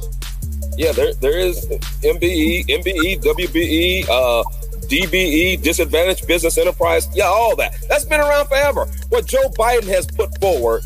Yeah, 0.77 0.93
there 0.93 1.13
there 1.15 1.37
is 1.37 1.65
MBE, 2.03 2.67
MBE, 2.67 3.21
WBE. 3.21 4.07
Uh, 4.07 4.43
DBE, 4.89 5.61
disadvantaged 5.61 6.27
business 6.27 6.57
enterprise. 6.57 7.07
Yeah, 7.13 7.25
all 7.25 7.55
that. 7.57 7.75
That's 7.87 8.05
been 8.05 8.19
around 8.19 8.47
forever. 8.47 8.85
What 9.09 9.25
Joe 9.25 9.49
Biden 9.57 9.87
has 9.87 10.05
put 10.07 10.37
forward 10.39 10.83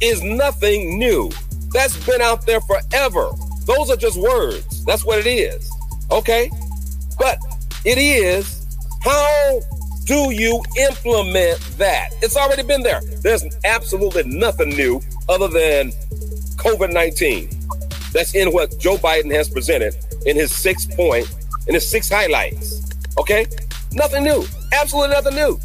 is 0.00 0.22
nothing 0.22 0.98
new. 0.98 1.30
That's 1.72 1.96
been 2.06 2.22
out 2.22 2.46
there 2.46 2.60
forever. 2.60 3.30
Those 3.66 3.90
are 3.90 3.96
just 3.96 4.16
words. 4.16 4.84
That's 4.84 5.04
what 5.04 5.18
it 5.18 5.28
is. 5.28 5.70
Okay? 6.10 6.50
But 7.18 7.38
it 7.84 7.98
is 7.98 8.58
how 9.02 9.60
do 10.04 10.32
you 10.32 10.62
implement 10.78 11.60
that? 11.78 12.10
It's 12.22 12.36
already 12.36 12.62
been 12.62 12.82
there. 12.82 13.00
There's 13.22 13.44
absolutely 13.64 14.24
nothing 14.24 14.70
new 14.70 15.00
other 15.28 15.48
than 15.48 15.92
COVID 16.56 16.92
19. 16.92 17.50
That's 18.12 18.34
in 18.34 18.52
what 18.52 18.78
Joe 18.78 18.96
Biden 18.96 19.32
has 19.34 19.48
presented 19.48 19.94
in 20.26 20.36
his 20.36 20.54
six 20.54 20.86
point, 20.86 21.28
in 21.66 21.74
his 21.74 21.88
six 21.88 22.08
highlights. 22.08 22.77
Okay? 23.18 23.46
Nothing 23.92 24.24
new. 24.24 24.44
Absolutely 24.72 25.14
nothing 25.14 25.34
new. 25.34 25.58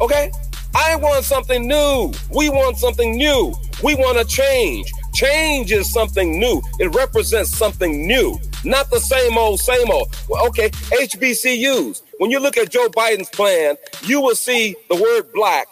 Okay? 0.00 0.30
I 0.74 0.96
want 0.96 1.24
something 1.24 1.66
new. 1.66 2.12
We 2.30 2.48
want 2.48 2.78
something 2.78 3.16
new. 3.16 3.54
We 3.82 3.94
want 3.94 4.18
to 4.18 4.24
change. 4.24 4.90
Change 5.12 5.72
is 5.72 5.92
something 5.92 6.38
new. 6.38 6.62
It 6.78 6.94
represents 6.94 7.50
something 7.50 8.06
new, 8.06 8.38
not 8.64 8.90
the 8.90 9.00
same 9.00 9.36
old, 9.36 9.60
same 9.60 9.90
old. 9.90 10.14
Well, 10.28 10.46
okay, 10.48 10.70
HBCUs. 10.70 12.02
When 12.18 12.30
you 12.30 12.38
look 12.38 12.56
at 12.56 12.70
Joe 12.70 12.88
Biden's 12.88 13.28
plan, 13.30 13.76
you 14.04 14.20
will 14.20 14.36
see 14.36 14.76
the 14.88 14.96
word 14.96 15.32
black 15.32 15.66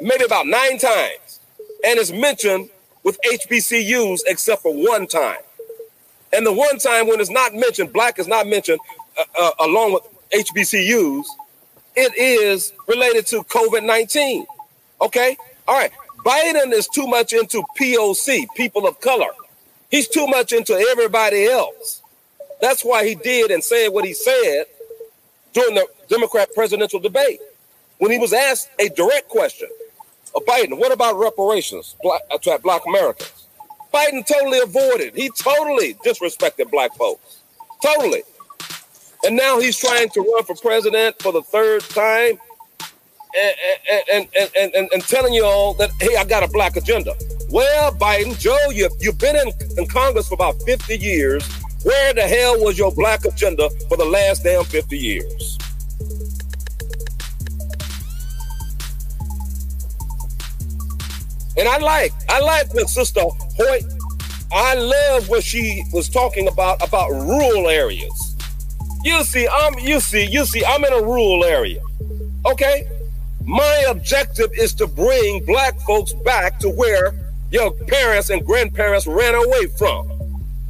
maybe 0.00 0.24
about 0.24 0.46
nine 0.46 0.78
times, 0.78 1.40
and 1.84 1.98
it's 1.98 2.12
mentioned 2.12 2.70
with 3.02 3.18
HBCUs 3.22 4.20
except 4.26 4.62
for 4.62 4.74
one 4.74 5.06
time. 5.06 5.38
And 6.32 6.44
the 6.44 6.52
one 6.52 6.78
time 6.78 7.06
when 7.06 7.20
it's 7.20 7.30
not 7.30 7.54
mentioned, 7.54 7.92
black 7.92 8.18
is 8.18 8.26
not 8.26 8.46
mentioned 8.46 8.80
uh, 9.18 9.24
uh, 9.38 9.50
along 9.60 9.94
with 9.94 10.02
HBCUs, 10.32 11.24
it 11.94 12.16
is 12.16 12.72
related 12.86 13.26
to 13.28 13.42
COVID 13.44 13.84
19. 13.84 14.46
Okay? 15.00 15.36
All 15.66 15.78
right. 15.78 15.92
Biden 16.24 16.72
is 16.72 16.88
too 16.88 17.06
much 17.06 17.32
into 17.32 17.62
POC, 17.78 18.46
people 18.56 18.86
of 18.86 19.00
color. 19.00 19.30
He's 19.90 20.08
too 20.08 20.26
much 20.26 20.52
into 20.52 20.74
everybody 20.74 21.46
else. 21.46 22.02
That's 22.60 22.84
why 22.84 23.06
he 23.06 23.14
did 23.14 23.50
and 23.50 23.62
said 23.62 23.88
what 23.88 24.04
he 24.04 24.14
said 24.14 24.64
during 25.52 25.74
the 25.74 25.86
Democrat 26.08 26.48
presidential 26.54 26.98
debate 26.98 27.40
when 27.98 28.10
he 28.10 28.18
was 28.18 28.32
asked 28.32 28.70
a 28.78 28.88
direct 28.90 29.28
question 29.28 29.68
of 30.34 30.44
Biden, 30.44 30.78
what 30.78 30.92
about 30.92 31.18
reparations 31.18 31.96
uh, 32.04 32.38
to 32.38 32.58
black 32.62 32.82
Americans? 32.86 33.46
Biden 33.92 34.26
totally 34.26 34.60
avoided. 34.60 35.14
He 35.14 35.30
totally 35.30 35.94
disrespected 35.94 36.70
black 36.70 36.94
folks. 36.94 37.38
Totally. 37.82 38.22
And 39.24 39.36
now 39.36 39.58
he's 39.58 39.76
trying 39.76 40.08
to 40.10 40.20
run 40.20 40.44
for 40.44 40.54
president 40.56 41.20
for 41.20 41.32
the 41.32 41.42
third 41.42 41.82
time 41.82 42.38
and, 43.36 44.08
and, 44.12 44.28
and, 44.56 44.74
and, 44.74 44.88
and 44.92 45.02
telling 45.04 45.34
you 45.34 45.44
all 45.44 45.74
that, 45.74 45.90
hey, 46.00 46.16
I 46.16 46.24
got 46.24 46.42
a 46.42 46.48
black 46.48 46.76
agenda. 46.76 47.14
Well, 47.50 47.92
Biden, 47.92 48.38
Joe, 48.38 48.56
you, 48.70 48.88
you've 48.98 49.18
been 49.18 49.36
in, 49.36 49.52
in 49.78 49.86
Congress 49.86 50.28
for 50.28 50.34
about 50.34 50.60
50 50.62 50.96
years. 50.96 51.46
Where 51.82 52.12
the 52.12 52.22
hell 52.22 52.62
was 52.62 52.78
your 52.78 52.92
black 52.92 53.24
agenda 53.24 53.70
for 53.88 53.96
the 53.96 54.04
last 54.04 54.42
damn 54.42 54.64
50 54.64 54.98
years? 54.98 55.58
And 61.58 61.68
I 61.68 61.78
like, 61.78 62.12
I 62.28 62.40
like 62.40 62.74
when 62.74 62.86
Sister 62.86 63.20
Hoyt, 63.22 63.84
I 64.52 64.74
love 64.74 65.28
what 65.28 65.42
she 65.42 65.84
was 65.92 66.08
talking 66.08 66.48
about, 66.48 66.86
about 66.86 67.10
rural 67.10 67.68
areas. 67.68 68.25
You 69.06 69.22
see, 69.22 69.46
I'm, 69.46 69.78
you 69.78 70.00
see, 70.00 70.24
you 70.26 70.44
see, 70.44 70.64
I'm 70.64 70.84
in 70.84 70.92
a 70.92 71.00
rural 71.00 71.44
area. 71.44 71.80
Okay? 72.44 72.88
My 73.44 73.84
objective 73.88 74.50
is 74.58 74.74
to 74.74 74.88
bring 74.88 75.44
black 75.44 75.78
folks 75.82 76.12
back 76.12 76.58
to 76.58 76.68
where 76.68 77.14
your 77.52 77.70
parents 77.70 78.30
and 78.30 78.44
grandparents 78.44 79.06
ran 79.06 79.36
away 79.36 79.66
from. 79.78 80.10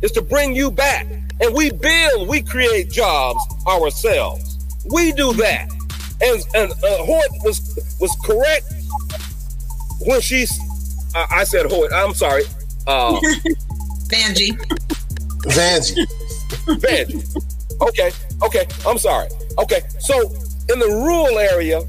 Is 0.02 0.12
to 0.12 0.20
bring 0.20 0.54
you 0.54 0.70
back. 0.70 1.06
And 1.40 1.54
we 1.54 1.70
build, 1.70 2.28
we 2.28 2.42
create 2.42 2.90
jobs 2.90 3.40
ourselves. 3.66 4.58
We 4.84 5.12
do 5.12 5.32
that. 5.32 5.70
And 6.22 6.42
and 6.54 6.72
uh, 6.72 7.04
Hoyt 7.06 7.30
was 7.42 7.96
was 8.02 8.14
correct 8.22 8.66
when 10.06 10.20
she's 10.20 10.52
uh, 11.14 11.26
I 11.30 11.44
said 11.44 11.64
Hoyt, 11.70 11.90
I'm 11.90 12.12
sorry. 12.12 12.44
Uh 12.86 13.12
Vanjie. 14.10 14.58
Vanjie. 15.48 16.06
Vanjie. 16.80 17.42
Okay, 17.80 18.10
okay, 18.42 18.66
I'm 18.86 18.98
sorry. 18.98 19.28
Okay, 19.58 19.80
so 20.00 20.20
in 20.68 20.78
the 20.78 20.88
rural 20.88 21.38
area, 21.38 21.82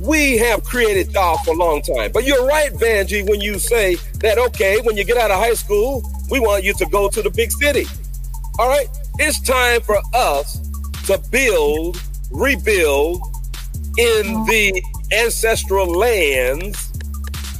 we 0.00 0.38
have 0.38 0.64
created 0.64 1.12
jobs 1.12 1.42
for 1.44 1.54
a 1.54 1.56
long 1.56 1.82
time. 1.82 2.10
But 2.12 2.24
you're 2.24 2.46
right, 2.46 2.72
Vanjie, 2.72 3.28
when 3.28 3.40
you 3.40 3.58
say 3.58 3.96
that, 4.20 4.38
okay, 4.38 4.80
when 4.80 4.96
you 4.96 5.04
get 5.04 5.18
out 5.18 5.30
of 5.30 5.38
high 5.38 5.54
school, 5.54 6.02
we 6.30 6.40
want 6.40 6.64
you 6.64 6.72
to 6.74 6.86
go 6.86 7.08
to 7.08 7.22
the 7.22 7.30
big 7.30 7.52
city. 7.52 7.86
All 8.58 8.68
right? 8.68 8.88
It's 9.18 9.40
time 9.40 9.82
for 9.82 9.98
us 10.14 10.58
to 11.06 11.18
build, 11.30 12.00
rebuild 12.30 13.20
in 13.98 14.44
the 14.46 14.82
ancestral 15.12 15.86
lands 15.86 16.90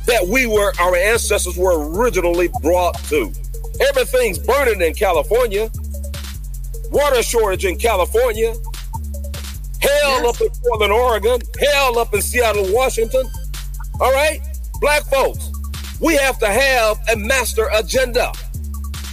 that 0.07 0.27
we 0.27 0.47
were, 0.47 0.73
our 0.81 0.97
ancestors 0.97 1.57
were 1.57 1.91
originally 1.91 2.49
brought 2.63 2.97
to. 3.05 3.33
Everything's 3.89 4.39
burning 4.39 4.81
in 4.81 4.95
California, 4.95 5.71
water 6.91 7.23
shortage 7.23 7.65
in 7.65 7.79
California, 7.79 8.55
hell 9.81 10.23
yes. 10.23 10.25
up 10.25 10.41
in 10.41 10.49
Portland, 10.63 10.93
Oregon, 10.93 11.41
hell 11.59 11.99
up 11.99 12.13
in 12.15 12.21
Seattle, 12.21 12.67
Washington. 12.73 13.27
All 14.01 14.13
right? 14.13 14.41
Black 14.81 15.05
folks, 15.05 15.51
we 16.01 16.17
have 16.17 16.39
to 16.39 16.49
have 16.49 16.99
a 17.13 17.17
master 17.17 17.69
agenda. 17.75 18.33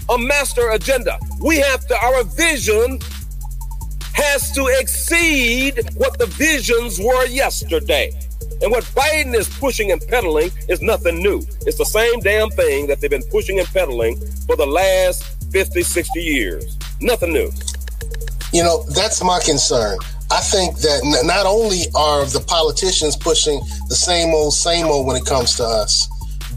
A 0.10 0.18
master 0.18 0.72
agenda. 0.72 1.18
We 1.42 1.58
have 1.58 1.86
to, 1.88 1.98
our 1.98 2.24
vision 2.24 3.00
has 4.14 4.52
to 4.54 4.66
exceed 4.80 5.80
what 5.96 6.18
the 6.18 6.26
visions 6.26 7.00
were 7.00 7.26
yesterday. 7.28 8.12
And 8.62 8.72
what 8.72 8.84
Biden 8.86 9.36
is 9.36 9.48
pushing 9.60 9.92
and 9.92 10.02
peddling 10.08 10.50
is 10.68 10.82
nothing 10.82 11.22
new. 11.22 11.46
It's 11.68 11.78
the 11.78 11.86
same 11.86 12.20
damn 12.22 12.50
thing 12.50 12.88
that 12.88 13.00
they've 13.00 13.12
been 13.12 13.30
pushing 13.30 13.60
and 13.60 13.68
peddling 13.68 14.18
for 14.48 14.56
the 14.56 14.66
last 14.66 15.24
50, 15.52 15.84
60 15.84 16.20
years. 16.20 16.78
Nothing 17.02 17.34
new. 17.34 17.52
You 18.54 18.64
know, 18.64 18.84
that's 18.95 19.24
my 19.24 19.39
concern. 19.43 19.98
I 20.32 20.39
think 20.39 20.78
that 20.80 21.02
not 21.24 21.45
only 21.45 21.84
are 21.95 22.26
the 22.26 22.39
politicians 22.39 23.16
pushing 23.16 23.60
the 23.88 23.95
same 23.95 24.34
old, 24.34 24.54
same 24.54 24.88
old 24.88 25.08
when 25.08 25.16
it 25.16 25.26
comes 25.26 25.56
to 25.58 25.64
us, 25.64 26.08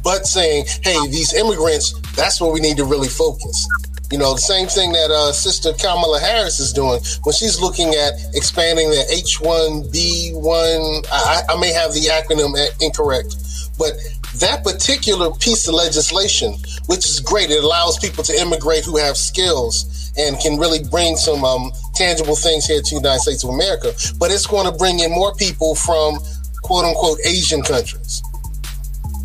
but 0.02 0.26
saying, 0.26 0.64
hey, 0.82 0.98
these 1.08 1.34
immigrants, 1.34 1.92
that's 2.16 2.40
where 2.40 2.50
we 2.50 2.60
need 2.60 2.76
to 2.78 2.84
really 2.84 3.08
focus. 3.08 3.68
You 4.10 4.18
know, 4.18 4.34
the 4.34 4.40
same 4.40 4.66
thing 4.66 4.90
that 4.92 5.10
uh, 5.12 5.32
Sister 5.32 5.72
Kamala 5.72 6.18
Harris 6.18 6.58
is 6.58 6.72
doing 6.72 7.00
when 7.22 7.32
she's 7.32 7.60
looking 7.60 7.94
at 7.94 8.14
expanding 8.34 8.90
the 8.90 9.06
H1B1. 9.14 11.06
I, 11.12 11.42
I 11.48 11.60
may 11.60 11.72
have 11.72 11.92
the 11.92 12.10
acronym 12.10 12.56
incorrect, 12.82 13.36
but 13.78 13.92
that 14.40 14.64
particular 14.64 15.30
piece 15.32 15.68
of 15.68 15.74
legislation, 15.74 16.54
which 16.86 17.06
is 17.06 17.20
great, 17.20 17.50
it 17.50 17.62
allows 17.62 17.98
people 17.98 18.24
to 18.24 18.34
immigrate 18.40 18.84
who 18.84 18.96
have 18.96 19.16
skills 19.16 19.99
and 20.16 20.38
can 20.40 20.58
really 20.58 20.82
bring 20.90 21.16
some 21.16 21.44
um, 21.44 21.70
tangible 21.94 22.36
things 22.36 22.66
here 22.66 22.80
to 22.80 22.90
the 22.90 23.00
United 23.00 23.20
States 23.20 23.44
of 23.44 23.50
America. 23.50 23.92
But 24.18 24.30
it's 24.30 24.46
going 24.46 24.70
to 24.70 24.76
bring 24.76 25.00
in 25.00 25.10
more 25.10 25.34
people 25.34 25.74
from 25.74 26.18
quote 26.62 26.84
unquote 26.84 27.18
Asian 27.24 27.62
countries. 27.62 28.22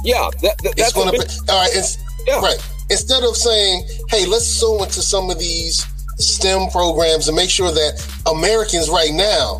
Yeah, 0.04 0.30
that, 0.42 0.58
that, 0.62 0.74
it's 0.78 0.94
going 0.94 1.12
to 1.12 1.18
big... 1.18 1.50
all 1.50 1.62
right. 1.62 1.72
It's 1.74 1.98
yeah. 2.28 2.40
right 2.40 2.60
instead 2.90 3.24
of 3.24 3.36
saying, 3.36 3.88
hey, 4.10 4.26
let's 4.26 4.46
sow 4.46 4.84
into 4.84 5.02
some 5.02 5.30
of 5.30 5.40
these 5.40 5.86
STEM 6.18 6.70
programs 6.70 7.28
and 7.28 7.36
make 7.36 7.50
sure 7.50 7.72
that 7.72 8.06
Americans 8.28 8.90
right 8.90 9.12
now 9.12 9.60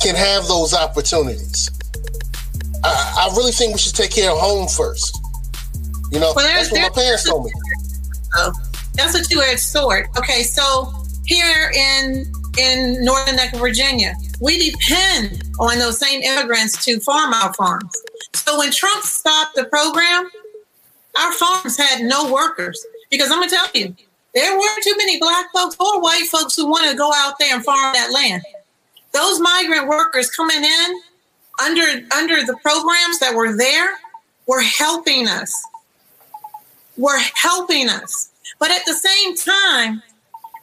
can 0.00 0.14
have 0.14 0.46
those 0.46 0.74
opportunities. 0.74 1.70
I, 2.84 3.28
I 3.30 3.36
really 3.36 3.52
think 3.52 3.72
we 3.72 3.78
should 3.78 3.94
take 3.94 4.10
care 4.10 4.30
of 4.30 4.38
home 4.38 4.68
first. 4.68 5.18
You 6.10 6.18
know, 6.18 6.32
well, 6.34 6.46
that's 6.46 6.70
what 6.72 6.80
my 6.80 6.88
parents 7.02 7.28
told 7.28 7.44
me. 7.44 7.52
That's 9.00 9.14
a 9.14 9.28
two-edged 9.28 9.60
sword. 9.60 10.08
Okay, 10.18 10.42
so 10.42 10.92
here 11.24 11.70
in 11.74 12.30
in 12.58 13.02
northern 13.02 13.36
neck 13.36 13.54
of 13.54 13.60
Virginia, 13.60 14.14
we 14.40 14.70
depend 14.70 15.42
on 15.58 15.78
those 15.78 15.98
same 15.98 16.20
immigrants 16.20 16.84
to 16.84 17.00
farm 17.00 17.32
our 17.32 17.54
farms. 17.54 17.96
So 18.34 18.58
when 18.58 18.70
Trump 18.70 19.04
stopped 19.04 19.54
the 19.56 19.64
program, 19.64 20.28
our 21.18 21.32
farms 21.32 21.78
had 21.78 22.02
no 22.02 22.30
workers 22.30 22.84
because 23.10 23.30
I'm 23.30 23.38
gonna 23.38 23.50
tell 23.50 23.68
you, 23.74 23.94
there 24.34 24.58
weren't 24.58 24.84
too 24.84 24.94
many 24.98 25.18
black 25.18 25.46
folks 25.52 25.76
or 25.80 26.02
white 26.02 26.28
folks 26.30 26.54
who 26.54 26.68
want 26.68 26.90
to 26.90 26.96
go 26.96 27.10
out 27.14 27.38
there 27.38 27.54
and 27.54 27.64
farm 27.64 27.94
that 27.94 28.12
land. 28.12 28.42
Those 29.12 29.40
migrant 29.40 29.88
workers 29.88 30.30
coming 30.30 30.62
in 30.62 31.00
under 31.64 31.82
under 32.14 32.44
the 32.44 32.56
programs 32.62 33.18
that 33.20 33.34
were 33.34 33.56
there 33.56 33.92
were 34.46 34.60
helping 34.60 35.26
us. 35.26 35.52
Were 36.98 37.18
helping 37.34 37.88
us. 37.88 38.29
But 38.58 38.70
at 38.70 38.84
the 38.86 38.94
same 38.94 39.36
time, 39.36 40.02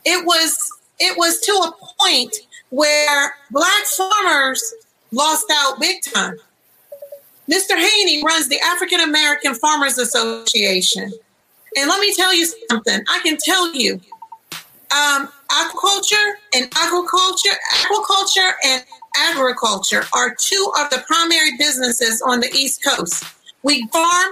it 0.05 0.25
was 0.25 0.57
it 0.99 1.17
was 1.17 1.39
to 1.41 1.51
a 1.51 1.73
point 2.01 2.35
where 2.69 3.35
black 3.51 3.85
farmers 3.85 4.73
lost 5.11 5.45
out 5.51 5.79
big 5.79 6.01
time. 6.01 6.37
Mr. 7.49 7.77
Haney 7.77 8.23
runs 8.25 8.49
the 8.49 8.59
African 8.59 8.99
American 8.99 9.53
Farmers 9.53 9.97
Association. 9.97 11.11
And 11.77 11.89
let 11.89 11.99
me 12.01 12.13
tell 12.13 12.33
you 12.33 12.45
something. 12.69 13.01
I 13.07 13.19
can 13.19 13.37
tell 13.37 13.73
you, 13.73 14.01
um, 14.91 15.29
aquaculture 15.49 16.33
and 16.53 16.71
agriculture, 16.75 17.55
aquaculture 17.83 18.51
and 18.65 18.83
agriculture 19.15 20.03
are 20.13 20.35
two 20.35 20.71
of 20.79 20.89
the 20.89 21.03
primary 21.07 21.57
businesses 21.57 22.21
on 22.21 22.39
the 22.39 22.49
East 22.53 22.83
Coast. 22.83 23.23
We 23.63 23.87
farm, 23.87 24.31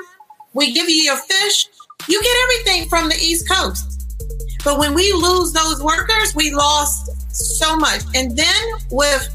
we 0.53 0.73
give 0.73 0.89
you 0.89 1.03
your 1.03 1.17
fish, 1.17 1.67
you 2.07 2.21
get 2.21 2.35
everything 2.43 2.89
from 2.89 3.09
the 3.09 3.15
East 3.15 3.49
Coast. 3.49 4.03
But 4.63 4.79
when 4.79 4.93
we 4.93 5.11
lose 5.13 5.53
those 5.53 5.81
workers, 5.81 6.33
we 6.35 6.51
lost 6.51 7.11
so 7.35 7.75
much. 7.75 8.01
And 8.15 8.35
then 8.37 8.63
with 8.91 9.29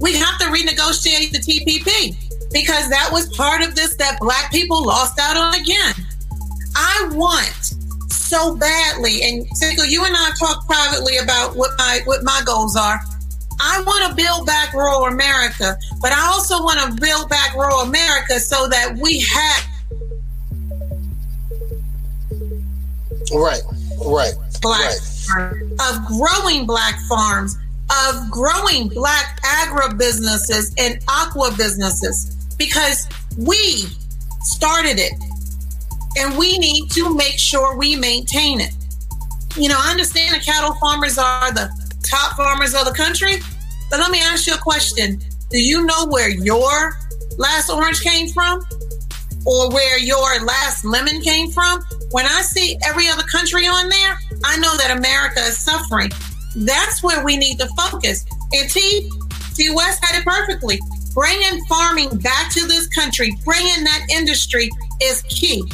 we 0.00 0.14
have 0.14 0.38
to 0.38 0.46
renegotiate 0.46 1.30
the 1.30 1.38
TPP 1.38 2.14
because 2.52 2.88
that 2.90 3.08
was 3.12 3.34
part 3.36 3.62
of 3.62 3.74
this 3.74 3.96
that 3.96 4.18
black 4.20 4.50
people 4.50 4.84
lost 4.84 5.18
out 5.18 5.36
on 5.36 5.54
again. 5.54 5.94
I 6.76 7.08
want 7.12 7.74
so 8.12 8.56
badly, 8.56 9.22
and 9.22 9.46
Tinkle, 9.58 9.86
you 9.86 10.04
and 10.04 10.14
I 10.14 10.30
talk 10.38 10.66
privately 10.66 11.18
about 11.18 11.56
what 11.56 11.70
my 11.78 12.00
what 12.04 12.22
my 12.22 12.42
goals 12.44 12.76
are. 12.76 13.00
I 13.58 13.82
want 13.86 14.10
to 14.10 14.14
build 14.14 14.46
back 14.46 14.74
rural 14.74 15.04
America, 15.04 15.78
but 16.02 16.12
I 16.12 16.26
also 16.26 16.62
want 16.62 16.80
to 16.80 17.00
build 17.00 17.30
back 17.30 17.54
rural 17.54 17.80
America 17.80 18.38
so 18.38 18.68
that 18.68 18.98
we 19.00 19.20
have 19.20 19.64
right, 23.32 23.62
right, 24.04 24.32
black 24.60 24.94
right. 25.36 25.52
of 25.88 26.06
growing 26.06 26.66
black 26.66 26.98
farms, 27.08 27.56
of 28.06 28.30
growing 28.30 28.88
black 28.88 29.40
agribusinesses 29.42 30.74
and 30.78 31.02
aqua 31.08 31.52
businesses, 31.56 32.54
because 32.58 33.08
we 33.38 33.86
started 34.42 34.98
it 34.98 35.12
and 36.18 36.38
we 36.38 36.58
need 36.58 36.90
to 36.90 37.14
make 37.14 37.38
sure 37.38 37.76
we 37.76 37.96
maintain 37.96 38.60
it. 38.60 38.72
You 39.56 39.68
know, 39.68 39.76
I 39.78 39.90
understand 39.90 40.34
the 40.34 40.44
cattle 40.44 40.74
farmers 40.74 41.18
are 41.18 41.52
the 41.52 41.68
top 42.02 42.36
farmers 42.36 42.74
of 42.74 42.84
the 42.84 42.92
country, 42.92 43.36
but 43.90 44.00
let 44.00 44.10
me 44.10 44.20
ask 44.20 44.46
you 44.46 44.54
a 44.54 44.58
question. 44.58 45.20
Do 45.50 45.60
you 45.60 45.84
know 45.84 46.06
where 46.06 46.28
your 46.28 46.92
last 47.38 47.70
orange 47.70 48.00
came 48.00 48.28
from? 48.28 48.62
Or 49.46 49.70
where 49.70 49.98
your 49.98 50.44
last 50.44 50.84
lemon 50.84 51.20
came 51.20 51.50
from? 51.52 51.80
When 52.10 52.26
I 52.26 52.42
see 52.42 52.76
every 52.84 53.08
other 53.08 53.22
country 53.22 53.66
on 53.66 53.88
there, 53.88 54.18
I 54.44 54.58
know 54.58 54.76
that 54.76 54.96
America 54.96 55.40
is 55.40 55.56
suffering. 55.56 56.10
That's 56.56 57.02
where 57.02 57.24
we 57.24 57.36
need 57.36 57.58
to 57.60 57.68
focus. 57.78 58.24
And 58.52 58.68
T, 58.68 59.08
T 59.54 59.70
West 59.70 60.04
had 60.04 60.18
it 60.18 60.24
perfectly. 60.24 60.80
Bringing 61.14 61.64
farming 61.66 62.18
back 62.18 62.52
to 62.52 62.66
this 62.66 62.88
country, 62.88 63.36
bringing 63.44 63.84
that 63.84 64.06
industry 64.10 64.68
is 65.00 65.22
key. 65.22 65.64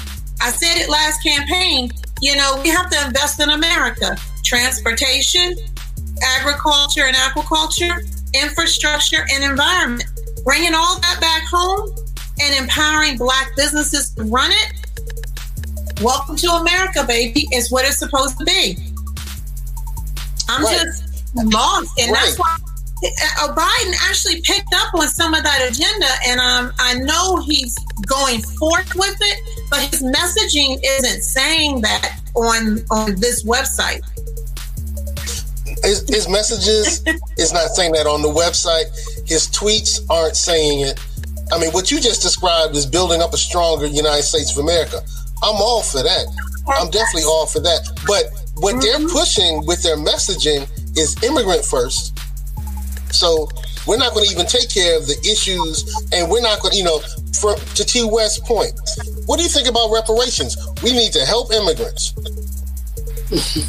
I 0.40 0.50
said 0.50 0.76
it 0.76 0.88
last 0.88 1.22
campaign. 1.22 1.90
You 2.20 2.36
know, 2.36 2.60
we 2.62 2.68
have 2.68 2.90
to 2.90 3.06
invest 3.06 3.40
in 3.40 3.50
America. 3.50 4.16
Transportation, 4.44 5.56
agriculture 6.38 7.04
and 7.04 7.16
aquaculture, 7.16 7.96
infrastructure 8.34 9.24
and 9.32 9.42
environment. 9.42 10.04
Bringing 10.44 10.74
all 10.74 11.00
that 11.00 11.18
back 11.20 11.42
home 11.48 11.94
and 12.42 12.54
empowering 12.56 13.16
black 13.16 13.50
businesses 13.56 14.10
to 14.14 14.24
run 14.24 14.50
it. 14.50 16.02
Welcome 16.02 16.36
to 16.36 16.50
America, 16.50 17.04
baby, 17.06 17.48
is 17.52 17.70
what 17.70 17.84
it's 17.84 17.98
supposed 17.98 18.38
to 18.38 18.44
be. 18.44 18.76
I'm 20.48 20.64
Right. 20.64 20.82
just 20.82 21.04
lost. 21.34 21.90
And 22.00 22.14
that's 22.14 22.36
why 22.36 22.56
uh, 23.40 23.54
Biden 23.54 23.94
actually 24.08 24.40
picked 24.42 24.74
up 24.74 24.94
on 24.94 25.08
some 25.08 25.34
of 25.34 25.42
that 25.42 25.68
agenda, 25.70 26.06
and 26.26 26.40
um, 26.40 26.72
I 26.78 26.94
know 26.94 27.36
he's 27.42 27.76
going 28.06 28.40
forth 28.42 28.94
with 28.94 29.16
it, 29.20 29.66
but 29.70 29.80
his 29.80 30.02
messaging 30.02 30.80
isn't 30.84 31.22
saying 31.22 31.80
that 31.82 32.20
on 32.34 32.84
on 32.90 33.14
this 33.20 33.44
website. 33.44 34.02
His, 35.82 36.08
his 36.08 36.28
messages 36.28 37.02
is 37.38 37.52
not 37.52 37.70
saying 37.70 37.92
that 37.92 38.06
on 38.06 38.22
the 38.22 38.28
website. 38.28 38.86
His 39.26 39.48
tweets 39.48 39.98
aren't 40.10 40.36
saying 40.36 40.80
it. 40.80 41.00
I 41.52 41.58
mean, 41.58 41.70
what 41.72 41.90
you 41.90 42.00
just 42.00 42.22
described 42.22 42.74
is 42.74 42.86
building 42.86 43.20
up 43.20 43.34
a 43.34 43.36
stronger 43.36 43.86
United 43.86 44.22
States 44.22 44.56
of 44.56 44.64
America. 44.64 45.02
I'm 45.44 45.56
all 45.56 45.82
for 45.82 46.02
that. 46.02 46.24
I'm 46.66 46.88
definitely 46.88 47.24
all 47.24 47.44
for 47.44 47.60
that. 47.60 47.84
But 48.06 48.32
what 48.56 48.80
they're 48.80 48.96
mm-hmm. 48.96 49.12
pushing 49.12 49.66
with 49.66 49.82
their 49.82 49.98
messaging 49.98 50.64
is 50.96 51.22
immigrant 51.22 51.62
first. 51.62 52.16
So 53.12 53.50
we're 53.86 53.98
not 53.98 54.14
going 54.14 54.24
to 54.24 54.32
even 54.32 54.46
take 54.46 54.70
care 54.70 54.96
of 54.96 55.06
the 55.06 55.18
issues, 55.28 55.84
and 56.14 56.30
we're 56.30 56.40
not 56.40 56.62
going 56.62 56.72
to, 56.72 56.78
you 56.78 56.84
know, 56.84 57.00
for, 57.38 57.54
to 57.54 57.84
T 57.84 58.08
West's 58.10 58.40
point, 58.48 58.72
what 59.26 59.36
do 59.36 59.42
you 59.42 59.50
think 59.50 59.68
about 59.68 59.92
reparations? 59.92 60.56
We 60.82 60.92
need 60.92 61.12
to 61.12 61.20
help 61.26 61.52
immigrants. 61.52 62.14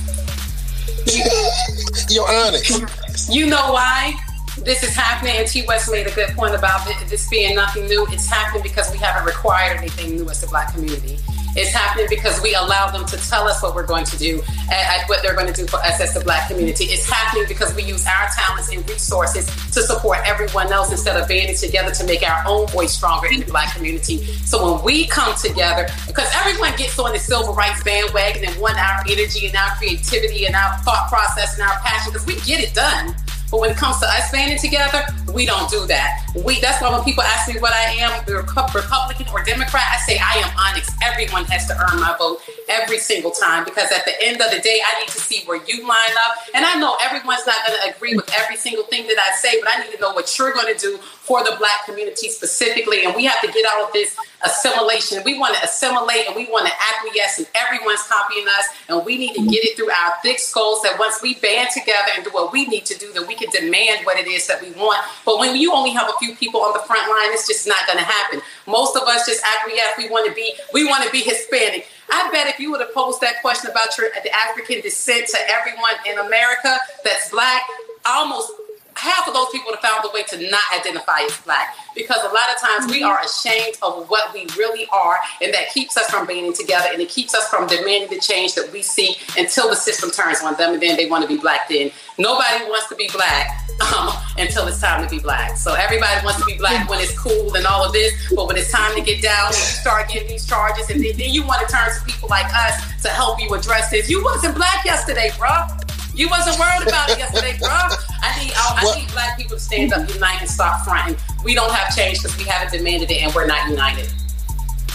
You're 2.09 2.29
honest. 2.29 3.29
You 3.29 3.47
know 3.47 3.73
why 3.73 4.15
this 4.63 4.83
is 4.83 4.95
happening? 4.95 5.35
And 5.37 5.47
T. 5.47 5.63
West 5.67 5.91
made 5.91 6.07
a 6.07 6.11
good 6.11 6.29
point 6.29 6.55
about 6.55 6.87
this 7.07 7.29
being 7.29 7.55
nothing 7.55 7.87
new. 7.87 8.05
It's 8.09 8.27
happening 8.27 8.63
because 8.63 8.91
we 8.91 8.97
haven't 8.97 9.25
required 9.25 9.77
anything 9.77 10.15
new 10.15 10.29
as 10.29 10.41
the 10.41 10.47
black 10.47 10.73
community. 10.73 11.19
It's 11.55 11.71
happening 11.71 12.07
because 12.09 12.41
we 12.41 12.55
allow 12.55 12.89
them 12.89 13.05
to 13.05 13.17
tell 13.29 13.47
us 13.47 13.61
what 13.61 13.75
we're 13.75 13.85
going 13.85 14.05
to 14.05 14.17
do 14.17 14.41
and, 14.71 15.03
what 15.05 15.21
they're 15.21 15.35
going 15.35 15.47
to 15.47 15.53
do 15.53 15.67
for 15.67 15.77
us 15.77 16.01
as 16.01 16.13
the 16.15 16.21
black 16.21 16.47
community. 16.47 16.85
It's 16.85 17.07
happening 17.07 17.45
because 17.47 17.75
we 17.75 17.83
use 17.83 18.07
our 18.07 18.27
talents 18.35 18.71
and 18.71 18.87
resources 18.89 19.45
to 19.73 19.83
support 19.83 20.19
everyone 20.25 20.71
else 20.71 20.91
instead 20.91 21.15
of 21.21 21.27
banding 21.27 21.55
together 21.55 21.91
to 21.91 22.03
make 22.05 22.27
our 22.27 22.43
own 22.47 22.67
voice 22.67 22.93
stronger 22.93 23.27
in 23.27 23.41
the 23.41 23.45
black 23.45 23.75
community. 23.75 24.25
So 24.45 24.73
when 24.73 24.83
we 24.83 25.05
come 25.05 25.35
together, 25.35 25.87
because 26.07 26.29
everyone 26.35 26.75
gets 26.75 26.97
on 26.97 27.11
the 27.11 27.19
civil 27.19 27.53
rights 27.53 27.83
bandwagon 27.83 28.45
and 28.45 28.59
want 28.59 28.79
our 28.79 29.03
energy 29.07 29.45
and 29.45 29.55
our 29.55 29.75
creativity 29.75 30.45
and 30.45 30.55
our 30.55 30.77
thought 30.79 31.07
process 31.09 31.53
and 31.53 31.69
our 31.69 31.77
passion, 31.79 32.13
because 32.13 32.25
we 32.25 32.35
get 32.41 32.63
it 32.63 32.73
done. 32.73 33.13
But 33.53 33.61
when 33.61 33.69
it 33.69 33.77
comes 33.77 33.99
to 33.99 34.07
us 34.07 34.29
standing 34.29 34.57
together, 34.57 35.05
we 35.31 35.45
don't 35.45 35.69
do 35.69 35.85
that. 35.85 36.25
We 36.43 36.59
that's 36.59 36.81
why 36.81 36.89
when 36.89 37.03
people 37.03 37.21
ask 37.21 37.53
me 37.53 37.61
what 37.61 37.71
I 37.71 38.01
am, 38.01 38.25
Republican 38.25 39.27
or 39.31 39.43
Democrat, 39.43 39.83
I 39.93 39.97
say 40.07 40.17
I 40.17 40.41
am 40.41 40.49
honest. 40.57 40.89
Everyone 41.05 41.45
has 41.45 41.67
to 41.67 41.77
earn 41.77 42.01
my 42.01 42.15
vote 42.17 42.41
every 42.67 42.97
single 42.97 43.29
time 43.29 43.63
because 43.63 43.91
at 43.91 44.05
the 44.05 44.13
end 44.25 44.41
of 44.41 44.49
the 44.49 44.57
day, 44.57 44.81
I 44.81 44.99
need 45.01 45.09
to 45.09 45.21
see 45.21 45.45
where 45.45 45.61
you 45.67 45.87
line 45.87 46.15
up. 46.25 46.37
And 46.55 46.65
I 46.65 46.79
know 46.79 46.97
everyone's 46.99 47.45
not 47.45 47.57
going 47.67 47.79
to 47.79 47.95
agree 47.95 48.15
with 48.15 48.27
every 48.33 48.55
single 48.55 48.85
thing 48.85 49.05
that 49.05 49.19
I 49.21 49.35
say, 49.35 49.61
but 49.61 49.69
I 49.69 49.83
need 49.83 49.93
to 49.93 50.01
know 50.01 50.13
what 50.13 50.35
you're 50.39 50.53
going 50.53 50.73
to 50.73 50.79
do 50.79 50.97
for 50.97 51.43
the 51.43 51.55
black 51.59 51.85
community 51.85 52.29
specifically. 52.29 53.05
And 53.05 53.13
we 53.13 53.25
have 53.25 53.39
to 53.41 53.51
get 53.51 53.65
out 53.71 53.85
of 53.85 53.93
this 53.93 54.17
assimilation. 54.43 55.23
We 55.23 55.39
want 55.39 55.55
to 55.55 55.63
assimilate 55.63 56.27
and 56.27 56.35
we 56.35 56.45
want 56.45 56.67
to 56.67 56.73
acquiesce, 56.73 57.39
and 57.39 57.47
everyone's 57.55 58.03
copying 58.03 58.47
us. 58.47 58.65
And 58.89 59.05
we 59.05 59.17
need 59.17 59.33
to 59.35 59.41
mm-hmm. 59.41 59.49
get 59.49 59.65
it 59.65 59.75
through 59.75 59.91
our 59.91 60.13
thick 60.21 60.39
skulls 60.39 60.81
that 60.83 60.99
once 60.99 61.21
we 61.21 61.35
band 61.35 61.69
together 61.73 62.11
and 62.15 62.23
do 62.23 62.31
what 62.31 62.51
we 62.51 62.65
need 62.67 62.85
to 62.85 62.97
do, 62.97 63.11
that 63.13 63.27
we 63.27 63.35
can 63.35 63.49
demand 63.49 64.05
what 64.05 64.17
it 64.17 64.27
is 64.27 64.47
that 64.47 64.61
we 64.61 64.71
want. 64.71 65.03
But 65.25 65.39
when 65.39 65.55
you 65.55 65.73
only 65.73 65.91
have 65.91 66.09
a 66.09 66.17
few 66.19 66.35
people 66.35 66.61
on 66.61 66.73
the 66.73 66.83
front 66.85 67.07
line, 67.09 67.31
it's 67.33 67.47
just 67.47 67.67
not 67.67 67.85
going 67.87 67.99
to 67.99 68.05
happen. 68.05 68.41
Most 68.67 68.95
of 68.95 69.03
us 69.03 69.25
just 69.25 69.43
acquiesce. 69.43 69.97
We 69.97 70.09
want 70.09 70.27
to 70.27 70.33
be, 70.33 70.53
we 70.73 70.85
want 70.85 71.03
to 71.03 71.11
be 71.11 71.21
Hispanic. 71.21 71.87
I 72.11 72.29
bet 72.31 72.47
if 72.47 72.59
you 72.59 72.69
would 72.71 72.81
have 72.81 72.93
posed 72.93 73.21
that 73.21 73.41
question 73.41 73.71
about 73.71 73.97
your 73.97 74.09
the 74.23 74.33
African 74.35 74.81
descent 74.81 75.27
to 75.29 75.37
everyone 75.49 75.95
in 76.05 76.19
America 76.19 76.77
that's 77.03 77.29
black, 77.31 77.63
almost 78.05 78.51
half 78.95 79.27
of 79.27 79.33
those 79.33 79.49
people 79.51 79.71
would 79.71 79.79
have 79.79 79.89
found 79.89 80.05
a 80.05 80.13
way 80.13 80.23
to 80.23 80.49
not 80.49 80.63
identify 80.73 81.21
as 81.21 81.37
black 81.41 81.75
because 81.95 82.23
a 82.23 82.33
lot 82.33 82.49
of 82.53 82.59
times 82.59 82.91
we 82.91 83.03
are 83.03 83.19
ashamed 83.21 83.77
of 83.81 84.09
what 84.09 84.33
we 84.33 84.47
really 84.57 84.87
are 84.91 85.17
and 85.41 85.53
that 85.53 85.69
keeps 85.73 85.97
us 85.97 86.09
from 86.09 86.25
banding 86.25 86.53
together 86.53 86.87
and 86.91 87.01
it 87.01 87.09
keeps 87.09 87.33
us 87.35 87.47
from 87.49 87.67
demanding 87.67 88.09
the 88.09 88.19
change 88.19 88.55
that 88.55 88.71
we 88.71 88.81
see 88.81 89.15
until 89.37 89.69
the 89.69 89.75
system 89.75 90.09
turns 90.11 90.41
on 90.41 90.55
them 90.55 90.73
and 90.73 90.81
then 90.81 90.97
they 90.97 91.07
want 91.07 91.21
to 91.21 91.27
be 91.27 91.39
black 91.39 91.67
then. 91.69 91.91
Nobody 92.17 92.65
wants 92.65 92.89
to 92.89 92.95
be 92.95 93.09
black 93.13 93.47
um, 93.93 94.09
until 94.37 94.67
it's 94.67 94.81
time 94.81 95.03
to 95.03 95.09
be 95.09 95.19
black. 95.19 95.57
So 95.57 95.73
everybody 95.73 96.23
wants 96.25 96.39
to 96.39 96.45
be 96.45 96.57
black 96.57 96.89
when 96.89 96.99
it's 96.99 97.17
cool 97.17 97.55
and 97.55 97.65
all 97.65 97.85
of 97.85 97.93
this 97.93 98.13
but 98.33 98.47
when 98.47 98.57
it's 98.57 98.71
time 98.71 98.95
to 98.95 99.01
get 99.01 99.21
down 99.21 99.47
and 99.47 99.55
you 99.55 99.61
start 99.61 100.09
getting 100.09 100.27
these 100.27 100.45
charges 100.45 100.89
and 100.89 101.03
then, 101.03 101.17
then 101.17 101.29
you 101.29 101.45
want 101.45 101.67
to 101.67 101.73
turn 101.73 101.89
to 101.93 102.05
people 102.05 102.29
like 102.29 102.51
us 102.53 103.01
to 103.01 103.09
help 103.09 103.41
you 103.41 103.53
address 103.53 103.89
this. 103.89 104.09
You 104.09 104.23
wasn't 104.23 104.55
black 104.55 104.85
yesterday 104.85 105.31
bro 105.37 105.67
you 106.15 106.29
wasn't 106.29 106.59
worried 106.59 106.87
about 106.87 107.09
it 107.09 107.17
yesterday, 107.17 107.57
bro. 107.59 107.69
I 107.69 108.43
need 108.43 108.53
I, 108.55 108.79
I 108.81 108.99
need 108.99 109.11
black 109.11 109.37
people 109.37 109.57
to 109.57 109.63
stand 109.63 109.93
up, 109.93 110.07
unite, 110.09 110.41
and 110.41 110.49
stop 110.49 110.85
fronting. 110.85 111.17
We 111.43 111.55
don't 111.55 111.71
have 111.71 111.95
change 111.95 112.21
because 112.21 112.37
we 112.37 112.43
haven't 112.43 112.77
demanded 112.77 113.11
it, 113.11 113.23
and 113.23 113.33
we're 113.33 113.47
not 113.47 113.69
united. 113.69 114.09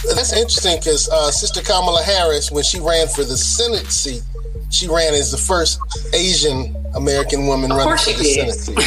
That's 0.07 0.33
interesting 0.33 0.77
because 0.77 1.09
uh, 1.09 1.29
Sister 1.29 1.61
Kamala 1.61 2.01
Harris, 2.03 2.51
when 2.51 2.63
she 2.63 2.79
ran 2.79 3.07
for 3.07 3.23
the 3.23 3.35
Senate 3.35 3.87
seat, 3.87 4.23
she 4.69 4.87
ran 4.87 5.13
as 5.13 5.31
the 5.31 5.37
first 5.37 5.79
Asian 6.13 6.75
American 6.95 7.47
woman 7.47 7.71
Of 7.71 7.77
running 7.77 7.97
for 7.97 8.17
the. 8.17 8.23
Senate 8.23 8.55
seat. 8.55 8.77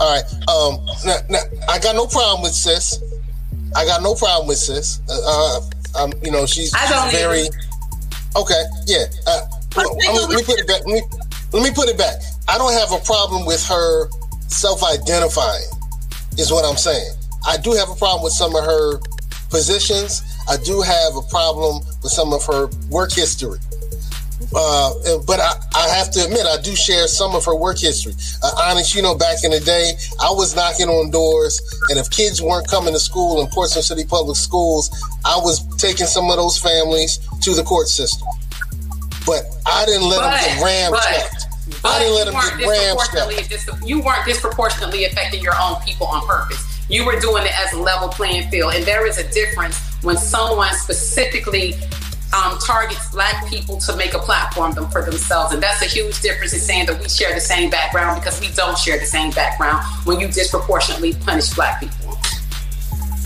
All 0.00 0.14
right. 0.14 0.24
Um, 0.48 0.86
now, 1.04 1.16
now, 1.28 1.40
I 1.68 1.78
got 1.78 1.94
no 1.94 2.06
problem 2.06 2.42
with 2.42 2.52
sis. 2.52 3.02
I 3.74 3.84
got 3.84 4.02
no 4.02 4.14
problem 4.14 4.48
with 4.48 4.58
sis. 4.58 5.00
Uh, 5.08 5.60
uh, 5.96 6.04
um, 6.04 6.12
you 6.22 6.30
know, 6.30 6.46
she's, 6.46 6.70
she's 6.70 7.12
very 7.12 7.40
either. 7.40 7.56
okay. 8.36 8.62
Yeah. 8.86 9.04
Uh, 9.26 9.46
well, 9.76 10.28
let 10.28 10.36
me 10.36 10.42
put 10.42 10.58
it 10.58 10.66
back. 10.66 10.86
Let 10.86 10.94
me, 10.94 11.02
let 11.56 11.64
me 11.64 11.74
put 11.74 11.88
it 11.88 11.96
back. 11.96 12.20
I 12.48 12.58
don't 12.58 12.74
have 12.74 12.92
a 12.92 13.02
problem 13.02 13.46
with 13.46 13.64
her 13.66 14.08
self-identifying. 14.48 15.64
Is 16.36 16.52
what 16.52 16.68
I'm 16.68 16.76
saying. 16.76 17.16
I 17.48 17.56
do 17.56 17.72
have 17.72 17.88
a 17.88 17.94
problem 17.94 18.22
with 18.22 18.34
some 18.34 18.54
of 18.54 18.62
her 18.62 19.00
positions. 19.48 20.20
I 20.50 20.58
do 20.58 20.82
have 20.82 21.16
a 21.16 21.22
problem 21.30 21.80
with 22.02 22.12
some 22.12 22.34
of 22.34 22.44
her 22.44 22.68
work 22.90 23.10
history. 23.12 23.58
Uh, 24.54 24.92
but 25.26 25.40
I, 25.40 25.52
I, 25.74 25.88
have 25.96 26.10
to 26.12 26.24
admit, 26.24 26.44
I 26.44 26.60
do 26.60 26.76
share 26.76 27.08
some 27.08 27.34
of 27.34 27.46
her 27.46 27.56
work 27.56 27.78
history. 27.78 28.12
Uh, 28.42 28.52
honest, 28.68 28.94
you 28.94 29.00
know, 29.00 29.14
back 29.14 29.42
in 29.42 29.50
the 29.50 29.60
day, 29.60 29.92
I 30.20 30.30
was 30.30 30.54
knocking 30.54 30.88
on 30.88 31.10
doors, 31.10 31.58
and 31.88 31.98
if 31.98 32.10
kids 32.10 32.42
weren't 32.42 32.68
coming 32.68 32.92
to 32.92 33.00
school 33.00 33.40
in 33.40 33.48
Portsmouth 33.48 33.86
City 33.86 34.04
Public 34.04 34.36
Schools, 34.36 34.90
I 35.24 35.36
was 35.38 35.64
taking 35.78 36.06
some 36.06 36.30
of 36.30 36.36
those 36.36 36.58
families 36.58 37.18
to 37.40 37.54
the 37.54 37.62
court 37.62 37.88
system. 37.88 38.28
But 39.26 39.44
I 39.66 39.84
didn't 39.84 40.08
let 40.08 40.20
but, 40.20 40.30
them 40.30 40.56
get 40.56 40.64
ram 40.64 40.92
checked. 40.94 41.46
I 41.84 41.98
didn't 41.98 42.14
let 42.14 42.26
them 42.26 42.58
get 42.58 42.68
ram 42.68 42.96
checked. 43.10 43.84
You 43.84 44.00
weren't 44.00 44.24
disproportionately 44.24 45.04
affecting 45.04 45.42
your 45.42 45.54
own 45.60 45.76
people 45.82 46.06
on 46.06 46.26
purpose. 46.26 46.62
You 46.88 47.04
were 47.04 47.18
doing 47.18 47.44
it 47.44 47.52
as 47.58 47.72
a 47.72 47.80
level 47.80 48.08
playing 48.08 48.48
field, 48.48 48.74
and 48.74 48.84
there 48.84 49.06
is 49.06 49.18
a 49.18 49.28
difference 49.32 49.76
when 50.02 50.16
someone 50.16 50.72
specifically 50.74 51.74
um, 52.34 52.58
targets 52.64 53.10
black 53.10 53.48
people 53.48 53.78
to 53.78 53.96
make 53.96 54.14
a 54.14 54.18
platform 54.18 54.74
for 54.90 55.02
themselves. 55.02 55.52
And 55.52 55.62
that's 55.62 55.82
a 55.82 55.86
huge 55.86 56.20
difference 56.20 56.52
in 56.52 56.60
saying 56.60 56.86
that 56.86 57.00
we 57.00 57.08
share 57.08 57.34
the 57.34 57.40
same 57.40 57.70
background 57.70 58.20
because 58.20 58.40
we 58.40 58.48
don't 58.54 58.78
share 58.78 58.98
the 58.98 59.06
same 59.06 59.30
background 59.32 59.84
when 60.04 60.20
you 60.20 60.28
disproportionately 60.28 61.14
punish 61.14 61.54
black 61.54 61.80
people. 61.80 62.18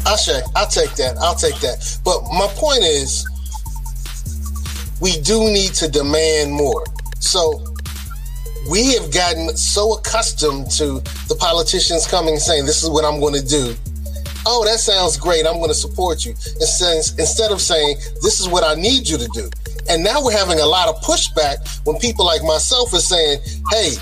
I'll 0.06 0.16
say, 0.16 0.40
I'll 0.56 0.66
take 0.66 0.94
that. 0.96 1.16
I'll 1.18 1.34
take 1.34 1.56
that. 1.60 1.98
But 2.04 2.22
my 2.32 2.46
point 2.54 2.82
is, 2.82 3.28
we 5.00 5.20
do 5.20 5.40
need 5.50 5.74
to 5.74 5.88
demand 5.88 6.52
more. 6.52 6.84
So 7.20 7.64
we 8.70 8.94
have 8.94 9.12
gotten 9.12 9.56
so 9.56 9.94
accustomed 9.94 10.70
to 10.72 11.00
the 11.28 11.36
politicians 11.38 12.06
coming 12.06 12.34
and 12.34 12.42
saying, 12.42 12.66
This 12.66 12.82
is 12.82 12.90
what 12.90 13.04
I'm 13.04 13.20
going 13.20 13.34
to 13.34 13.46
do 13.46 13.74
oh, 14.46 14.64
that 14.64 14.80
sounds 14.80 15.16
great. 15.16 15.46
I'm 15.46 15.56
going 15.56 15.68
to 15.68 15.74
support 15.74 16.24
you. 16.24 16.32
Instead 16.60 17.50
of 17.50 17.60
saying, 17.60 17.96
this 18.22 18.40
is 18.40 18.48
what 18.48 18.64
I 18.64 18.74
need 18.74 19.08
you 19.08 19.18
to 19.18 19.28
do. 19.28 19.48
And 19.88 20.04
now 20.04 20.22
we're 20.22 20.36
having 20.36 20.60
a 20.60 20.66
lot 20.66 20.88
of 20.88 20.96
pushback 21.02 21.86
when 21.86 21.98
people 21.98 22.24
like 22.24 22.42
myself 22.42 22.92
are 22.92 23.00
saying, 23.00 23.40
hey, 23.70 23.94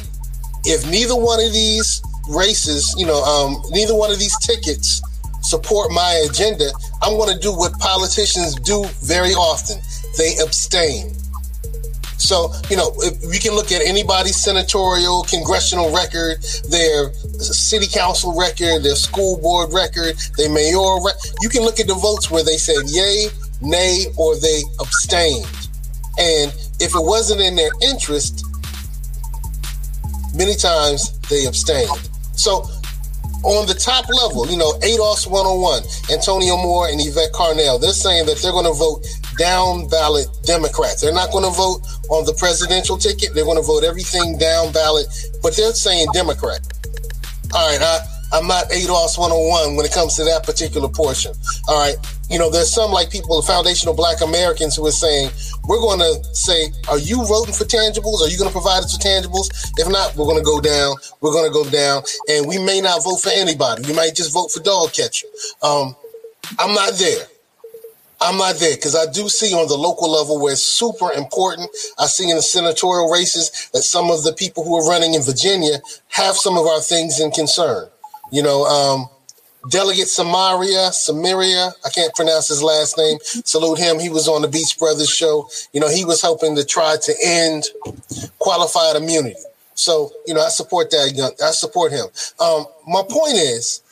if 0.64 0.88
neither 0.90 1.16
one 1.16 1.40
of 1.40 1.52
these 1.52 2.02
races, 2.28 2.94
you 2.98 3.06
know, 3.06 3.22
um, 3.24 3.62
neither 3.70 3.94
one 3.94 4.10
of 4.10 4.18
these 4.18 4.36
tickets 4.38 5.00
support 5.40 5.90
my 5.92 6.24
agenda, 6.28 6.70
I'm 7.00 7.16
going 7.16 7.32
to 7.32 7.40
do 7.40 7.52
what 7.56 7.72
politicians 7.78 8.54
do 8.56 8.84
very 9.02 9.32
often 9.32 9.78
they 10.16 10.36
abstain. 10.42 11.14
So, 12.18 12.52
you 12.68 12.76
know, 12.76 12.92
we 13.30 13.38
can 13.38 13.54
look 13.54 13.70
at 13.70 13.80
anybody's 13.80 14.36
senatorial, 14.36 15.22
congressional 15.22 15.94
record, 15.94 16.42
their 16.68 17.12
city 17.38 17.86
council 17.86 18.36
record, 18.36 18.82
their 18.82 18.96
school 18.96 19.40
board 19.40 19.72
record, 19.72 20.16
their 20.36 20.50
mayoral 20.50 21.02
record. 21.04 21.20
You 21.40 21.48
can 21.48 21.62
look 21.62 21.78
at 21.78 21.86
the 21.86 21.94
votes 21.94 22.28
where 22.28 22.42
they 22.42 22.56
said 22.56 22.82
yay, 22.86 23.28
nay, 23.62 24.06
or 24.16 24.34
they 24.36 24.62
abstained. 24.80 25.46
And 26.18 26.52
if 26.80 26.94
it 26.94 27.02
wasn't 27.02 27.40
in 27.40 27.54
their 27.54 27.70
interest, 27.82 28.44
many 30.34 30.56
times 30.56 31.16
they 31.30 31.46
abstained. 31.46 32.10
So 32.34 32.66
on 33.44 33.66
the 33.66 33.74
top 33.74 34.08
level, 34.08 34.50
you 34.50 34.58
know, 34.58 34.72
ADOS 34.82 35.30
101, 35.30 35.82
Antonio 36.10 36.56
Moore 36.56 36.88
and 36.88 37.00
Yvette 37.00 37.32
Carnell, 37.32 37.80
they're 37.80 37.92
saying 37.92 38.26
that 38.26 38.38
they're 38.38 38.52
going 38.52 38.66
to 38.66 38.74
vote 38.74 39.06
down 39.38 39.88
ballot 39.88 40.26
Democrats. 40.44 41.00
They're 41.00 41.14
not 41.14 41.30
going 41.32 41.44
to 41.44 41.50
vote 41.50 41.80
on 42.10 42.24
the 42.26 42.34
presidential 42.34 42.98
ticket. 42.98 43.34
They're 43.34 43.44
going 43.44 43.56
to 43.56 43.66
vote 43.66 43.84
everything 43.84 44.36
down 44.38 44.72
ballot, 44.72 45.06
but 45.42 45.56
they're 45.56 45.72
saying 45.72 46.08
Democrat. 46.12 46.60
All 47.54 47.66
right, 47.70 47.80
I, 47.80 47.98
I'm 48.32 48.46
not 48.46 48.68
ADOS 48.68 49.16
101 49.16 49.76
when 49.76 49.86
it 49.86 49.92
comes 49.92 50.14
to 50.16 50.24
that 50.24 50.44
particular 50.44 50.88
portion. 50.88 51.32
All 51.66 51.78
right. 51.78 51.96
You 52.28 52.38
know, 52.38 52.50
there's 52.50 52.72
some 52.72 52.90
like 52.90 53.10
people, 53.10 53.40
foundational 53.40 53.94
black 53.94 54.20
Americans 54.20 54.76
who 54.76 54.86
are 54.86 54.92
saying, 54.92 55.30
we're 55.66 55.80
going 55.80 55.98
to 56.00 56.22
say, 56.34 56.68
are 56.90 56.98
you 56.98 57.24
voting 57.24 57.54
for 57.54 57.64
tangibles? 57.64 58.20
Are 58.20 58.28
you 58.28 58.36
going 58.36 58.50
to 58.50 58.52
provide 58.52 58.84
us 58.84 58.92
with 58.92 59.00
tangibles? 59.00 59.48
If 59.78 59.88
not, 59.88 60.14
we're 60.14 60.26
going 60.26 60.36
to 60.36 60.44
go 60.44 60.60
down. 60.60 60.96
We're 61.22 61.32
going 61.32 61.48
to 61.48 61.52
go 61.52 61.64
down. 61.70 62.02
And 62.28 62.46
we 62.46 62.58
may 62.58 62.82
not 62.82 63.02
vote 63.02 63.22
for 63.22 63.30
anybody. 63.30 63.88
We 63.88 63.94
might 63.94 64.14
just 64.14 64.32
vote 64.32 64.52
for 64.52 64.60
dog 64.60 64.92
catcher. 64.92 65.26
Um, 65.62 65.96
I'm 66.58 66.74
not 66.74 66.92
there. 66.98 67.26
I'm 68.20 68.36
not 68.36 68.56
there 68.56 68.74
because 68.74 68.96
I 68.96 69.10
do 69.10 69.28
see 69.28 69.54
on 69.54 69.68
the 69.68 69.76
local 69.76 70.10
level 70.10 70.40
where 70.40 70.52
it's 70.52 70.62
super 70.62 71.12
important. 71.12 71.70
I 71.98 72.06
see 72.06 72.28
in 72.28 72.36
the 72.36 72.42
senatorial 72.42 73.10
races 73.10 73.70
that 73.72 73.82
some 73.82 74.10
of 74.10 74.24
the 74.24 74.32
people 74.32 74.64
who 74.64 74.76
are 74.76 74.88
running 74.88 75.14
in 75.14 75.22
Virginia 75.22 75.78
have 76.08 76.36
some 76.36 76.58
of 76.58 76.66
our 76.66 76.80
things 76.80 77.20
in 77.20 77.30
concern. 77.30 77.88
You 78.32 78.42
know, 78.42 78.64
um, 78.64 79.08
Delegate 79.70 80.08
Samaria, 80.08 80.92
Samaria, 80.92 81.72
I 81.84 81.90
can't 81.90 82.14
pronounce 82.14 82.48
his 82.48 82.62
last 82.62 82.96
name. 82.96 83.18
Salute 83.22 83.78
him. 83.78 83.98
He 83.98 84.08
was 84.08 84.28
on 84.28 84.42
the 84.42 84.48
Beach 84.48 84.78
Brothers 84.78 85.10
show. 85.10 85.48
You 85.72 85.80
know, 85.80 85.88
he 85.88 86.04
was 86.04 86.22
hoping 86.22 86.56
to 86.56 86.64
try 86.64 86.96
to 87.00 87.14
end 87.24 87.66
qualified 88.38 88.96
immunity. 88.96 89.36
So, 89.74 90.10
you 90.26 90.34
know, 90.34 90.40
I 90.40 90.48
support 90.48 90.90
that. 90.90 91.12
Young. 91.14 91.32
I 91.44 91.50
support 91.50 91.92
him. 91.92 92.06
Um, 92.40 92.66
my 92.86 93.02
point 93.08 93.34
is, 93.34 93.82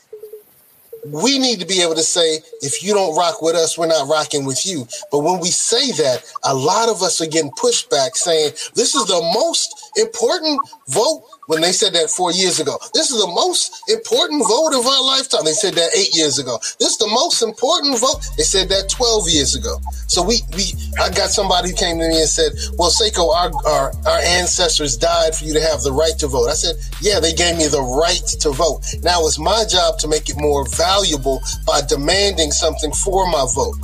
we 1.10 1.38
need 1.38 1.60
to 1.60 1.66
be 1.66 1.82
able 1.82 1.94
to 1.94 2.02
say, 2.02 2.40
if 2.62 2.82
you 2.82 2.94
don't 2.94 3.16
rock 3.16 3.42
with 3.42 3.54
us, 3.54 3.78
we're 3.78 3.86
not 3.86 4.08
rocking 4.08 4.44
with 4.44 4.66
you. 4.66 4.86
But 5.10 5.20
when 5.20 5.40
we 5.40 5.48
say 5.48 5.92
that, 5.92 6.24
a 6.44 6.54
lot 6.54 6.88
of 6.88 7.02
us 7.02 7.20
are 7.20 7.26
getting 7.26 7.50
pushback 7.52 8.16
saying, 8.16 8.52
this 8.74 8.94
is 8.94 9.06
the 9.06 9.20
most 9.34 9.92
important 9.96 10.60
vote 10.88 11.22
when 11.46 11.60
they 11.62 11.72
said 11.72 11.94
that 11.94 12.10
four 12.10 12.32
years 12.32 12.60
ago. 12.60 12.78
This 12.92 13.10
is 13.10 13.20
the 13.20 13.26
most 13.26 13.82
important 13.88 14.46
vote 14.46 14.74
of 14.74 14.86
our 14.86 15.02
lifetime. 15.02 15.44
They 15.44 15.52
said 15.52 15.74
that 15.74 15.90
eight 15.96 16.14
years 16.14 16.38
ago. 16.38 16.58
This 16.78 16.90
is 16.90 16.98
the 16.98 17.08
most 17.08 17.42
important 17.42 17.98
vote. 17.98 18.22
They 18.36 18.42
said 18.42 18.68
that 18.68 18.90
12 18.90 19.30
years 19.30 19.54
ago. 19.54 19.78
So 20.06 20.22
we, 20.22 20.42
we 20.54 20.74
I 21.00 21.10
got 21.10 21.30
somebody 21.30 21.70
who 21.70 21.76
came 21.76 21.98
to 21.98 22.08
me 22.08 22.20
and 22.20 22.28
said, 22.28 22.52
well, 22.78 22.90
Seiko, 22.90 23.30
our, 23.34 23.50
our, 23.66 23.92
our 24.06 24.20
ancestors 24.22 24.96
died 24.96 25.34
for 25.34 25.44
you 25.44 25.54
to 25.54 25.60
have 25.60 25.82
the 25.82 25.92
right 25.92 26.18
to 26.18 26.26
vote. 26.26 26.48
I 26.48 26.54
said, 26.54 26.76
yeah, 27.00 27.20
they 27.20 27.32
gave 27.32 27.56
me 27.56 27.66
the 27.66 27.82
right 27.82 28.26
to 28.40 28.50
vote. 28.50 28.82
Now 29.02 29.26
it's 29.26 29.38
my 29.38 29.64
job 29.68 29.98
to 30.00 30.08
make 30.08 30.28
it 30.28 30.36
more 30.36 30.66
valuable 30.76 31.40
by 31.66 31.80
demanding 31.88 32.50
something 32.50 32.92
for 32.92 33.30
my 33.30 33.46
vote. 33.54 33.76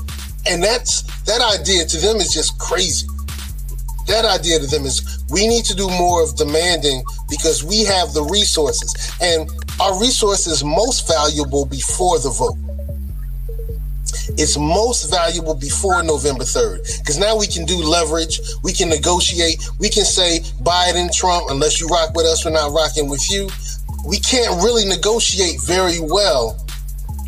And 0.46 0.62
that's, 0.62 1.02
that 1.24 1.40
idea 1.40 1.86
to 1.86 1.96
them 1.98 2.16
is 2.16 2.34
just 2.34 2.58
crazy 2.58 3.06
that 4.06 4.24
idea 4.24 4.58
to 4.58 4.66
them 4.66 4.84
is 4.84 5.24
we 5.30 5.46
need 5.46 5.64
to 5.64 5.74
do 5.74 5.88
more 5.88 6.22
of 6.22 6.36
demanding 6.36 7.02
because 7.28 7.64
we 7.64 7.84
have 7.84 8.12
the 8.12 8.22
resources 8.22 8.94
and 9.20 9.48
our 9.80 9.98
resources 10.00 10.64
most 10.64 11.06
valuable 11.06 11.64
before 11.66 12.18
the 12.18 12.30
vote 12.30 12.56
it's 14.38 14.56
most 14.56 15.10
valuable 15.10 15.54
before 15.54 16.02
November 16.02 16.44
3rd 16.44 16.98
because 16.98 17.18
now 17.18 17.36
we 17.36 17.46
can 17.46 17.64
do 17.64 17.76
leverage, 17.76 18.40
we 18.62 18.72
can 18.72 18.88
negotiate, 18.88 19.62
we 19.78 19.88
can 19.88 20.04
say 20.04 20.40
Biden, 20.62 21.12
Trump, 21.12 21.50
unless 21.50 21.80
you 21.80 21.88
rock 21.88 22.14
with 22.14 22.26
us, 22.26 22.44
we're 22.44 22.52
not 22.52 22.72
rocking 22.72 23.08
with 23.08 23.30
you. 23.30 23.48
We 24.06 24.18
can't 24.20 24.62
really 24.62 24.84
negotiate 24.84 25.60
very 25.62 26.00
well 26.00 26.58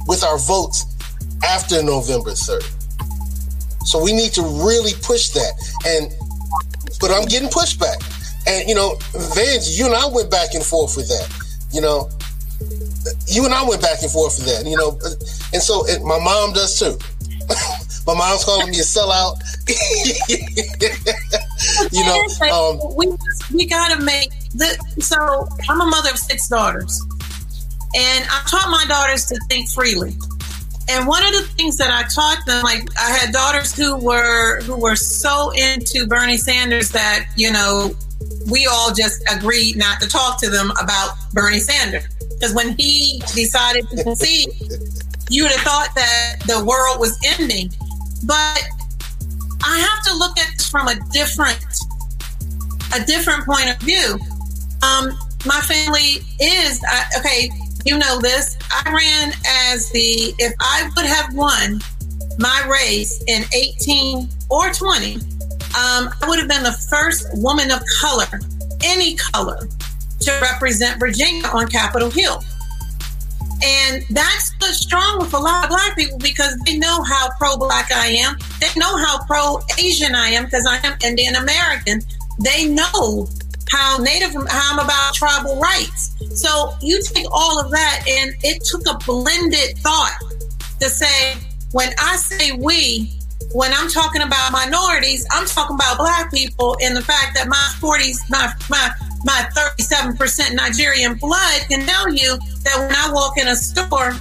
with 0.07 0.25
our 0.25 0.39
votes 0.39 0.87
after 1.45 1.83
November 1.83 2.31
3rd. 2.31 2.65
So 3.87 4.03
we 4.03 4.13
need 4.13 4.33
to 4.33 4.43
really 4.43 4.93
push 5.03 5.29
that. 5.31 5.53
And 5.87 6.13
but 7.01 7.11
I'm 7.11 7.25
getting 7.27 7.49
pushback. 7.49 7.99
And 8.47 8.69
you 8.69 8.75
know, 8.75 8.99
Vance, 9.35 9.79
you 9.79 9.87
and 9.87 9.95
I 9.95 10.07
went 10.07 10.31
back 10.31 10.53
and 10.55 10.63
forth 10.65 10.97
with 10.97 11.09
that. 11.09 11.29
You 11.73 11.81
know, 11.81 12.11
you 13.27 13.45
and 13.45 13.53
I 13.55 13.67
went 13.67 13.83
back 13.83 14.03
and 14.03 14.11
forth 14.11 14.39
with 14.39 14.47
that. 14.47 14.67
You 14.69 14.77
know, 14.77 14.99
and 15.53 15.63
so 15.63 15.87
it, 15.87 16.03
my 16.03 16.19
mom 16.19 16.53
does 16.53 16.79
too. 16.79 16.99
my 18.07 18.15
mom's 18.15 18.45
calling 18.45 18.71
me 18.71 18.79
a 18.79 18.83
sellout. 18.83 19.41
you 21.93 22.05
know, 22.05 22.23
um, 22.53 22.81
we 22.97 23.09
we 23.55 23.67
gotta 23.67 24.03
make 24.03 24.31
the. 24.55 24.77
So 25.01 25.49
I'm 25.69 25.81
a 25.81 25.87
mother 25.87 26.11
of 26.11 26.19
six 26.19 26.49
daughters, 26.49 27.01
and 27.97 28.27
I 28.31 28.43
taught 28.47 28.71
my 28.71 28.85
daughters 28.89 29.27
to 29.27 29.39
think 29.49 29.69
freely. 29.71 30.17
And 30.89 31.07
one 31.07 31.25
of 31.25 31.33
the 31.33 31.43
things 31.57 31.79
that 31.79 31.91
I 31.91 32.03
taught 32.09 32.45
them, 32.47 32.63
like 32.63 32.89
I 33.01 33.11
had 33.11 33.33
daughters 33.33 33.75
who 33.75 33.97
were 33.97 34.61
who 34.63 34.79
were 34.79 34.97
so 34.97 35.51
into 35.51 36.07
Bernie 36.07 36.37
Sanders 36.37 36.91
that 36.91 37.27
you 37.37 37.51
know 37.51 37.95
we 38.51 38.67
all 38.67 38.93
just 38.93 39.23
agreed 39.33 39.77
not 39.77 40.01
to 40.01 40.09
talk 40.09 40.41
to 40.41 40.51
them 40.51 40.71
about 40.73 41.15
Bernie 41.33 41.61
Sanders 41.61 42.05
because 42.35 42.55
when 42.55 42.77
he 42.77 43.23
decided 43.35 43.89
to 43.89 44.03
concede, 44.03 44.49
you 45.31 45.45
would 45.45 45.53
have 45.53 45.63
thought 45.63 45.89
that 45.95 46.37
the 46.47 46.63
world 46.65 47.01
was 47.01 47.19
ending. 47.39 47.71
But 48.27 48.63
I 49.65 49.79
have 49.79 50.05
to 50.13 50.19
look 50.19 50.39
at 50.39 50.53
this 50.53 50.69
from 50.69 50.89
a 50.89 50.97
different 51.13 51.65
a 52.95 53.05
different 53.07 53.45
point 53.47 53.71
of 53.71 53.79
view. 53.79 54.19
Um, 54.83 55.19
my 55.47 55.61
family 55.61 56.23
is 56.41 56.83
okay 57.19 57.51
you 57.85 57.99
know 57.99 58.21
this. 58.21 58.57
I 58.71 58.91
ran 58.93 59.33
as 59.71 59.91
the, 59.91 60.35
if 60.39 60.55
I 60.61 60.91
would 60.97 61.07
have 61.07 61.35
won 61.35 61.81
my 62.39 62.67
race 62.71 63.23
in 63.27 63.45
18 63.55 64.29
or 64.51 64.71
20, 64.71 65.15
um, 65.17 65.21
I 65.75 66.27
would 66.29 66.39
have 66.39 66.49
been 66.49 66.63
the 66.63 66.77
first 66.91 67.27
woman 67.35 67.71
of 67.71 67.81
color 68.01 68.41
any 68.85 69.17
color 69.17 69.69
to 70.21 70.39
represent 70.41 71.01
Virginia 71.01 71.47
on 71.53 71.69
Capitol 71.69 72.11
Hill. 72.11 72.43
And 73.63 74.05
that's 74.11 74.53
what's 74.59 74.79
strong 74.79 75.19
with 75.21 75.33
a 75.33 75.39
lot 75.39 75.65
of 75.65 75.71
black 75.71 75.97
people 75.97 76.19
because 76.19 76.57
they 76.67 76.77
know 76.77 77.03
how 77.03 77.31
pro 77.39 77.57
black 77.57 77.91
I 77.93 78.09
am. 78.09 78.37
They 78.61 78.69
know 78.77 78.97
how 78.97 79.25
pro 79.25 79.61
Asian 79.79 80.15
I 80.15 80.29
am 80.29 80.45
because 80.45 80.67
I 80.67 80.87
am 80.87 80.99
Indian 81.03 81.37
American. 81.37 82.03
They 82.41 82.69
know 82.69 83.27
how 83.69 83.99
Native, 83.99 84.33
how 84.49 84.73
I'm 84.73 84.79
about 84.79 85.15
tribal 85.15 85.61
rights. 85.61 86.15
So 86.41 86.75
you 86.81 87.03
take 87.03 87.27
all 87.33 87.61
of 87.61 87.71
that, 87.71 88.05
and 88.09 88.35
it 88.43 88.63
took 88.65 88.83
a 88.89 88.99
blended 89.05 89.79
thought 89.79 90.19
to 90.81 90.89
say, 90.89 91.35
when 91.73 91.93
I 91.99 92.17
say 92.17 92.53
we, 92.53 93.11
when 93.53 93.73
I'm 93.73 93.89
talking 93.89 94.23
about 94.23 94.53
minorities, 94.53 95.27
I'm 95.33 95.47
talking 95.47 95.77
about 95.77 95.99
black 95.99 96.33
people 96.33 96.77
and 96.83 96.97
the 96.97 97.03
fact 97.03 97.35
that 97.35 97.49
my 97.49 97.73
40s, 97.81 98.19
my, 98.29 98.53
my, 98.69 98.91
my 99.25 99.49
37% 99.79 100.55
Nigerian 100.55 101.15
blood 101.15 101.63
can 101.69 101.87
tell 101.87 102.13
you 102.13 102.37
that 102.65 102.79
when 102.79 102.95
I 102.95 103.13
walk 103.13 103.39
in 103.39 103.49
a 103.49 103.57
store, 103.57 104.13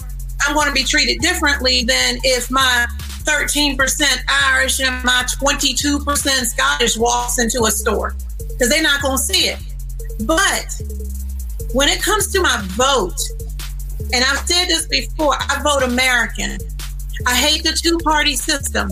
I'm 0.45 0.55
going 0.55 0.67
to 0.67 0.73
be 0.73 0.83
treated 0.83 1.19
differently 1.19 1.83
than 1.83 2.17
if 2.23 2.51
my 2.51 2.85
13% 3.23 3.77
Irish 4.29 4.79
and 4.79 5.03
my 5.03 5.23
22% 5.41 6.45
Scottish 6.45 6.97
walks 6.97 7.39
into 7.39 7.63
a 7.63 7.71
store 7.71 8.15
because 8.53 8.69
they're 8.69 8.83
not 8.83 9.01
going 9.01 9.17
to 9.17 9.23
see 9.23 9.49
it. 9.49 9.59
But 10.25 10.81
when 11.73 11.89
it 11.89 12.01
comes 12.01 12.31
to 12.33 12.41
my 12.41 12.61
vote, 12.71 13.19
and 14.13 14.23
I've 14.23 14.39
said 14.47 14.67
this 14.67 14.87
before, 14.87 15.35
I 15.39 15.61
vote 15.63 15.83
American. 15.83 16.57
I 17.25 17.35
hate 17.35 17.63
the 17.63 17.71
two 17.71 17.97
party 17.99 18.35
system. 18.35 18.91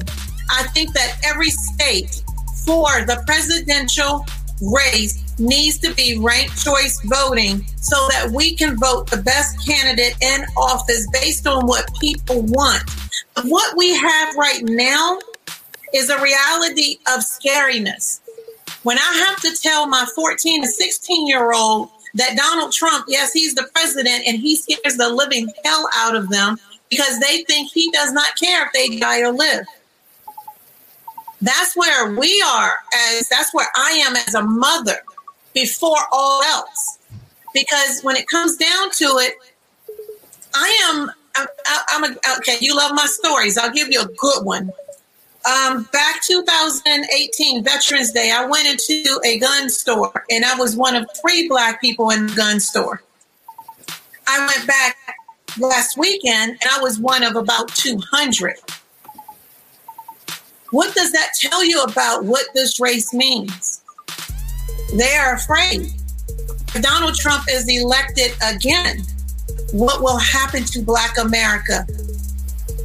I 0.49 0.64
think 0.74 0.93
that 0.93 1.20
every 1.24 1.49
state 1.49 2.24
for 2.66 3.05
the 3.05 3.24
presidential 3.26 4.26
race 4.62 5.39
needs 5.39 5.80
to 5.80 5.93
be 5.95 6.18
ranked 6.20 6.64
choice 6.64 6.99
voting 7.05 7.66
so 7.78 7.95
that 8.09 8.32
we 8.32 8.55
can 8.55 8.78
vote 8.78 9.09
the 9.09 9.18
best 9.18 9.66
candidate 9.68 10.16
in 10.22 10.45
office 10.55 11.07
based 11.12 11.47
on 11.47 11.66
what 11.66 11.89
people 11.99 12.41
want. 12.43 12.84
What 13.43 13.76
we 13.76 13.95
have 13.95 14.36
right 14.36 14.62
now 14.64 15.20
is 15.93 16.09
a 16.09 16.22
reality 16.22 16.97
of 17.14 17.22
scariness. 17.22 18.20
When 18.84 18.97
I 18.97 19.25
have 19.27 19.39
to 19.41 19.55
tell 19.61 19.88
my 19.88 20.05
14 20.15 20.63
to 20.63 20.67
16 20.67 21.27
year 21.27 21.53
old 21.53 21.89
that 22.15 22.36
Donald 22.36 22.71
Trump, 22.71 23.05
yes, 23.07 23.32
he's 23.32 23.55
the 23.55 23.69
president 23.73 24.23
and 24.27 24.38
he 24.38 24.55
scares 24.55 24.97
the 24.97 25.09
living 25.09 25.51
hell 25.63 25.88
out 25.95 26.15
of 26.15 26.29
them 26.29 26.57
because 26.89 27.19
they 27.19 27.43
think 27.43 27.71
he 27.71 27.89
does 27.91 28.11
not 28.11 28.27
care 28.38 28.65
if 28.65 28.73
they 28.73 28.97
die 28.97 29.21
or 29.21 29.32
live. 29.32 29.65
That's 31.41 31.75
where 31.75 32.11
we 32.15 32.43
are 32.45 32.73
as 32.93 33.27
that's 33.29 33.53
where 33.53 33.67
I 33.75 33.91
am 34.05 34.15
as 34.15 34.36
a 34.36 34.43
mother 34.43 35.01
before 35.53 35.97
all 36.11 36.43
else. 36.43 36.99
Because 37.53 38.01
when 38.01 38.15
it 38.15 38.27
comes 38.27 38.57
down 38.57 38.91
to 38.91 39.05
it, 39.17 39.34
I 40.53 40.82
am 40.89 41.11
I'm, 41.36 41.47
I'm 41.89 42.03
a, 42.03 42.38
okay. 42.38 42.57
You 42.59 42.75
love 42.75 42.91
my 42.93 43.05
stories. 43.05 43.57
I'll 43.57 43.71
give 43.71 43.89
you 43.89 44.01
a 44.01 44.07
good 44.07 44.43
one. 44.43 44.71
Um, 45.44 45.89
back 45.92 46.22
2018 46.24 47.64
Veterans 47.64 48.12
Day, 48.12 48.32
I 48.32 48.46
went 48.46 48.68
into 48.68 49.20
a 49.26 49.39
gun 49.39 49.70
store 49.70 50.26
and 50.30 50.46
I 50.46 50.56
was 50.56 50.76
one 50.76 50.96
of 50.96 51.08
three 51.20 51.48
black 51.48 51.82
people 51.82 52.12
in 52.12 52.28
the 52.28 52.36
gun 52.36 52.60
store. 52.60 53.02
I 54.28 54.46
went 54.46 54.68
back 54.68 54.98
last 55.60 55.98
weekend 55.98 56.52
and 56.52 56.72
I 56.72 56.80
was 56.82 57.00
one 57.00 57.24
of 57.24 57.36
about 57.36 57.70
200. 57.70 58.56
What 60.70 60.94
does 60.96 61.12
that 61.12 61.30
tell 61.39 61.66
you 61.66 61.82
about 61.82 62.24
what 62.24 62.46
this 62.54 62.80
race 62.80 63.12
means? 63.12 63.84
They 64.96 65.16
are 65.16 65.34
afraid. 65.34 65.82
If 66.74 66.82
Donald 66.82 67.16
Trump 67.16 67.46
is 67.50 67.68
elected 67.68 68.32
again, 68.44 69.02
what 69.74 70.02
will 70.02 70.18
happen 70.18 70.64
to 70.66 70.82
Black 70.82 71.18
America? 71.18 71.86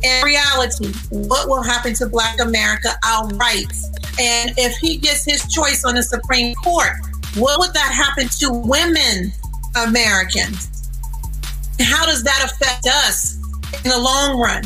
In 0.07 0.25
reality, 0.25 0.93
what 1.11 1.49
will 1.49 1.65
happen 1.65 1.93
to 1.95 2.07
Black 2.07 2.41
America, 2.41 2.91
our 3.05 3.27
rights? 3.31 3.91
And 4.21 4.53
if 4.57 4.77
he 4.77 4.99
gets 4.99 5.25
his 5.25 5.53
choice 5.53 5.85
on 5.85 5.97
the 5.97 6.03
Supreme 6.03 6.55
Court, 6.55 6.93
what 7.35 7.59
would 7.59 7.75
that 7.75 7.91
happen 7.93 8.29
to 8.39 8.53
women 8.53 9.33
Americans? 9.75 10.89
How 11.81 12.07
does 12.07 12.23
that 12.23 12.41
affect 12.45 12.87
us 12.87 13.35
in 13.85 13.91
the 13.91 13.99
long 13.99 14.39
run? 14.39 14.63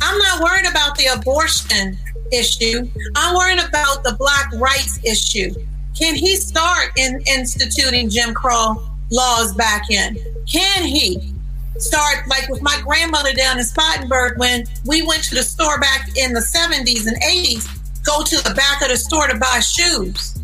I'm 0.00 0.18
not 0.18 0.44
worried 0.44 0.70
about 0.70 0.96
the 0.96 1.06
abortion 1.06 1.98
issue. 2.30 2.88
I'm 3.16 3.34
worried 3.34 3.58
about 3.58 4.04
the 4.04 4.14
black 4.16 4.52
rights 4.60 5.00
issue. 5.02 5.50
Can 5.98 6.14
he 6.14 6.36
start 6.36 6.92
in 6.96 7.20
instituting 7.26 8.08
Jim 8.08 8.32
Crow 8.32 8.80
laws 9.10 9.56
back 9.56 9.90
in? 9.90 10.16
Can 10.46 10.84
he 10.84 11.34
start 11.78 12.26
like 12.28 12.48
with 12.48 12.60
my 12.60 12.78
grandmother 12.84 13.32
down 13.32 13.58
in 13.58 13.64
Spartanburg 13.64 14.38
when 14.38 14.64
we 14.84 15.02
went 15.02 15.24
to 15.24 15.34
the 15.34 15.42
store 15.42 15.80
back 15.80 16.08
in 16.16 16.32
the 16.32 16.40
70s 16.40 17.06
and 17.06 17.16
80s, 17.22 18.04
go 18.04 18.22
to 18.22 18.36
the 18.48 18.54
back 18.54 18.82
of 18.82 18.88
the 18.88 18.96
store 18.96 19.28
to 19.28 19.38
buy 19.38 19.60
shoes? 19.60 20.34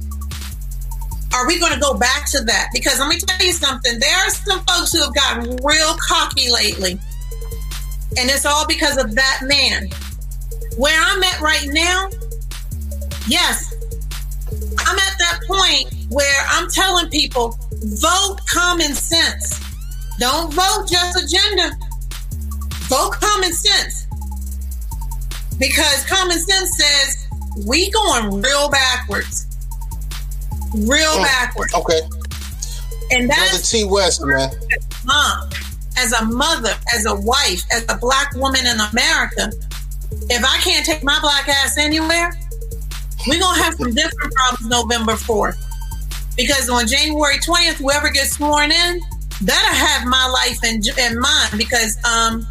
Are 1.35 1.47
we 1.49 1.59
going 1.59 1.73
to 1.73 1.81
go 1.81 1.95
back 1.95 2.31
to 2.31 2.45
that? 2.45 2.69
Because 2.73 3.01
let 3.01 3.09
me 3.09 3.19
tell 3.19 3.45
you 3.45 3.53
something. 3.53 3.99
There 3.99 4.17
are 4.17 4.31
some 4.31 4.61
folks 4.61 4.93
who 4.93 5.03
have 5.03 5.15
gotten 5.15 5.57
real 5.65 5.97
cocky 6.09 6.51
lately. 6.51 6.93
And 8.17 8.31
it's 8.31 8.47
all 8.47 8.67
because 8.69 8.97
of 8.97 9.17
that 9.17 9.41
man. 9.43 9.89
Where 10.77 10.97
I'm 10.97 11.23
at 11.23 11.41
right 11.41 11.67
now, 11.73 12.09
yes, 13.27 13.75
I'm 14.79 14.97
at 14.97 15.19
that 15.19 15.41
point 15.49 15.93
where 16.09 16.45
I'm 16.49 16.71
telling 16.71 17.09
people 17.11 17.59
vote 17.73 18.39
common 18.49 18.95
sense. 18.95 19.61
Don't 20.19 20.53
vote 20.53 20.87
just 20.89 21.25
agenda. 21.25 21.77
Vote 22.89 23.13
common 23.13 23.53
sense. 23.53 24.07
Because 25.59 26.05
common 26.07 26.39
sense 26.39 26.79
says 26.79 27.29
we 27.67 27.91
going 27.91 28.43
real 28.43 28.69
backwards 28.69 29.47
real 30.75 31.13
mm, 31.13 31.23
backwards. 31.23 31.75
Okay. 31.75 32.01
And 33.11 33.29
that's 33.29 33.71
T 33.71 33.85
West, 33.85 34.25
man. 34.25 34.51
Mom, 35.05 35.51
as 35.99 36.13
a 36.13 36.25
mother, 36.25 36.75
as 36.95 37.07
a 37.07 37.15
wife, 37.15 37.63
as 37.71 37.85
a 37.89 37.97
black 37.97 38.35
woman 38.35 38.67
in 38.67 38.81
America, 38.81 39.53
if 40.31 40.45
I 40.45 40.59
can't 40.59 40.85
take 40.85 41.05
my 41.05 41.19
black 41.21 41.49
ass 41.49 41.79
anywhere, 41.79 42.33
we're 43.27 43.41
gonna 43.41 43.63
have 43.63 43.75
some 43.75 43.93
different 43.95 44.33
problems 44.35 44.69
November 44.69 45.13
4th. 45.13 45.57
Because 46.37 46.69
on 46.69 46.87
January 46.87 47.39
20th, 47.39 47.75
whoever 47.75 48.11
gets 48.11 48.33
sworn 48.33 48.73
in, 48.73 49.01
better 49.43 49.75
have 49.75 50.07
my 50.07 50.27
life 50.27 50.63
in, 50.65 50.83
in 50.99 51.19
mind 51.19 51.59
because 51.59 51.97
um 52.05 52.47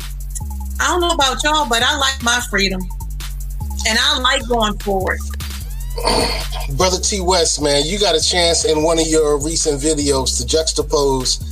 I 0.80 0.88
don't 0.88 1.02
know 1.02 1.12
about 1.12 1.44
y'all, 1.44 1.68
but 1.70 1.84
I 1.84 1.96
like 1.98 2.22
my 2.24 2.42
freedom. 2.50 2.82
And 3.88 4.00
I 4.02 4.20
like 4.20 4.48
going 4.48 4.78
forward. 4.80 5.20
Brother 6.76 7.00
T 7.00 7.22
West, 7.22 7.62
man, 7.62 7.84
you 7.86 8.00
got 8.00 8.16
a 8.16 8.22
chance 8.22 8.66
in 8.66 8.82
one 8.82 8.98
of 8.98 9.08
your 9.08 9.38
recent 9.38 9.80
videos 9.80 10.38
to 10.38 10.48
juxtapose 10.48 11.44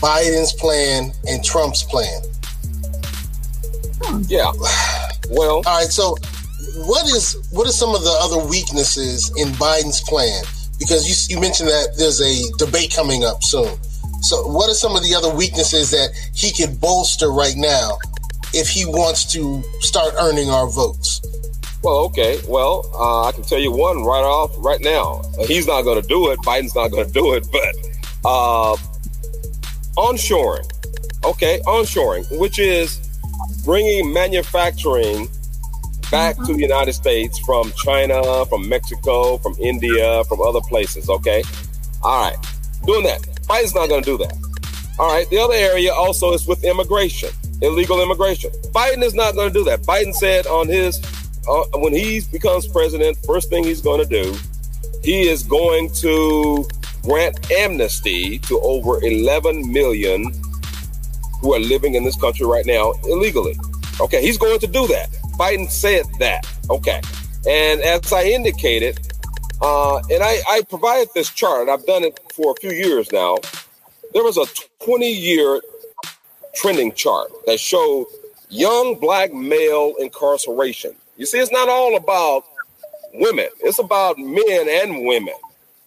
Biden's 0.00 0.52
plan 0.52 1.12
and 1.26 1.42
Trump's 1.42 1.82
plan. 1.82 2.20
Yeah. 4.28 4.52
Well, 5.30 5.62
all 5.66 5.78
right. 5.78 5.88
So, 5.88 6.16
what 6.86 7.06
is 7.06 7.48
what 7.50 7.66
are 7.66 7.72
some 7.72 7.94
of 7.94 8.02
the 8.02 8.16
other 8.20 8.46
weaknesses 8.46 9.32
in 9.36 9.48
Biden's 9.54 10.02
plan? 10.02 10.44
Because 10.78 11.08
you 11.08 11.34
you 11.34 11.40
mentioned 11.40 11.70
that 11.70 11.94
there's 11.96 12.20
a 12.20 12.42
debate 12.58 12.92
coming 12.94 13.24
up 13.24 13.42
soon. 13.42 13.76
So, 14.22 14.46
what 14.48 14.70
are 14.70 14.74
some 14.74 14.96
of 14.96 15.02
the 15.02 15.14
other 15.14 15.34
weaknesses 15.34 15.90
that 15.90 16.10
he 16.34 16.52
could 16.52 16.80
bolster 16.80 17.30
right 17.30 17.54
now 17.56 17.98
if 18.52 18.68
he 18.68 18.84
wants 18.84 19.30
to 19.32 19.62
start 19.80 20.14
earning 20.18 20.50
our 20.50 20.68
votes? 20.68 21.20
Well, 21.82 21.98
okay. 22.06 22.40
Well, 22.48 22.90
uh, 22.94 23.28
I 23.28 23.32
can 23.32 23.44
tell 23.44 23.58
you 23.58 23.70
one 23.70 24.02
right 24.02 24.24
off 24.24 24.52
right 24.58 24.80
now. 24.80 25.22
He's 25.46 25.66
not 25.66 25.82
going 25.82 26.00
to 26.00 26.08
do 26.08 26.30
it. 26.30 26.38
Biden's 26.40 26.74
not 26.74 26.90
going 26.90 27.06
to 27.06 27.12
do 27.12 27.34
it. 27.34 27.46
But 27.52 27.74
uh, 28.24 28.76
onshoring, 29.96 30.68
okay, 31.24 31.60
onshoring, 31.66 32.26
which 32.40 32.58
is 32.58 32.98
bringing 33.64 34.12
manufacturing 34.12 35.28
back 36.10 36.36
to 36.36 36.54
the 36.54 36.60
United 36.60 36.94
States 36.94 37.38
from 37.38 37.72
China, 37.72 38.46
from 38.46 38.68
Mexico, 38.68 39.38
from 39.38 39.54
India, 39.60 40.24
from 40.24 40.40
other 40.40 40.60
places. 40.62 41.08
Okay, 41.08 41.44
all 42.02 42.30
right, 42.30 42.36
doing 42.84 43.04
that. 43.04 43.35
Biden's 43.46 43.74
not 43.74 43.88
going 43.88 44.02
to 44.02 44.10
do 44.10 44.18
that. 44.18 44.36
All 44.98 45.12
right. 45.12 45.28
The 45.28 45.38
other 45.38 45.54
area 45.54 45.92
also 45.92 46.32
is 46.32 46.46
with 46.46 46.64
immigration, 46.64 47.30
illegal 47.62 48.00
immigration. 48.00 48.50
Biden 48.72 49.02
is 49.02 49.14
not 49.14 49.34
going 49.34 49.48
to 49.48 49.54
do 49.54 49.64
that. 49.64 49.82
Biden 49.82 50.14
said 50.14 50.46
on 50.46 50.68
his 50.68 51.00
uh, 51.48 51.64
when 51.74 51.92
he 51.92 52.22
becomes 52.32 52.66
president, 52.66 53.16
first 53.26 53.48
thing 53.50 53.64
he's 53.64 53.80
going 53.80 54.00
to 54.00 54.06
do, 54.06 54.36
he 55.02 55.28
is 55.28 55.42
going 55.42 55.90
to 55.94 56.66
grant 57.02 57.50
amnesty 57.52 58.38
to 58.40 58.58
over 58.60 59.02
11 59.04 59.72
million 59.72 60.24
who 61.40 61.54
are 61.54 61.60
living 61.60 61.94
in 61.94 62.04
this 62.04 62.20
country 62.20 62.44
right 62.46 62.66
now 62.66 62.92
illegally. 63.04 63.56
Okay, 64.00 64.20
he's 64.20 64.38
going 64.38 64.58
to 64.58 64.66
do 64.66 64.86
that. 64.88 65.08
Biden 65.38 65.70
said 65.70 66.04
that. 66.18 66.46
Okay. 66.70 67.00
And 67.48 67.80
as 67.82 68.12
I 68.12 68.24
indicated, 68.24 69.05
Uh, 69.60 69.96
and 70.10 70.22
I, 70.22 70.40
I 70.48 70.62
provided 70.68 71.08
this 71.14 71.30
chart. 71.30 71.68
I've 71.68 71.86
done 71.86 72.04
it 72.04 72.20
for 72.34 72.52
a 72.52 72.60
few 72.60 72.70
years 72.70 73.10
now. 73.12 73.38
There 74.12 74.22
was 74.22 74.36
a 74.36 74.44
20 74.84 75.10
year 75.10 75.60
trending 76.54 76.92
chart 76.92 77.30
that 77.46 77.58
showed 77.60 78.06
young 78.48 78.98
black 78.98 79.32
male 79.32 79.94
incarceration. 79.98 80.94
You 81.16 81.26
see, 81.26 81.38
it's 81.38 81.52
not 81.52 81.68
all 81.68 81.96
about 81.96 82.44
women, 83.14 83.48
it's 83.60 83.78
about 83.78 84.18
men 84.18 84.68
and 84.68 85.06
women. 85.06 85.34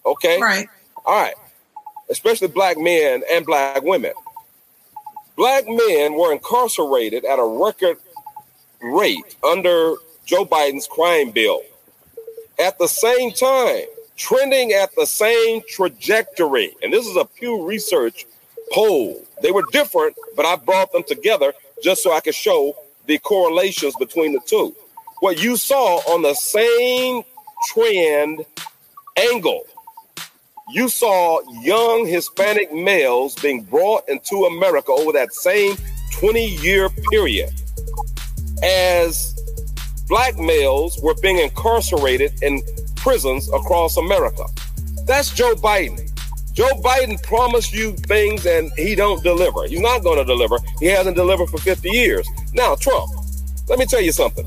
Okay? 0.06 0.42
Right. 0.42 0.68
All 1.06 1.22
right. 1.22 1.36
Especially 2.10 2.48
black 2.48 2.78
men 2.78 3.24
and 3.32 3.46
black 3.46 3.84
women. 3.84 4.14
Black 5.36 5.66
men 5.68 6.16
were 6.16 6.34
incarcerated 6.34 7.24
at 7.24 7.40
a 7.40 7.44
record 7.44 7.98
rate 8.82 9.36
under 9.44 9.96
Joe 10.26 10.46
Biden's 10.46 10.88
crime 10.88 11.32
bill. 11.32 11.62
At 12.60 12.78
the 12.78 12.88
same 12.88 13.32
time, 13.32 13.86
trending 14.18 14.74
at 14.74 14.94
the 14.96 15.06
same 15.06 15.62
trajectory. 15.68 16.76
And 16.84 16.92
this 16.92 17.08
is 17.08 17.16
a 17.16 17.26
Pew 17.26 17.66
Research 17.66 18.26
poll. 18.72 19.26
They 19.42 19.52
were 19.52 19.64
different, 19.72 20.16
but 20.36 20.46
I 20.46 20.58
brought 20.58 20.92
them 20.92 21.04
together 21.04 21.54
just 21.82 22.04
so 22.04 22.14
I 22.14 22.20
could 22.20 22.36
show 22.36 22.76
the 23.06 23.18
correlations 23.20 23.96
between 23.98 24.34
the 24.34 24.42
two. 24.46 24.76
What 25.22 25.42
you 25.42 25.56
saw 25.56 25.98
on 26.14 26.22
the 26.22 26.34
same 26.34 27.24
trend 27.70 28.46
angle, 29.18 29.64
you 30.70 30.90
saw 30.90 31.40
young 31.62 32.06
Hispanic 32.06 32.74
males 32.74 33.36
being 33.36 33.64
brought 33.64 34.08
into 34.08 34.46
America 34.46 34.92
over 34.92 35.12
that 35.14 35.34
same 35.34 35.76
20 36.20 36.46
year 36.58 36.90
period 37.10 37.50
as 38.62 39.39
black 40.10 40.38
males 40.38 41.00
were 41.02 41.14
being 41.22 41.38
incarcerated 41.38 42.34
in 42.42 42.62
prisons 42.96 43.48
across 43.54 43.96
America. 43.96 44.44
That's 45.06 45.32
Joe 45.34 45.54
Biden. 45.56 46.06
Joe 46.54 46.70
Biden 46.84 47.22
promised 47.24 47.72
you 47.72 47.94
things 47.94 48.46
and 48.46 48.72
he 48.76 48.96
don't 48.96 49.24
deliver. 49.24 49.66
He's 49.68 49.80
not 49.80 50.04
going 50.04 50.18
to 50.18 50.26
deliver. 50.26 50.58
He 50.80 50.88
hasn't 50.88 51.16
delivered 51.16 51.48
for 51.48 51.60
50 51.60 51.90
years. 51.90 52.28
Now, 52.54 52.76
Trump, 52.76 53.10
let 53.70 53.80
me 53.80 53.86
tell 53.86 54.02
you 54.02 54.12
something. 54.12 54.46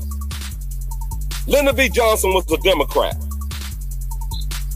Lyndon 1.47 1.75
B. 1.75 1.89
Johnson 1.89 2.33
was 2.33 2.49
a 2.51 2.57
Democrat. 2.57 3.15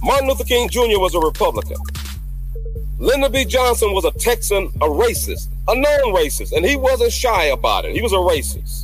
Martin 0.01 0.27
Luther 0.27 0.45
King 0.45 0.69
Jr. 0.69 0.99
was 0.99 1.13
a 1.15 1.19
Republican. 1.19 1.77
Lyndon 2.97 3.31
B. 3.31 3.45
Johnson 3.45 3.93
was 3.93 4.05
a 4.05 4.11
Texan, 4.11 4.67
a 4.81 4.87
racist, 4.87 5.49
a 5.67 5.75
known 5.75 6.15
racist, 6.15 6.53
and 6.53 6.65
he 6.65 6.75
wasn't 6.75 7.11
shy 7.11 7.45
about 7.45 7.85
it. 7.85 7.93
He 7.93 8.01
was 8.01 8.13
a 8.13 8.15
racist. 8.15 8.76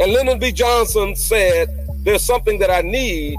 And 0.00 0.12
Lyndon 0.12 0.38
B. 0.38 0.50
Johnson 0.50 1.14
said, 1.14 1.68
There's 2.04 2.24
something 2.24 2.58
that 2.60 2.70
I 2.70 2.80
need 2.80 3.38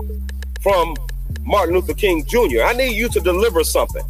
from 0.61 0.95
Martin 1.41 1.73
Luther 1.73 1.95
King 1.95 2.23
Jr. 2.27 2.61
I 2.63 2.73
need 2.73 2.95
you 2.95 3.09
to 3.09 3.19
deliver 3.19 3.63
something 3.63 4.03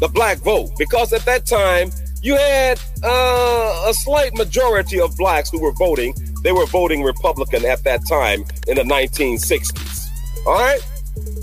the 0.00 0.08
black 0.08 0.38
vote, 0.38 0.70
because 0.78 1.12
at 1.12 1.24
that 1.24 1.46
time 1.46 1.90
you 2.22 2.36
had 2.36 2.80
uh, 3.02 3.84
a 3.88 3.94
slight 3.94 4.34
majority 4.36 5.00
of 5.00 5.16
blacks 5.16 5.50
who 5.50 5.60
were 5.60 5.72
voting. 5.72 6.14
They 6.42 6.52
were 6.52 6.66
voting 6.66 7.02
Republican 7.02 7.64
at 7.64 7.82
that 7.84 8.06
time 8.08 8.44
in 8.68 8.76
the 8.76 8.82
1960s. 8.82 10.08
All 10.46 10.54
right? 10.54 10.80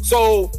So 0.04 0.52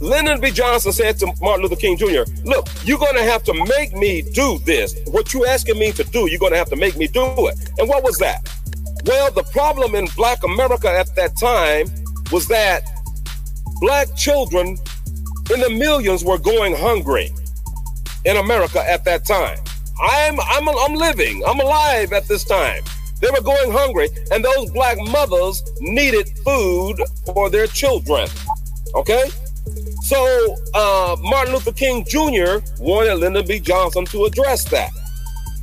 Lyndon 0.00 0.40
B. 0.40 0.50
Johnson 0.50 0.92
said 0.92 1.18
to 1.18 1.32
Martin 1.40 1.62
Luther 1.62 1.76
King 1.76 1.96
Jr., 1.96 2.22
Look, 2.44 2.68
you're 2.84 2.98
going 2.98 3.16
to 3.16 3.24
have 3.24 3.42
to 3.44 3.54
make 3.66 3.92
me 3.94 4.22
do 4.22 4.58
this. 4.64 4.94
What 5.06 5.32
you're 5.34 5.46
asking 5.46 5.78
me 5.78 5.92
to 5.92 6.04
do, 6.04 6.28
you're 6.30 6.38
going 6.38 6.52
to 6.52 6.58
have 6.58 6.70
to 6.70 6.76
make 6.76 6.96
me 6.96 7.06
do 7.08 7.24
it. 7.48 7.56
And 7.78 7.88
what 7.88 8.04
was 8.04 8.18
that? 8.18 8.48
Well, 9.04 9.32
the 9.32 9.44
problem 9.44 9.94
in 9.94 10.06
Black 10.16 10.44
America 10.44 10.88
at 10.88 11.14
that 11.16 11.36
time 11.36 11.88
was 12.30 12.46
that 12.48 12.82
Black 13.80 14.14
children 14.16 14.78
in 15.50 15.60
the 15.60 15.70
millions 15.70 16.24
were 16.24 16.38
going 16.38 16.74
hungry 16.76 17.30
in 18.24 18.36
America 18.36 18.82
at 18.88 19.04
that 19.04 19.24
time. 19.24 19.58
I'm 20.00 20.38
I'm 20.40 20.68
I'm 20.68 20.94
living. 20.94 21.42
I'm 21.46 21.58
alive 21.60 22.12
at 22.12 22.28
this 22.28 22.44
time. 22.44 22.82
They 23.20 23.28
were 23.30 23.40
going 23.40 23.72
hungry, 23.72 24.08
and 24.30 24.44
those 24.44 24.70
black 24.70 24.96
mothers 24.98 25.62
needed 25.80 26.28
food 26.44 26.96
for 27.26 27.50
their 27.50 27.66
children. 27.66 28.28
Okay, 28.94 29.28
so 30.08 30.56
uh, 30.72 31.16
Martin 31.20 31.52
Luther 31.52 31.72
King 31.72 32.02
Jr. 32.08 32.64
wanted 32.80 33.14
Lyndon 33.16 33.46
B. 33.46 33.60
Johnson 33.60 34.06
to 34.06 34.24
address 34.24 34.64
that. 34.70 34.90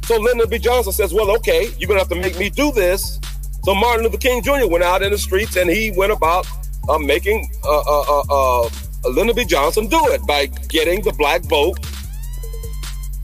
So 0.03 0.19
Lyndon 0.19 0.47
B. 0.47 0.59
Johnson 0.59 0.93
says, 0.93 1.13
"Well, 1.13 1.31
okay, 1.37 1.69
you're 1.79 1.87
gonna 1.87 1.99
have 1.99 2.09
to 2.09 2.15
make 2.15 2.37
me 2.37 2.51
do 2.51 2.71
this." 2.71 3.19
So 3.63 3.73
Martin 3.73 4.03
Luther 4.05 4.19
King 4.19 4.43
Jr. 4.43 4.67
went 4.67 4.83
out 4.83 5.01
in 5.01 5.11
the 5.11 5.17
streets 5.17 5.55
and 5.55 5.67
he 5.67 5.91
went 5.91 6.11
about 6.11 6.45
uh, 6.87 6.99
making 6.99 7.49
uh, 7.63 7.79
uh, 7.79 8.03
uh, 8.29 8.65
uh 8.65 8.69
Lyndon 9.09 9.35
B. 9.35 9.45
Johnson 9.45 9.87
do 9.87 9.99
it 10.09 10.25
by 10.27 10.45
getting 10.69 11.01
the 11.01 11.13
black 11.13 11.41
vote 11.43 11.83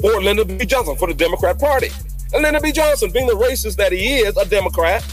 for 0.01 0.19
Lyndon 0.21 0.57
B. 0.57 0.65
Johnson 0.65 0.95
for 0.95 1.07
the 1.07 1.13
Democrat 1.13 1.59
Party. 1.59 1.89
And 2.33 2.41
Lyndon 2.41 2.63
B. 2.63 2.71
Johnson, 2.71 3.11
being 3.11 3.27
the 3.27 3.35
racist 3.35 3.75
that 3.75 3.91
he 3.91 4.17
is, 4.17 4.35
a 4.37 4.45
Democrat, 4.45 5.05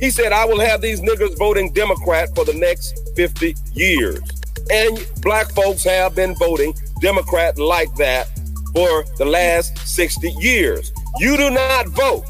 he 0.00 0.10
said, 0.10 0.32
I 0.32 0.44
will 0.44 0.60
have 0.60 0.80
these 0.80 1.00
niggers 1.00 1.36
voting 1.38 1.72
Democrat 1.72 2.30
for 2.34 2.44
the 2.44 2.54
next 2.54 2.98
50 3.16 3.54
years. 3.74 4.37
And 4.70 5.06
black 5.22 5.50
folks 5.52 5.84
have 5.84 6.14
been 6.14 6.34
voting 6.36 6.74
Democrat 7.00 7.58
like 7.58 7.94
that 7.96 8.28
for 8.72 9.04
the 9.16 9.24
last 9.24 9.78
60 9.78 10.30
years. 10.40 10.92
You 11.18 11.36
do 11.36 11.50
not 11.50 11.88
vote. 11.88 12.24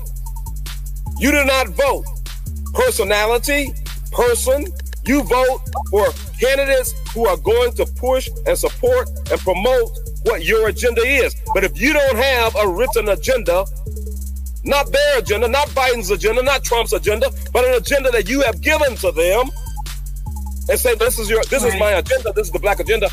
You 1.19 1.33
do 1.33 1.45
not 1.45 1.69
vote 1.69 2.05
personality, 2.75 3.75
person. 4.13 4.67
You 5.05 5.23
vote 5.25 5.61
for 5.91 6.07
candidates 6.39 6.95
who 7.13 7.27
are 7.27 7.37
going 7.37 7.73
to 7.73 7.87
push 7.97 8.29
and 8.47 8.57
support 8.57 9.09
and 9.31 9.41
promote 9.41 9.91
what 10.25 10.45
your 10.45 10.69
agenda 10.69 11.03
is. 11.03 11.35
But 11.55 11.65
if 11.65 11.81
you 11.81 11.93
don't 11.93 12.17
have 12.17 12.55
a 12.57 12.69
written 12.69 13.09
agenda, 13.09 13.65
not 14.65 14.93
their 14.93 15.19
agenda, 15.19 15.49
not 15.49 15.69
Biden's 15.69 16.11
agenda, 16.11 16.43
not 16.43 16.63
Trump's 16.63 16.93
agenda, 16.93 17.31
but 17.53 17.65
an 17.65 17.75
agenda 17.75 18.11
that 18.11 18.29
you 18.29 18.43
have 18.43 18.61
given 18.61 18.97
to 18.97 19.13
them 19.13 19.51
and 20.69 20.79
say 20.79 20.95
this 20.95 21.19
is 21.19 21.29
your 21.31 21.43
this 21.45 21.63
right. 21.63 21.75
is 21.75 21.81
my 21.81 21.93
agenda, 21.93 22.33
this 22.33 22.47
is 22.47 22.53
the 22.53 22.59
black 22.59 22.81
agenda. 22.81 23.09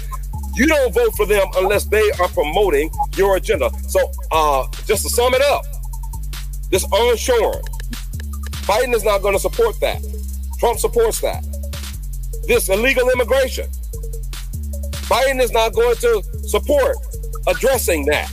You 0.55 0.67
don't 0.67 0.93
vote 0.93 1.13
for 1.15 1.25
them 1.25 1.45
unless 1.57 1.85
they 1.85 2.11
are 2.19 2.29
promoting 2.29 2.89
your 3.15 3.37
agenda. 3.37 3.69
So 3.87 3.99
uh 4.31 4.67
just 4.85 5.03
to 5.03 5.09
sum 5.09 5.33
it 5.33 5.41
up, 5.41 5.63
this 6.69 6.85
onshoring, 6.87 7.63
Biden 8.65 8.93
is 8.93 9.03
not 9.03 9.21
going 9.21 9.33
to 9.33 9.39
support 9.39 9.79
that. 9.81 10.01
Trump 10.59 10.79
supports 10.79 11.21
that. 11.21 11.43
This 12.47 12.69
illegal 12.69 13.09
immigration, 13.09 13.67
Biden 15.09 15.41
is 15.41 15.51
not 15.51 15.73
going 15.73 15.95
to 15.97 16.23
support 16.43 16.97
addressing 17.47 18.05
that. 18.05 18.31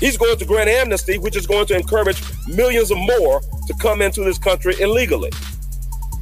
He's 0.00 0.16
going 0.16 0.36
to 0.38 0.44
grant 0.44 0.68
amnesty, 0.68 1.18
which 1.18 1.36
is 1.36 1.46
going 1.46 1.66
to 1.66 1.76
encourage 1.76 2.22
millions 2.46 2.90
of 2.90 2.98
more 2.98 3.40
to 3.40 3.74
come 3.80 4.02
into 4.02 4.22
this 4.22 4.38
country 4.38 4.74
illegally. 4.80 5.30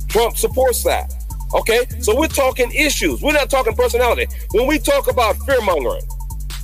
Trump 0.08 0.36
supports 0.36 0.84
that. 0.84 1.12
Okay, 1.54 1.86
so 2.00 2.18
we're 2.18 2.28
talking 2.28 2.70
issues. 2.72 3.20
We're 3.20 3.32
not 3.32 3.50
talking 3.50 3.74
personality. 3.74 4.26
When 4.52 4.66
we 4.66 4.78
talk 4.78 5.10
about 5.10 5.36
fear 5.44 5.60
mongering, 5.60 6.02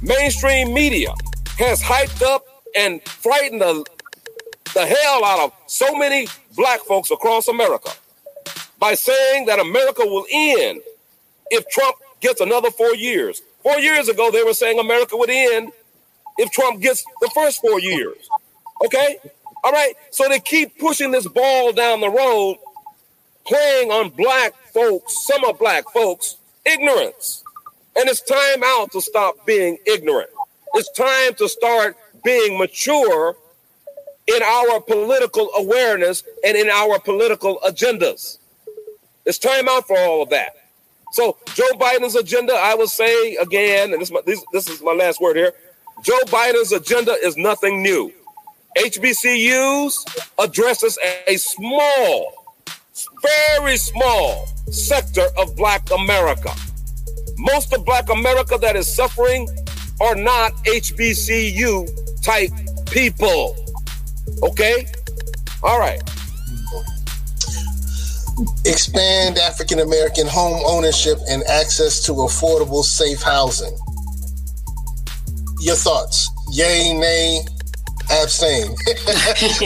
mainstream 0.03 0.73
media 0.73 1.13
has 1.59 1.83
hyped 1.83 2.23
up 2.23 2.43
and 2.75 3.03
frightened 3.03 3.61
the, 3.61 3.85
the 4.73 4.87
hell 4.87 5.25
out 5.25 5.41
of 5.41 5.53
so 5.67 5.95
many 5.95 6.27
black 6.57 6.81
folks 6.81 7.11
across 7.11 7.49
America 7.49 7.91
by 8.79 8.95
saying 8.95 9.47
that 9.47 9.59
America 9.59 10.03
will 10.05 10.25
end 10.31 10.81
if 11.51 11.69
Trump 11.69 11.97
gets 12.21 12.41
another 12.41 12.71
four 12.71 12.95
years. 12.95 13.43
Four 13.63 13.79
years 13.81 14.09
ago, 14.09 14.31
they 14.31 14.43
were 14.43 14.55
saying 14.55 14.79
America 14.79 15.17
would 15.17 15.31
end 15.31 15.73
if 16.39 16.51
Trump 16.51 16.81
gets 16.81 17.05
the 17.21 17.31
first 17.35 17.61
four 17.61 17.79
years. 17.81 18.29
Okay? 18.87 19.19
All 19.65 19.73
right. 19.73 19.95
So 20.11 20.29
they 20.29 20.41
keep 20.41 20.79
pushing 20.79 21.11
this 21.11 21.27
ball 21.27 21.73
down 21.73 22.01
the 22.01 22.09
road, 22.09 22.57
playing 23.45 23.91
on 23.91 24.11
black 24.11 24.55
folks, 24.79 25.27
some 25.27 25.45
of 25.45 25.59
black 25.59 25.85
folks, 25.93 26.37
ignorance. 26.65 27.43
And 27.97 28.09
it's 28.09 28.21
time 28.21 28.63
out 28.65 28.93
to 28.93 29.01
stop 29.01 29.45
being 29.45 29.79
ignorant. 29.87 30.31
It's 30.75 30.91
time 30.93 31.35
to 31.35 31.49
start 31.49 31.97
being 32.25 32.59
mature 32.59 33.37
in 34.29 34.43
our 34.43 34.81
political 34.81 35.51
awareness 35.57 36.23
and 36.45 36.57
in 36.57 36.69
our 36.69 37.01
political 37.01 37.59
agendas. 37.67 38.39
It's 39.25 39.39
time 39.39 39.69
out 39.69 39.87
for 39.87 39.99
all 39.99 40.23
of 40.23 40.31
that. 40.31 40.55
So 41.13 41.39
Joe 41.55 41.71
Biden's 41.75 42.15
agenda, 42.15 42.53
I 42.53 42.75
will 42.75 42.89
say 42.89 43.35
again, 43.37 43.93
and 43.93 44.01
this, 44.01 44.13
this, 44.27 44.45
this 44.53 44.69
is 44.69 44.83
my 44.83 44.93
last 44.93 45.21
word 45.21 45.37
here. 45.37 45.53
Joe 46.05 46.21
Biden's 46.27 46.71
agenda 46.71 47.17
is 47.23 47.37
nothing 47.37 47.83
new. 47.83 48.13
HBCUs 48.77 49.95
addresses 50.39 50.99
a 51.27 51.37
small, 51.37 52.55
very 53.23 53.77
small 53.77 54.47
sector 54.71 55.27
of 55.37 55.57
Black 55.57 55.91
America. 55.91 56.53
Most 57.39 57.73
of 57.73 57.85
Black 57.85 58.11
America 58.11 58.59
that 58.61 58.77
is 58.77 58.93
suffering 58.93 59.49
are 60.01 60.15
not 60.15 60.53
HBCU 60.65 62.23
type 62.23 62.51
people. 62.91 63.57
Okay? 64.43 64.87
All 65.63 65.79
right. 65.79 66.03
expand 68.65 69.39
African 69.39 69.81
American 69.81 70.27
home 70.27 70.63
ownership 70.67 71.19
and 71.29 71.43
access 71.45 72.05
to 72.07 72.13
affordable, 72.13 72.85
safe 72.85 73.23
housing. 73.23 73.77
Your 75.61 75.75
thoughts? 75.75 76.31
Yay, 76.53 76.93
nay, 76.93 77.41
abstain. 78.11 78.69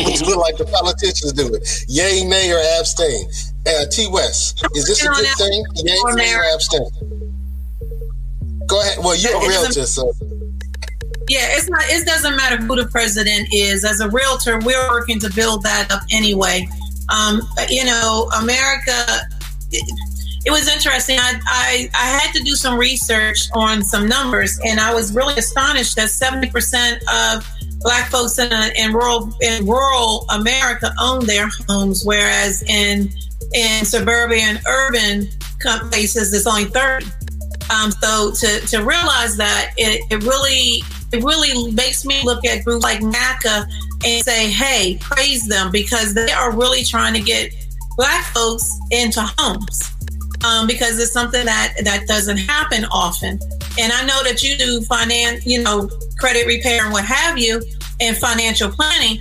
Which 0.06 0.22
look 0.22 0.38
like 0.38 0.56
the 0.56 0.68
politicians 0.72 1.32
do 1.32 1.54
it. 1.54 1.84
Yay, 1.88 2.24
nay, 2.24 2.50
or 2.50 2.62
abstain. 2.80 3.28
Uh, 3.64 3.84
T 3.90 4.08
West, 4.10 4.64
is 4.74 4.86
this 4.86 5.04
a 5.04 5.08
good 5.08 5.26
thing? 5.38 5.64
Yay, 5.76 5.96
nay, 6.14 6.34
or 6.34 6.42
abstain? 6.52 6.82
Go 8.66 8.80
ahead. 8.80 8.98
Well, 8.98 9.16
you're 9.16 9.36
a 9.36 9.48
realtor, 9.48 9.86
so. 9.86 10.12
Yeah, 11.28 11.46
it's 11.50 11.68
not. 11.70 11.82
It 11.86 12.04
doesn't 12.04 12.36
matter 12.36 12.56
who 12.56 12.74
the 12.74 12.88
president 12.88 13.52
is. 13.52 13.84
As 13.84 14.00
a 14.00 14.08
realtor, 14.10 14.58
we're 14.58 14.88
working 14.90 15.20
to 15.20 15.32
build 15.32 15.62
that 15.62 15.92
up 15.92 16.02
anyway. 16.10 16.66
Um, 17.08 17.42
you 17.68 17.84
know, 17.84 18.28
America. 18.40 19.06
It, 19.70 19.84
it 20.44 20.50
was 20.50 20.66
interesting. 20.66 21.18
I, 21.20 21.40
I, 21.46 21.90
I 21.94 22.06
had 22.18 22.32
to 22.34 22.42
do 22.42 22.56
some 22.56 22.76
research 22.76 23.48
on 23.54 23.84
some 23.84 24.08
numbers, 24.08 24.58
and 24.64 24.80
I 24.80 24.92
was 24.92 25.14
really 25.14 25.34
astonished 25.36 25.94
that 25.96 26.10
seventy 26.10 26.50
percent 26.50 27.00
of 27.12 27.48
Black 27.78 28.10
folks 28.10 28.38
in, 28.38 28.52
in 28.76 28.92
rural 28.92 29.32
in 29.40 29.66
rural 29.66 30.26
America 30.30 30.92
own 31.00 31.26
their 31.26 31.48
homes, 31.68 32.04
whereas 32.04 32.62
in 32.64 33.12
in 33.54 33.84
suburban 33.84 34.58
urban 34.66 35.28
places 35.90 36.32
it's 36.34 36.46
only 36.46 36.64
thirty. 36.64 37.06
Um, 37.70 37.90
so 37.92 38.32
to, 38.32 38.60
to 38.66 38.78
realize 38.78 39.36
that 39.36 39.72
it, 39.76 40.02
it 40.10 40.22
really 40.24 40.82
it 41.12 41.22
really 41.22 41.70
makes 41.72 42.04
me 42.04 42.22
look 42.24 42.44
at 42.44 42.64
groups 42.64 42.82
like 42.82 43.00
NACA 43.00 43.66
and 44.04 44.24
say, 44.24 44.50
hey, 44.50 44.98
praise 45.00 45.46
them 45.46 45.70
because 45.70 46.14
they 46.14 46.32
are 46.32 46.50
really 46.56 46.84
trying 46.84 47.14
to 47.14 47.20
get 47.20 47.52
black 47.96 48.24
folks 48.26 48.76
into 48.90 49.20
homes. 49.38 49.90
Um, 50.44 50.66
because 50.66 50.98
it's 50.98 51.12
something 51.12 51.44
that 51.44 51.74
that 51.84 52.08
doesn't 52.08 52.38
happen 52.38 52.84
often. 52.86 53.38
And 53.78 53.92
I 53.92 54.04
know 54.04 54.24
that 54.24 54.42
you 54.42 54.56
do 54.56 54.80
finance, 54.82 55.46
you 55.46 55.62
know, 55.62 55.88
credit 56.18 56.46
repair 56.46 56.82
and 56.82 56.92
what 56.92 57.04
have 57.04 57.38
you, 57.38 57.62
and 58.00 58.16
financial 58.16 58.68
planning. 58.68 59.20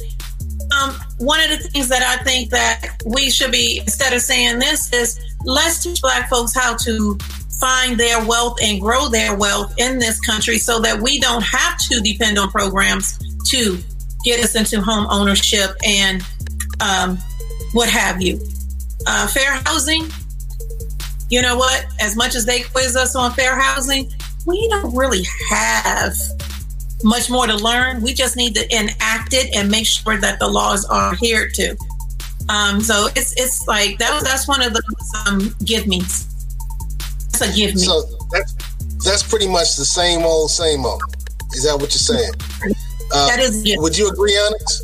Um, 0.72 0.96
one 1.18 1.42
of 1.42 1.50
the 1.50 1.58
things 1.58 1.90
that 1.90 2.02
I 2.02 2.24
think 2.24 2.50
that 2.52 2.98
we 3.06 3.30
should 3.30 3.52
be 3.52 3.80
instead 3.80 4.14
of 4.14 4.22
saying 4.22 4.60
this 4.60 4.92
is 4.94 5.20
let's 5.44 5.84
teach 5.84 6.02
black 6.02 6.30
folks 6.30 6.54
how 6.54 6.76
to 6.78 7.18
find 7.60 8.00
their 8.00 8.26
wealth 8.26 8.58
and 8.62 8.82
grow 8.82 9.08
their 9.08 9.36
wealth 9.36 9.74
in 9.78 10.00
this 10.00 10.20
country 10.20 10.58
so 10.58 10.80
that 10.80 11.00
we 11.02 11.20
don't 11.20 11.44
have 11.44 11.78
to 11.78 12.00
depend 12.02 12.40
on 12.40 12.50
programs 12.50 13.20
to 13.50 13.78
get 14.24 14.44
us 14.44 14.56
into 14.56 14.82
home 14.82 15.08
ownership 15.10 15.72
and 15.86 16.24
um, 16.80 17.18
what 17.74 17.90
have 17.90 18.22
you. 18.22 18.40
Uh, 19.06 19.28
fair 19.28 19.54
housing, 19.66 20.08
you 21.30 21.42
know 21.42 21.56
what? 21.56 21.86
As 22.00 22.16
much 22.16 22.36
as 22.36 22.46
they 22.46 22.62
quiz 22.62 22.96
us 22.96 23.16
on 23.16 23.32
fair 23.32 23.60
housing, 23.60 24.12
we 24.46 24.68
don't 24.70 24.96
really 24.96 25.24
have 25.50 26.14
much 27.04 27.30
more 27.30 27.48
to 27.48 27.56
learn. 27.56 28.02
We 28.02 28.14
just 28.14 28.36
need 28.36 28.56
to 28.56 28.76
enact 28.76 29.34
it 29.34 29.56
and 29.56 29.70
make 29.70 29.86
sure 29.86 30.18
that 30.18 30.40
the 30.40 30.48
laws 30.48 30.86
are 30.86 31.14
adhered 31.14 31.54
to. 31.56 31.76
Um, 32.50 32.82
so 32.82 33.08
it's 33.16 33.34
it's 33.40 33.68
like 33.68 33.98
that. 34.00 34.22
That's 34.24 34.48
one 34.48 34.62
of 34.62 34.74
the 34.74 34.84
um, 35.28 35.56
give 35.64 35.88
me's. 35.88 36.28
That's 37.32 37.42
a 37.42 37.56
give 37.56 37.76
me. 37.76 37.82
So 37.82 38.04
that's 38.32 38.54
that's 39.04 39.24
pretty 39.24 39.48
much 39.48 39.76
the 39.76 39.86
same 39.86 40.24
old, 40.24 40.52
same 40.52 40.86
old. 40.86 41.02
Is 41.54 41.64
that 41.66 41.74
what 41.74 41.92
you're 41.92 42.18
saying? 42.18 42.34
Uh, 43.14 43.28
that 43.28 43.40
is. 43.40 43.64
Would 43.78 43.98
you 43.98 44.10
agree, 44.10 44.38
Onyx? 44.38 44.84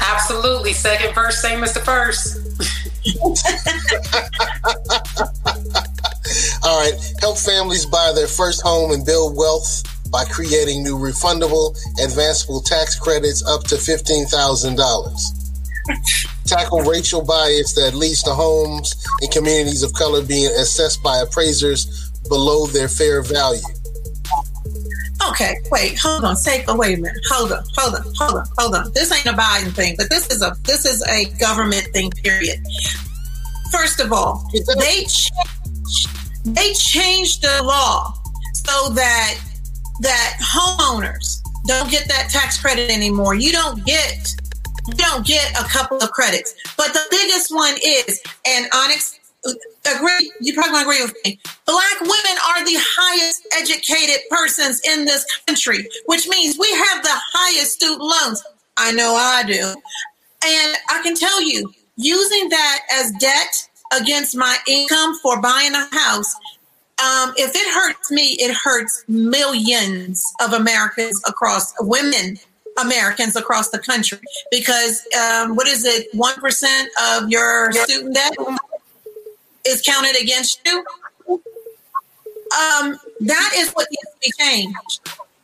Absolutely. 0.00 0.72
Second 0.72 1.14
verse, 1.14 1.40
same 1.40 1.62
as 1.64 1.72
the 1.72 1.80
first. 1.80 2.38
All 6.62 6.78
right. 6.80 6.94
Help 7.20 7.38
families 7.38 7.86
buy 7.86 8.12
their 8.14 8.26
first 8.26 8.62
home 8.62 8.92
and 8.92 9.04
build 9.04 9.36
wealth 9.36 9.82
by 10.10 10.24
creating 10.24 10.82
new 10.82 10.96
refundable, 10.96 11.76
advanceable 11.98 12.64
tax 12.64 12.98
credits 12.98 13.44
up 13.46 13.64
to 13.64 13.74
$15,000. 13.76 15.36
Tackle 16.44 16.82
racial 16.82 17.24
bias 17.24 17.74
that 17.74 17.94
leads 17.94 18.22
to 18.22 18.30
homes 18.30 18.94
in 19.22 19.30
communities 19.30 19.82
of 19.82 19.92
color 19.92 20.22
being 20.22 20.50
assessed 20.58 21.02
by 21.02 21.18
appraisers 21.18 22.10
below 22.28 22.66
their 22.66 22.88
fair 22.88 23.22
value. 23.22 23.62
Okay, 25.30 25.56
wait, 25.70 25.98
hold 25.98 26.24
on, 26.24 26.36
take 26.36 26.64
oh, 26.68 26.76
wait 26.76 26.98
a 26.98 27.00
minute, 27.00 27.20
hold 27.28 27.50
on, 27.50 27.64
hold 27.76 27.94
on, 27.94 28.02
hold 28.16 28.34
on, 28.36 28.46
hold 28.58 28.74
on. 28.74 28.92
This 28.92 29.12
ain't 29.12 29.26
a 29.26 29.32
Biden 29.32 29.72
thing, 29.72 29.94
but 29.96 30.08
this 30.08 30.30
is 30.30 30.42
a 30.42 30.54
this 30.64 30.84
is 30.84 31.02
a 31.02 31.24
government 31.38 31.88
thing. 31.92 32.10
Period. 32.10 32.58
First 33.72 33.98
of 34.00 34.12
all, 34.12 34.48
they 34.52 35.00
changed, 35.00 35.32
they 36.44 36.72
changed 36.74 37.42
the 37.42 37.62
law 37.62 38.14
so 38.54 38.90
that 38.90 39.38
that 40.00 40.36
homeowners 40.40 41.40
don't 41.66 41.90
get 41.90 42.06
that 42.08 42.28
tax 42.30 42.60
credit 42.60 42.90
anymore. 42.90 43.34
You 43.34 43.52
don't 43.52 43.84
get 43.84 44.34
you 44.86 44.94
don't 44.94 45.26
get 45.26 45.50
a 45.58 45.64
couple 45.64 45.98
of 45.98 46.10
credits. 46.12 46.54
But 46.76 46.92
the 46.92 47.02
biggest 47.10 47.52
one 47.52 47.74
is, 47.84 48.22
and 48.46 48.66
Onyx 48.72 49.18
agree, 49.94 50.32
you 50.40 50.54
probably 50.54 50.72
gonna 50.72 50.84
agree 50.84 51.02
with 51.02 51.16
me. 51.24 51.38
Black 51.66 52.00
women 52.00 52.36
are 52.48 52.64
the 52.64 52.76
highest 52.78 53.46
educated 53.56 54.20
persons 54.30 54.80
in 54.86 55.04
this 55.04 55.24
country, 55.46 55.88
which 56.06 56.28
means 56.28 56.58
we 56.58 56.70
have 56.70 57.02
the 57.02 57.14
highest 57.32 57.72
student 57.72 58.00
loans. 58.00 58.42
I 58.76 58.92
know 58.92 59.14
I 59.14 59.42
do. 59.44 59.74
And 60.44 60.76
I 60.90 61.02
can 61.02 61.14
tell 61.14 61.42
you, 61.42 61.72
using 61.96 62.48
that 62.50 62.80
as 62.92 63.10
debt 63.12 63.65
against 63.92 64.36
my 64.36 64.56
income 64.66 65.18
for 65.22 65.40
buying 65.40 65.74
a 65.74 65.86
house, 65.94 66.34
um, 66.98 67.34
if 67.36 67.54
it 67.54 67.74
hurts 67.74 68.10
me, 68.10 68.36
it 68.40 68.54
hurts 68.54 69.04
millions 69.06 70.24
of 70.40 70.52
Americans 70.52 71.20
across 71.26 71.74
women 71.80 72.38
Americans 72.78 73.36
across 73.36 73.70
the 73.70 73.78
country 73.78 74.18
because 74.50 75.06
um, 75.18 75.56
what 75.56 75.66
is 75.66 75.84
it? 75.84 76.08
One 76.14 76.34
percent 76.34 76.90
of 77.12 77.30
your 77.30 77.72
student 77.72 78.14
debt 78.14 78.32
is 79.66 79.82
counted 79.82 80.20
against 80.20 80.60
you. 80.64 80.84
Um, 81.28 82.98
that 83.20 83.52
is 83.56 83.72
what 83.72 83.88
needs 83.90 84.02
to 84.02 84.18
be 84.22 84.32
changed. 84.38 85.00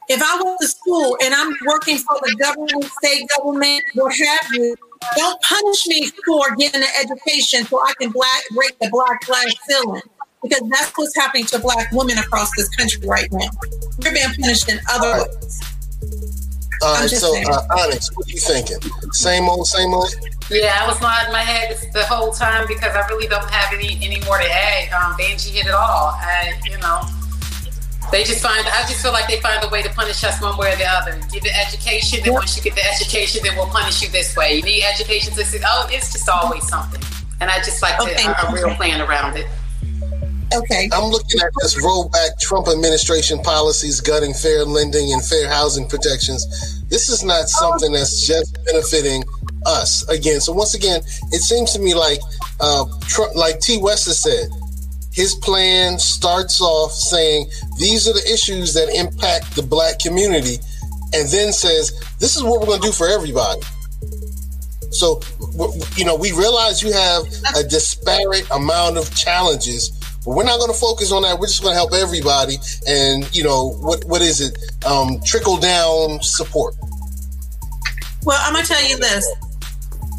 If 0.08 0.22
I 0.22 0.42
went 0.42 0.58
to 0.60 0.68
school 0.68 1.16
and 1.24 1.34
I'm 1.34 1.54
working 1.66 1.98
for 1.98 2.18
the 2.22 2.36
government, 2.36 2.84
state 2.84 3.28
government, 3.36 3.82
what 3.94 4.14
have 4.14 4.52
you, 4.52 4.76
don't 5.16 5.40
punish 5.42 5.86
me 5.86 6.10
for 6.26 6.54
getting 6.56 6.82
an 6.82 6.88
education 7.00 7.64
so 7.64 7.80
I 7.80 7.92
can 8.00 8.10
black, 8.10 8.42
break 8.54 8.78
the 8.78 8.88
black 8.90 9.20
glass 9.26 9.54
ceiling. 9.68 10.02
Because 10.42 10.62
that's 10.70 10.90
what's 10.98 11.14
happening 11.14 11.44
to 11.46 11.58
black 11.60 11.92
women 11.92 12.18
across 12.18 12.50
this 12.56 12.68
country 12.70 13.06
right 13.06 13.30
now. 13.30 13.48
You're 14.02 14.12
being 14.12 14.28
punished 14.40 14.68
in 14.68 14.80
other 14.90 15.22
ways. 15.22 15.62
All 16.82 16.94
right, 16.94 17.08
so 17.08 17.32
uh, 17.48 17.78
Onyx, 17.78 18.10
what 18.16 18.26
are 18.26 18.30
you 18.30 18.40
thinking? 18.40 18.78
Same 19.12 19.48
old, 19.48 19.68
same 19.68 19.94
old. 19.94 20.12
Yeah, 20.50 20.80
I 20.82 20.86
was 20.88 21.00
nodding 21.00 21.32
my 21.32 21.40
head 21.40 21.78
the 21.92 22.04
whole 22.06 22.32
time 22.32 22.66
because 22.66 22.94
I 22.96 23.06
really 23.06 23.28
don't 23.28 23.48
have 23.48 23.72
any 23.72 24.04
any 24.04 24.18
more 24.24 24.38
to 24.38 24.50
add. 24.50 24.92
Um, 24.92 25.16
Benji 25.16 25.50
hit 25.50 25.66
it 25.66 25.72
all. 25.72 26.10
I, 26.18 26.60
you 26.64 26.76
know, 26.78 27.02
they 28.12 28.24
just 28.24 28.42
find. 28.42 28.64
I 28.68 28.82
just 28.82 29.02
feel 29.02 29.12
like 29.12 29.26
they 29.26 29.40
find 29.40 29.64
a 29.64 29.68
way 29.68 29.82
to 29.82 29.90
punish 29.90 30.22
us 30.22 30.40
one 30.40 30.56
way 30.58 30.72
or 30.72 30.76
the 30.76 30.86
other. 30.86 31.18
Give 31.32 31.44
it 31.44 31.56
education, 31.56 32.20
then 32.22 32.34
once 32.34 32.56
you 32.56 32.62
get 32.62 32.74
the 32.74 32.84
education, 32.84 33.40
then 33.42 33.56
we'll 33.56 33.66
punish 33.66 34.02
you 34.02 34.10
this 34.10 34.36
way. 34.36 34.56
You 34.56 34.62
need 34.62 34.84
education. 34.84 35.32
This 35.34 35.54
is 35.54 35.64
oh, 35.66 35.88
it's 35.90 36.12
just 36.12 36.28
always 36.28 36.68
something. 36.68 37.00
And 37.40 37.50
I 37.50 37.56
just 37.56 37.82
like 37.82 37.98
okay. 38.00 38.14
to, 38.14 38.46
a, 38.46 38.50
a 38.50 38.54
real 38.54 38.74
plan 38.76 39.00
around 39.00 39.36
it. 39.36 39.46
Okay. 40.54 40.90
I'm 40.92 41.10
looking 41.10 41.40
at 41.40 41.50
this 41.62 41.82
rollback 41.82 42.38
Trump 42.38 42.68
administration 42.68 43.38
policies 43.40 44.00
gutting 44.00 44.34
fair 44.34 44.64
lending 44.64 45.12
and 45.12 45.24
fair 45.24 45.48
housing 45.48 45.88
protections. 45.88 46.46
This 46.88 47.08
is 47.08 47.24
not 47.24 47.48
something 47.48 47.92
that's 47.92 48.26
just 48.26 48.56
benefiting 48.66 49.24
us 49.64 50.06
again. 50.08 50.40
So 50.40 50.52
once 50.52 50.74
again, 50.74 51.00
it 51.32 51.40
seems 51.40 51.72
to 51.72 51.78
me 51.78 51.94
like 51.94 52.20
uh, 52.60 52.84
Trump, 53.08 53.34
like 53.34 53.60
T. 53.60 53.78
West 53.78 54.06
has 54.06 54.18
said, 54.18 54.50
his 55.12 55.34
plan 55.34 55.98
starts 55.98 56.60
off 56.60 56.92
saying 56.92 57.50
these 57.78 58.08
are 58.08 58.12
the 58.12 58.32
issues 58.32 58.74
that 58.74 58.88
impact 58.94 59.54
the 59.56 59.62
black 59.62 59.98
community, 59.98 60.58
and 61.14 61.28
then 61.28 61.52
says 61.52 61.92
this 62.18 62.36
is 62.36 62.42
what 62.42 62.60
we're 62.60 62.66
going 62.66 62.80
to 62.80 62.86
do 62.88 62.92
for 62.92 63.08
everybody. 63.08 63.60
So, 64.90 65.20
you 65.96 66.04
know, 66.04 66.16
we 66.16 66.32
realize 66.32 66.82
you 66.82 66.92
have 66.92 67.24
a 67.56 67.64
disparate 67.64 68.48
amount 68.50 68.98
of 68.98 69.14
challenges 69.14 69.90
but 70.24 70.36
we're 70.36 70.44
not 70.44 70.58
going 70.58 70.70
to 70.72 70.78
focus 70.78 71.10
on 71.10 71.22
that. 71.22 71.38
We're 71.38 71.48
just 71.48 71.62
going 71.62 71.72
to 71.72 71.76
help 71.76 71.92
everybody, 71.92 72.58
and 72.86 73.24
you 73.34 73.42
know 73.42 73.70
what? 73.80 74.04
What 74.04 74.22
is 74.22 74.40
it? 74.40 74.56
Um, 74.86 75.20
trickle 75.24 75.56
down 75.56 76.22
support. 76.22 76.74
Well, 78.24 78.38
I'm 78.40 78.52
going 78.52 78.64
to 78.64 78.72
tell 78.72 78.88
you 78.88 78.98
this. 78.98 79.26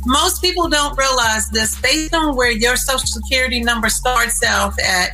Most 0.05 0.41
people 0.41 0.67
don't 0.67 0.97
realize 0.97 1.49
this. 1.49 1.79
Based 1.81 2.13
on 2.13 2.35
where 2.35 2.51
your 2.51 2.75
social 2.75 3.07
security 3.07 3.61
number 3.61 3.89
starts 3.89 4.43
out 4.43 4.79
at, 4.79 5.11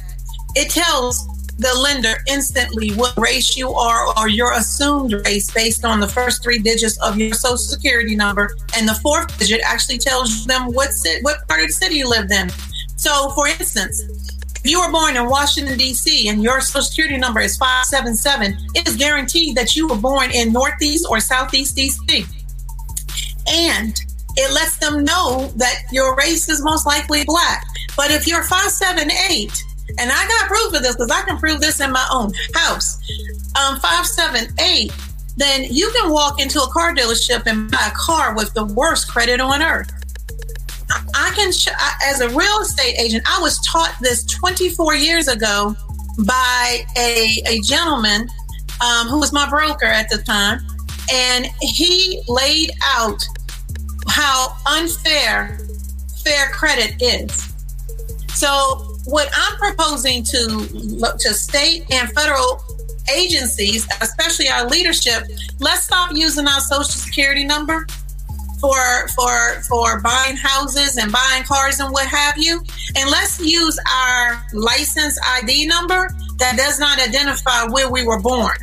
it 0.55 0.69
tells 0.71 1.27
the 1.59 1.73
lender 1.77 2.15
instantly 2.27 2.91
what 2.91 3.13
race 3.17 3.57
you 3.57 3.69
are 3.73 4.17
or 4.17 4.29
your 4.29 4.53
assumed 4.53 5.13
race 5.25 5.51
based 5.51 5.83
on 5.83 5.99
the 5.99 6.07
first 6.07 6.41
three 6.41 6.57
digits 6.57 6.97
of 6.99 7.17
your 7.17 7.33
social 7.33 7.57
security 7.57 8.15
number. 8.15 8.55
And 8.77 8.87
the 8.87 8.95
fourth 8.95 9.37
digit 9.37 9.61
actually 9.65 9.97
tells 9.97 10.45
them 10.45 10.73
what, 10.73 10.89
ci- 10.91 11.19
what 11.21 11.47
part 11.49 11.61
of 11.61 11.67
the 11.67 11.73
city 11.73 11.95
you 11.95 12.09
lived 12.09 12.31
in. 12.31 12.49
So, 12.95 13.31
for 13.31 13.47
instance, 13.47 14.01
if 14.63 14.71
you 14.71 14.79
were 14.79 14.91
born 14.91 15.17
in 15.17 15.29
Washington, 15.29 15.77
D.C., 15.77 16.29
and 16.29 16.41
your 16.41 16.61
social 16.61 16.81
security 16.81 17.17
number 17.17 17.41
is 17.41 17.57
577, 17.57 18.57
it 18.75 18.87
is 18.87 18.95
guaranteed 18.95 19.55
that 19.55 19.75
you 19.75 19.87
were 19.87 19.97
born 19.97 20.31
in 20.31 20.51
Northeast 20.51 21.05
or 21.09 21.19
Southeast 21.19 21.75
D.C. 21.75 22.25
And 23.47 23.99
it 24.35 24.53
lets 24.53 24.77
them 24.77 25.03
know 25.03 25.51
that 25.55 25.83
your 25.91 26.15
race 26.15 26.49
is 26.49 26.63
most 26.63 26.85
likely 26.85 27.23
black. 27.25 27.65
But 27.95 28.11
if 28.11 28.27
you're 28.27 28.43
578, 28.43 29.63
and 29.97 30.11
I 30.11 30.27
got 30.27 30.47
proof 30.47 30.73
of 30.73 30.83
this 30.83 30.95
because 30.95 31.11
I 31.11 31.21
can 31.23 31.37
prove 31.37 31.61
this 31.61 31.79
in 31.79 31.91
my 31.91 32.07
own 32.13 32.31
house. 32.53 32.99
Um, 33.59 33.79
five 33.79 34.05
seven 34.05 34.47
eight. 34.59 34.91
Then 35.37 35.63
you 35.63 35.91
can 35.91 36.11
walk 36.11 36.41
into 36.41 36.61
a 36.61 36.67
car 36.67 36.93
dealership 36.93 37.45
and 37.45 37.71
buy 37.71 37.91
a 37.91 37.95
car 37.95 38.35
with 38.35 38.53
the 38.53 38.65
worst 38.65 39.09
credit 39.09 39.39
on 39.39 39.63
earth. 39.63 39.89
I 41.15 41.31
can, 41.35 41.51
as 42.03 42.21
a 42.21 42.29
real 42.29 42.59
estate 42.59 42.95
agent, 42.99 43.23
I 43.25 43.41
was 43.41 43.59
taught 43.65 43.95
this 44.01 44.25
24 44.25 44.95
years 44.95 45.27
ago 45.27 45.75
by 46.25 46.83
a, 46.97 47.41
a 47.47 47.59
gentleman 47.61 48.27
um, 48.81 49.07
who 49.07 49.19
was 49.19 49.31
my 49.31 49.49
broker 49.49 49.85
at 49.85 50.09
the 50.09 50.17
time. 50.17 50.59
And 51.11 51.47
he 51.61 52.21
laid 52.27 52.71
out 52.83 53.21
how 54.09 54.55
unfair 54.65 55.59
fair 56.23 56.49
credit 56.49 57.01
is. 57.01 57.53
So 58.33 58.97
what 59.05 59.29
I'm 59.33 59.57
proposing 59.57 60.23
to 60.23 61.15
to 61.19 61.33
state 61.33 61.85
and 61.91 62.11
federal 62.11 62.61
agencies, 63.13 63.87
especially 64.01 64.49
our 64.49 64.67
leadership, 64.67 65.23
let's 65.59 65.83
stop 65.83 66.11
using 66.13 66.47
our 66.47 66.59
social 66.59 66.85
security 66.85 67.43
number 67.43 67.87
for 68.59 69.07
for 69.15 69.61
for 69.67 70.01
buying 70.01 70.35
houses 70.35 70.97
and 70.97 71.11
buying 71.11 71.43
cars 71.43 71.79
and 71.79 71.91
what 71.91 72.07
have 72.07 72.37
you, 72.37 72.61
and 72.95 73.09
let's 73.09 73.39
use 73.39 73.79
our 73.91 74.45
license 74.53 75.17
ID 75.37 75.65
number 75.65 76.09
that 76.37 76.57
does 76.57 76.79
not 76.79 76.99
identify 76.99 77.65
where 77.65 77.89
we 77.89 78.03
were 78.05 78.19
born, 78.19 78.57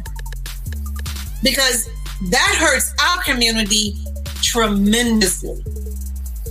because 1.43 1.89
that 2.31 2.57
hurts 2.59 2.95
our 3.03 3.23
community 3.23 3.97
tremendously, 4.43 5.65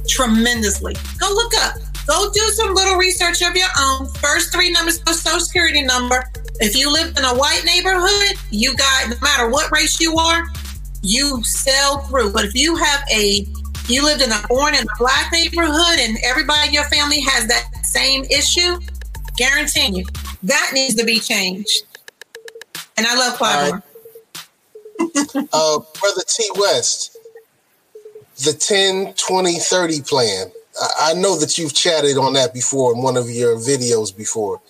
tremendously. 0.07 0.95
Go 1.19 1.29
look 1.29 1.53
up 1.57 1.75
Go 2.07 2.31
do 2.31 2.39
some 2.51 2.73
little 2.75 2.97
research 2.97 3.41
of 3.41 3.55
your 3.55 3.67
own. 3.79 4.07
First 4.07 4.53
three 4.53 4.71
numbers 4.71 4.99
of 5.01 5.15
social 5.15 5.39
security 5.39 5.81
number. 5.81 6.23
If 6.59 6.75
you 6.75 6.91
live 6.91 7.17
in 7.17 7.23
a 7.25 7.33
white 7.33 7.63
neighborhood, 7.65 8.38
you 8.51 8.75
got 8.75 9.09
no 9.09 9.15
matter 9.21 9.49
what 9.49 9.71
race 9.71 9.99
you 9.99 10.15
are, 10.17 10.45
you 11.01 11.43
sell 11.43 11.99
through. 12.01 12.31
But 12.31 12.45
if 12.45 12.55
you 12.55 12.75
have 12.75 13.03
a 13.11 13.47
you 13.88 14.03
lived 14.03 14.21
in 14.21 14.31
a 14.31 14.41
born 14.47 14.73
in 14.73 14.83
a 14.83 14.97
black 14.97 15.31
neighborhood 15.31 15.99
and 15.99 16.17
everybody 16.23 16.69
in 16.69 16.73
your 16.73 16.86
family 16.86 17.19
has 17.21 17.47
that 17.47 17.69
same 17.83 18.23
issue, 18.25 18.79
guarantee 19.36 19.97
you 19.97 20.05
that 20.43 20.71
needs 20.73 20.95
to 20.95 21.05
be 21.05 21.19
changed. 21.19 21.86
And 22.97 23.07
I 23.07 23.15
love 23.15 23.38
Clyde. 23.38 23.81
Uh, 25.51 25.79
Brother 25.99 26.23
T 26.27 26.49
West, 26.55 27.14
the 28.43 28.53
10 28.53 29.13
20 29.13 29.59
30 29.59 30.01
plan. 30.01 30.51
I 30.99 31.13
know 31.13 31.38
that 31.38 31.57
you've 31.57 31.73
chatted 31.73 32.17
on 32.17 32.33
that 32.33 32.53
before 32.53 32.93
in 32.93 33.01
one 33.01 33.15
of 33.15 33.29
your 33.29 33.55
videos 33.55 34.15
before. 34.15 34.61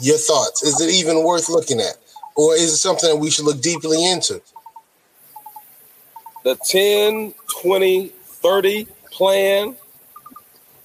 Your 0.00 0.16
thoughts? 0.16 0.62
Is 0.62 0.80
it 0.80 0.90
even 0.90 1.22
worth 1.24 1.48
looking 1.48 1.80
at? 1.80 1.96
Or 2.36 2.54
is 2.54 2.72
it 2.72 2.76
something 2.76 3.08
that 3.08 3.16
we 3.16 3.30
should 3.30 3.44
look 3.44 3.60
deeply 3.60 4.04
into? 4.10 4.40
The 6.44 6.56
10, 6.68 7.34
20, 7.62 8.08
30 8.08 8.86
plan. 9.10 9.76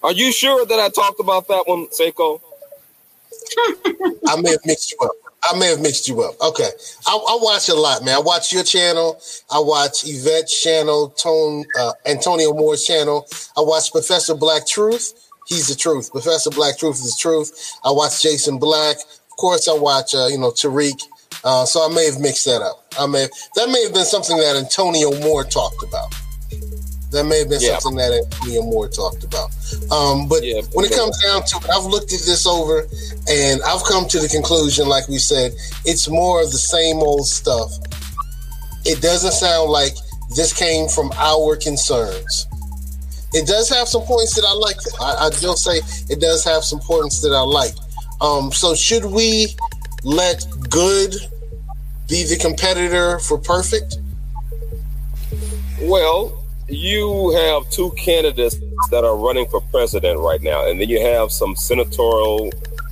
Are 0.04 0.12
you 0.12 0.32
sure 0.32 0.66
that 0.66 0.80
I 0.80 0.90
talked 0.90 1.20
about 1.20 1.48
that 1.48 1.64
one, 1.68 1.88
Seiko? 1.88 2.42
I 4.28 4.42
may 4.42 4.52
have 4.52 4.66
mixed 4.66 4.92
you 4.92 4.98
up. 5.02 5.31
I 5.44 5.58
may 5.58 5.68
have 5.68 5.82
mixed 5.82 6.08
you 6.08 6.22
up. 6.22 6.40
Okay. 6.40 6.70
I, 7.08 7.16
I, 7.16 7.38
watch 7.42 7.68
a 7.70 7.74
lot, 7.74 8.06
man. 8.06 8.16
I 8.16 8.20
watch 8.20 8.54
your 8.54 8.64
channel. 8.64 9.20
I 9.52 9.60
watch 9.60 10.04
Yvette's 10.06 10.62
channel, 10.62 11.10
Tone, 11.10 11.66
uh, 11.80 11.94
Antonio 12.06 12.54
Moore's 12.54 12.86
channel. 12.86 13.28
I 13.58 13.62
watch 13.62 13.92
Professor 13.92 14.36
Black 14.36 14.68
Truth. 14.68 15.30
He's 15.48 15.68
the 15.68 15.76
truth. 15.76 16.12
Professor 16.12 16.52
Black 16.52 16.78
Truth 16.78 16.98
is 16.98 17.16
the 17.16 17.20
truth. 17.20 17.74
I 17.84 17.92
watch 17.92 18.22
Jason 18.22 18.60
Black. 18.60 18.98
Of 18.98 19.38
course, 19.38 19.68
I 19.68 19.74
watch, 19.74 20.14
uh, 20.14 20.28
you 20.28 20.38
know, 20.38 20.52
Tariq. 20.52 21.02
Uh, 21.44 21.66
so 21.66 21.90
I 21.90 21.94
may 21.94 22.06
have 22.06 22.20
mixed 22.20 22.46
that 22.46 22.62
up. 22.62 22.86
I 23.00 23.08
may 23.08 23.22
have, 23.22 23.32
that 23.56 23.70
may 23.70 23.84
have 23.84 23.94
been 23.94 24.06
something 24.06 24.38
that 24.38 24.56
Antonio 24.56 25.12
Moore 25.22 25.44
talked 25.44 25.82
about. 25.82 26.14
That 27.12 27.26
may 27.26 27.40
have 27.40 27.50
been 27.50 27.62
yeah. 27.62 27.78
something 27.78 27.98
that 27.98 28.14
Antonio 28.14 28.64
Moore 28.64 28.88
talked 28.88 29.24
about. 29.24 29.52
Um, 29.92 30.28
but 30.30 30.44
yeah, 30.44 30.62
when 30.72 30.86
it 30.86 30.94
comes 30.94 31.22
down 31.24 31.44
to 31.44 31.58
it, 31.58 31.70
I've 31.70 31.86
looked 31.86 32.14
at 32.14 32.22
this 32.24 32.48
over 32.48 32.88
and 33.28 33.62
I've 33.64 33.84
come 33.84 34.08
to 34.08 34.20
the 34.20 34.30
conclusion, 34.30 34.88
like 34.88 35.08
we 35.10 35.18
said, 35.18 35.52
it's 35.86 36.08
more 36.08 36.42
of 36.42 36.52
the 36.52 36.58
same 36.58 36.98
old 36.98 37.28
stuff. 37.28 37.72
It 38.86 39.02
doesn't 39.02 39.34
sound 39.34 39.70
like 39.70 39.94
this 40.36 40.54
came 40.54 40.88
from 40.88 41.12
our 41.18 41.58
concerns. 41.58 42.48
It 43.34 43.48
does 43.48 43.70
have 43.70 43.88
some 43.88 44.04
points 44.04 44.36
that 44.36 44.46
I 44.46 44.54
like. 44.54 44.78
I, 45.00 45.28
I 45.28 45.30
just 45.30 45.64
say 45.64 45.82
it 46.10 46.20
does 46.20 46.44
have 46.44 46.64
some 46.64 46.80
points 46.80 47.22
that 47.22 47.34
I 47.34 47.42
like. 47.42 47.74
Um, 48.22 48.52
so 48.52 48.76
should 48.76 49.06
we 49.06 49.48
let 50.04 50.46
good 50.70 51.16
be 52.08 52.24
the 52.24 52.38
competitor 52.40 53.20
for 53.20 53.38
perfect? 53.38 53.98
Well, 55.82 56.41
you 56.72 57.32
have 57.32 57.70
two 57.70 57.92
candidates 57.92 58.56
that 58.90 59.04
are 59.04 59.18
running 59.18 59.48
for 59.50 59.62
president 59.72 60.20
right 60.20 60.42
now, 60.42 60.68
and 60.68 60.80
then 60.80 60.90
you 60.90 61.02
have 61.02 61.32
some 61.32 61.56
senatorial, 61.56 62.50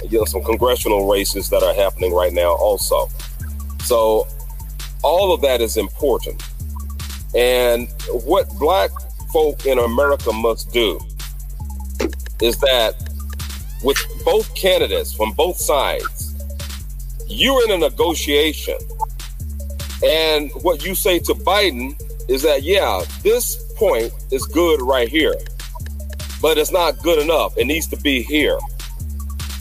you 0.09 0.19
know, 0.19 0.25
some 0.25 0.43
congressional 0.43 1.09
races 1.09 1.49
that 1.49 1.63
are 1.63 1.73
happening 1.73 2.13
right 2.13 2.34
now 2.34 2.51
also. 2.55 3.09
So 3.84 4.27
all 5.01 5.34
of 5.34 5.41
that 5.41 5.61
is 5.61 5.77
important. 5.77 6.43
And 7.36 7.88
what 8.11 8.49
black 8.59 8.91
folk 9.32 9.65
in 9.65 9.80
America 9.80 10.34
must 10.34 10.71
do 10.73 10.99
is 12.41 12.57
that 12.59 12.95
with 13.84 13.97
both 14.25 14.53
candidates 14.55 15.13
from 15.13 15.32
both 15.34 15.57
sides, 15.57 16.36
you're 17.27 17.63
in 17.65 17.71
a 17.71 17.77
negotiation. 17.77 18.77
And 20.03 20.51
what 20.63 20.84
you 20.84 20.95
say 20.95 21.19
to 21.19 21.34
Biden 21.34 22.01
is 22.30 22.41
that, 22.43 22.63
yeah, 22.63 23.03
this 23.23 23.68
point 23.80 24.13
is 24.30 24.45
good 24.45 24.82
right 24.82 25.07
here, 25.07 25.36
but 26.41 26.57
it's 26.57 26.71
not 26.71 27.01
good 27.01 27.17
enough. 27.17 27.57
It 27.57 27.65
needs 27.65 27.88
to 27.88 27.97
be 27.97 28.21
here. 28.21 28.59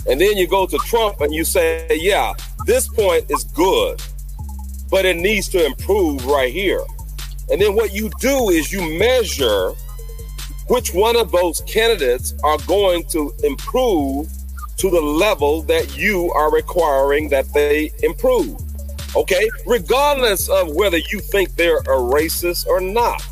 And 0.09 0.21
then 0.21 0.37
you 0.37 0.49
go 0.49 0.67
to 0.67 0.77
Trump 0.79 1.21
and 1.21 1.33
you 1.33 1.45
say, 1.45 1.87
yeah, 1.93 2.35
this 2.67 2.89
point 2.89 3.31
is 3.31 3.45
good, 3.45 4.03
but 4.91 5.05
it 5.05 5.17
needs 5.17 5.49
to 5.51 5.65
improve 5.65 6.27
right 6.27 6.53
here. 6.53 6.83
And 7.51 7.61
then 7.63 7.77
what 7.77 7.95
you 7.95 8.11
do 8.19 8.51
is 8.51 8.73
you 8.73 8.99
measure 8.99 9.71
which 10.67 10.93
one 10.93 11.17
of 11.17 11.31
those 11.31 11.61
candidates 11.63 12.35
are 12.43 12.59
going 12.67 13.05
to 13.11 13.33
improve 13.45 14.29
to 14.79 14.91
the 14.91 15.01
level 15.01 15.63
that 15.63 15.97
you 15.97 16.33
are 16.33 16.53
requiring 16.53 17.29
that 17.29 17.53
they 17.55 17.93
improve. 18.03 18.57
Okay? 19.15 19.49
Regardless 19.65 20.49
of 20.49 20.75
whether 20.75 20.99
you 20.99 21.21
think 21.21 21.55
they're 21.55 21.79
a 21.79 21.99
racist 21.99 22.67
or 22.67 22.81
not. 22.81 23.23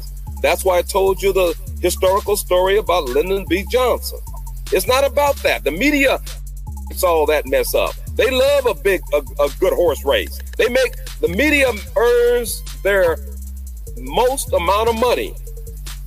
That's 0.42 0.64
why 0.64 0.78
I 0.78 0.82
told 0.82 1.22
you 1.22 1.32
the 1.32 1.56
historical 1.80 2.36
story 2.36 2.78
about 2.78 3.04
Lyndon 3.04 3.46
B. 3.48 3.64
Johnson. 3.70 4.18
It's 4.72 4.86
not 4.86 5.04
about 5.04 5.36
that. 5.36 5.64
The 5.64 5.70
media 5.70 6.20
all 7.04 7.26
that 7.26 7.46
mess 7.46 7.74
up. 7.74 7.94
They 8.14 8.30
love 8.30 8.66
a 8.66 8.74
big, 8.74 9.00
a, 9.12 9.18
a 9.42 9.48
good 9.60 9.72
horse 9.72 10.04
race. 10.04 10.40
They 10.56 10.68
make 10.68 10.94
the 11.20 11.28
media 11.28 11.70
earns 11.96 12.62
their 12.82 13.18
most 13.98 14.52
amount 14.52 14.88
of 14.88 14.98
money 14.98 15.34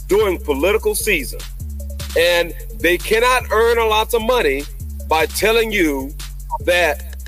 during 0.08 0.40
political 0.40 0.96
season, 0.96 1.40
and 2.18 2.54
they 2.80 2.98
cannot 2.98 3.52
earn 3.52 3.78
a 3.78 3.86
lot 3.86 4.14
of 4.14 4.22
money 4.22 4.64
by 5.08 5.26
telling 5.28 5.72
you 5.72 6.14
that 6.62 7.24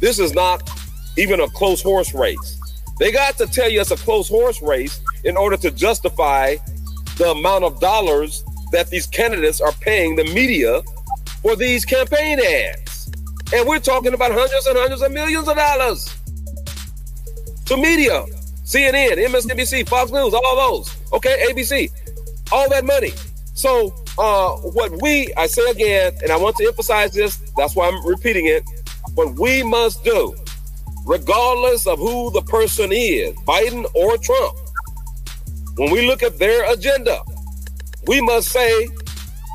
this 0.00 0.18
is 0.18 0.34
not 0.34 0.68
even 1.16 1.40
a 1.40 1.48
close 1.50 1.82
horse 1.82 2.12
race. 2.12 2.60
They 2.98 3.12
got 3.12 3.38
to 3.38 3.46
tell 3.46 3.70
you 3.70 3.80
it's 3.80 3.90
a 3.90 3.96
close 3.96 4.28
horse 4.28 4.60
race 4.62 5.00
in 5.24 5.36
order 5.36 5.56
to 5.56 5.70
justify 5.70 6.56
the 7.16 7.30
amount 7.30 7.64
of 7.64 7.80
dollars 7.80 8.44
that 8.72 8.90
these 8.90 9.06
candidates 9.06 9.60
are 9.60 9.72
paying 9.80 10.16
the 10.16 10.24
media 10.24 10.82
for 11.42 11.56
these 11.56 11.84
campaign 11.84 12.38
ads. 12.40 13.10
And 13.54 13.66
we're 13.66 13.78
talking 13.78 14.12
about 14.12 14.32
hundreds 14.32 14.66
and 14.66 14.76
hundreds 14.76 15.02
of 15.02 15.12
millions 15.12 15.48
of 15.48 15.56
dollars 15.56 16.14
to 17.66 17.76
media. 17.76 18.24
CNN, 18.64 19.24
MSNBC, 19.28 19.88
Fox 19.88 20.10
News, 20.10 20.34
all 20.34 20.56
those. 20.56 20.96
Okay, 21.12 21.46
ABC, 21.48 21.88
all 22.50 22.68
that 22.68 22.84
money. 22.84 23.12
So, 23.54 23.94
uh, 24.18 24.56
what 24.56 25.00
we, 25.00 25.32
I 25.36 25.46
say 25.46 25.70
again, 25.70 26.12
and 26.22 26.32
I 26.32 26.36
want 26.36 26.56
to 26.56 26.66
emphasize 26.66 27.12
this, 27.12 27.36
that's 27.56 27.76
why 27.76 27.88
I'm 27.88 28.04
repeating 28.04 28.46
it. 28.46 28.64
What 29.14 29.38
we 29.38 29.62
must 29.62 30.02
do 30.02 30.34
regardless 31.06 31.86
of 31.86 31.98
who 31.98 32.30
the 32.32 32.42
person 32.42 32.90
is, 32.92 33.34
Biden 33.46 33.86
or 33.94 34.18
Trump. 34.18 34.58
When 35.76 35.90
we 35.90 36.06
look 36.06 36.22
at 36.22 36.38
their 36.38 36.70
agenda, 36.72 37.20
we 38.06 38.20
must 38.20 38.48
say 38.48 38.88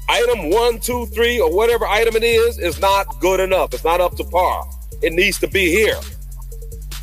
item 0.08 0.50
one, 0.50 0.80
two, 0.80 1.06
three, 1.08 1.40
or 1.40 1.52
whatever 1.54 1.88
item 1.88 2.16
it 2.16 2.24
is, 2.24 2.60
is 2.60 2.80
not 2.80 3.20
good 3.20 3.40
enough. 3.40 3.74
It's 3.74 3.84
not 3.84 4.02
up 4.02 4.16
to 4.18 4.24
par. 4.24 4.70
It 5.02 5.14
needs 5.14 5.40
to 5.40 5.48
be 5.48 5.70
here. 5.72 6.00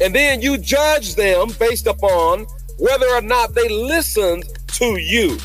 And 0.01 0.15
then 0.15 0.41
you 0.41 0.57
judge 0.59 1.17
them 1.17 1.49
based 1.59 1.87
upon 1.87 2.47
whether 2.79 3.09
or 3.09 3.21
not 3.21 3.55
they 3.55 3.69
listened 3.69 4.45
to 4.75 4.85
you 5.01 5.37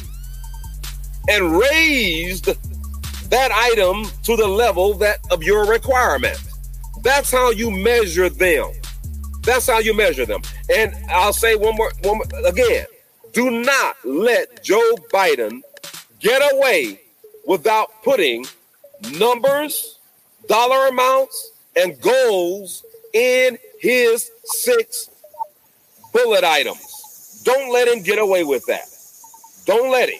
and 1.27 1.57
raised 1.57 2.45
that 3.31 3.51
item 3.51 4.05
to 4.23 4.35
the 4.35 4.47
level 4.47 4.93
that 4.95 5.17
of 5.31 5.41
your 5.41 5.65
requirement. 5.65 6.39
That's 7.01 7.31
how 7.31 7.49
you 7.49 7.71
measure 7.71 8.29
them. 8.29 8.71
That's 9.41 9.65
how 9.65 9.79
you 9.79 9.95
measure 9.95 10.25
them. 10.25 10.41
And 10.73 10.93
I'll 11.09 11.33
say 11.33 11.55
one 11.55 11.75
more, 11.75 11.91
one 12.03 12.17
more 12.17 12.45
again. 12.45 12.85
Do 13.33 13.49
not 13.49 13.95
let 14.05 14.63
Joe 14.63 14.95
Biden 15.11 15.61
get 16.19 16.41
away 16.53 17.01
without 17.45 18.03
putting 18.03 18.45
numbers, 19.17 19.97
dollar 20.47 20.87
amounts, 20.87 21.51
and 21.75 21.99
goals 21.99 22.85
in 23.13 23.57
his 23.79 24.29
six 24.45 25.09
bullet 26.13 26.43
items. 26.43 27.41
Don't 27.43 27.73
let 27.73 27.87
him 27.87 28.03
get 28.03 28.19
away 28.19 28.43
with 28.43 28.65
that. 28.67 28.85
Don't 29.65 29.91
let 29.91 30.09
him. 30.09 30.19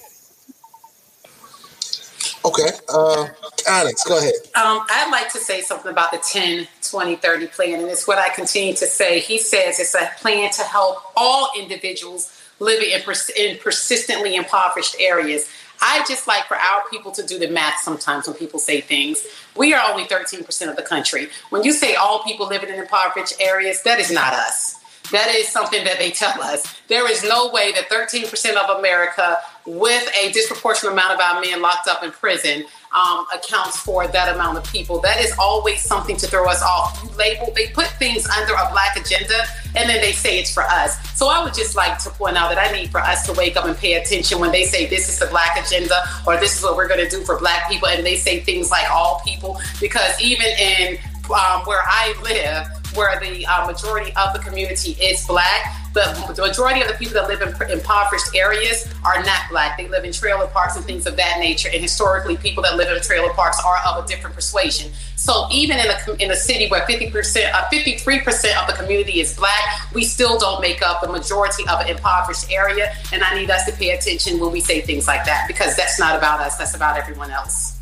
Okay. 2.45 2.69
Uh, 2.89 3.27
Onyx, 3.69 4.03
go 4.03 4.17
ahead. 4.17 4.33
Um, 4.55 4.85
I'd 4.89 5.09
like 5.11 5.31
to 5.31 5.39
say 5.39 5.61
something 5.61 5.91
about 5.91 6.11
the 6.11 6.17
10, 6.17 6.67
20, 6.81 7.15
30 7.15 7.47
plan, 7.47 7.79
and 7.79 7.89
it's 7.89 8.07
what 8.07 8.17
I 8.17 8.29
continue 8.29 8.73
to 8.73 8.85
say. 8.85 9.19
He 9.19 9.37
says 9.37 9.79
it's 9.79 9.95
a 9.95 10.09
plan 10.19 10.51
to 10.53 10.63
help 10.63 10.97
all 11.15 11.51
individuals 11.57 12.42
living 12.59 12.91
in, 12.91 13.01
pers- 13.01 13.29
in 13.29 13.57
persistently 13.57 14.35
impoverished 14.35 14.95
areas. 14.99 15.49
I 15.81 16.03
just 16.07 16.27
like 16.27 16.45
for 16.45 16.55
our 16.55 16.83
people 16.89 17.11
to 17.11 17.25
do 17.25 17.37
the 17.37 17.49
math 17.49 17.79
sometimes 17.81 18.27
when 18.27 18.37
people 18.37 18.59
say 18.59 18.81
things. 18.81 19.25
We 19.55 19.73
are 19.73 19.91
only 19.91 20.05
13% 20.05 20.69
of 20.69 20.75
the 20.75 20.81
country. 20.81 21.29
When 21.49 21.63
you 21.63 21.73
say 21.73 21.95
all 21.95 22.23
people 22.23 22.47
living 22.47 22.69
in 22.69 22.79
impoverished 22.79 23.35
areas, 23.41 23.83
that 23.83 23.99
is 23.99 24.11
not 24.11 24.33
us. 24.33 24.79
That 25.11 25.27
is 25.35 25.49
something 25.49 25.83
that 25.83 25.99
they 25.99 26.11
tell 26.11 26.41
us. 26.41 26.65
There 26.87 27.09
is 27.11 27.23
no 27.23 27.51
way 27.51 27.71
that 27.73 27.89
13% 27.89 28.55
of 28.55 28.79
America, 28.79 29.37
with 29.65 30.09
a 30.17 30.31
disproportionate 30.31 30.93
amount 30.93 31.13
of 31.13 31.19
our 31.19 31.41
men 31.41 31.61
locked 31.61 31.87
up 31.87 32.03
in 32.03 32.11
prison, 32.11 32.63
um, 32.93 33.25
accounts 33.33 33.79
for 33.79 34.07
that 34.07 34.33
amount 34.33 34.57
of 34.57 34.63
people. 34.65 34.99
That 35.01 35.19
is 35.19 35.33
always 35.39 35.81
something 35.81 36.15
to 36.17 36.27
throw 36.27 36.47
us 36.47 36.61
off. 36.61 37.01
You 37.03 37.09
label, 37.17 37.51
they 37.55 37.67
put 37.67 37.87
things 37.99 38.27
under 38.27 38.53
a 38.53 38.69
black 38.71 38.95
agenda 38.95 39.43
and 39.75 39.89
then 39.89 40.01
they 40.01 40.11
say 40.11 40.39
it's 40.39 40.53
for 40.53 40.63
us. 40.63 40.97
So 41.17 41.27
I 41.27 41.43
would 41.43 41.53
just 41.53 41.75
like 41.75 41.97
to 41.99 42.09
point 42.11 42.37
out 42.37 42.53
that 42.53 42.59
I 42.59 42.71
need 42.71 42.91
for 42.91 42.99
us 42.99 43.25
to 43.25 43.33
wake 43.33 43.57
up 43.57 43.65
and 43.65 43.77
pay 43.77 43.95
attention 43.95 44.39
when 44.39 44.51
they 44.51 44.63
say 44.63 44.85
this 44.85 45.09
is 45.09 45.19
the 45.19 45.27
black 45.27 45.57
agenda 45.57 45.95
or 46.27 46.37
this 46.37 46.57
is 46.57 46.63
what 46.63 46.75
we're 46.75 46.87
going 46.87 47.03
to 47.03 47.09
do 47.09 47.23
for 47.23 47.39
black 47.39 47.69
people 47.69 47.87
and 47.87 48.05
they 48.05 48.15
say 48.15 48.41
things 48.41 48.69
like 48.69 48.89
all 48.91 49.21
people 49.25 49.59
because 49.79 50.19
even 50.21 50.47
in 50.59 50.97
um, 51.31 51.61
where 51.61 51.81
I 51.83 52.13
live, 52.21 52.95
where 52.95 53.19
the 53.19 53.45
uh, 53.45 53.65
majority 53.65 54.13
of 54.15 54.33
the 54.33 54.39
community 54.39 54.91
is 55.01 55.25
black, 55.25 55.82
the, 55.93 56.33
the 56.35 56.41
majority 56.41 56.81
of 56.81 56.87
the 56.87 56.95
people 56.95 57.13
that 57.13 57.27
live 57.27 57.41
in 57.41 57.71
impoverished 57.71 58.35
areas 58.35 58.91
are 59.05 59.21
not 59.23 59.49
black. 59.49 59.77
They 59.77 59.87
live 59.87 60.03
in 60.03 60.11
trailer 60.11 60.47
parks 60.47 60.75
and 60.75 60.83
things 60.83 61.05
of 61.05 61.15
that 61.17 61.37
nature. 61.39 61.69
And 61.71 61.81
historically, 61.81 62.35
people 62.37 62.63
that 62.63 62.77
live 62.77 62.95
in 62.95 63.01
trailer 63.01 63.31
parks 63.33 63.61
are 63.63 63.77
of 63.87 64.03
a 64.03 64.07
different 64.07 64.35
persuasion. 64.35 64.91
So 65.15 65.47
even 65.51 65.77
in 65.77 65.85
a 65.85 66.23
in 66.23 66.31
a 66.31 66.35
city 66.35 66.67
where 66.67 66.81
50%, 66.81 67.53
uh, 67.53 67.65
53% 67.71 68.61
of 68.61 68.67
the 68.67 68.73
community 68.73 69.19
is 69.19 69.37
black, 69.37 69.93
we 69.93 70.03
still 70.03 70.39
don't 70.39 70.61
make 70.61 70.81
up 70.81 71.01
the 71.01 71.09
majority 71.09 71.63
of 71.69 71.79
an 71.79 71.87
impoverished 71.87 72.51
area. 72.51 72.93
And 73.11 73.23
I 73.23 73.35
need 73.35 73.49
us 73.51 73.65
to 73.65 73.71
pay 73.73 73.91
attention 73.91 74.39
when 74.39 74.51
we 74.51 74.61
say 74.61 74.81
things 74.81 75.07
like 75.07 75.25
that 75.25 75.47
because 75.47 75.75
that's 75.75 75.99
not 75.99 76.17
about 76.17 76.39
us. 76.39 76.57
That's 76.57 76.75
about 76.75 76.97
everyone 76.97 77.29
else. 77.29 77.79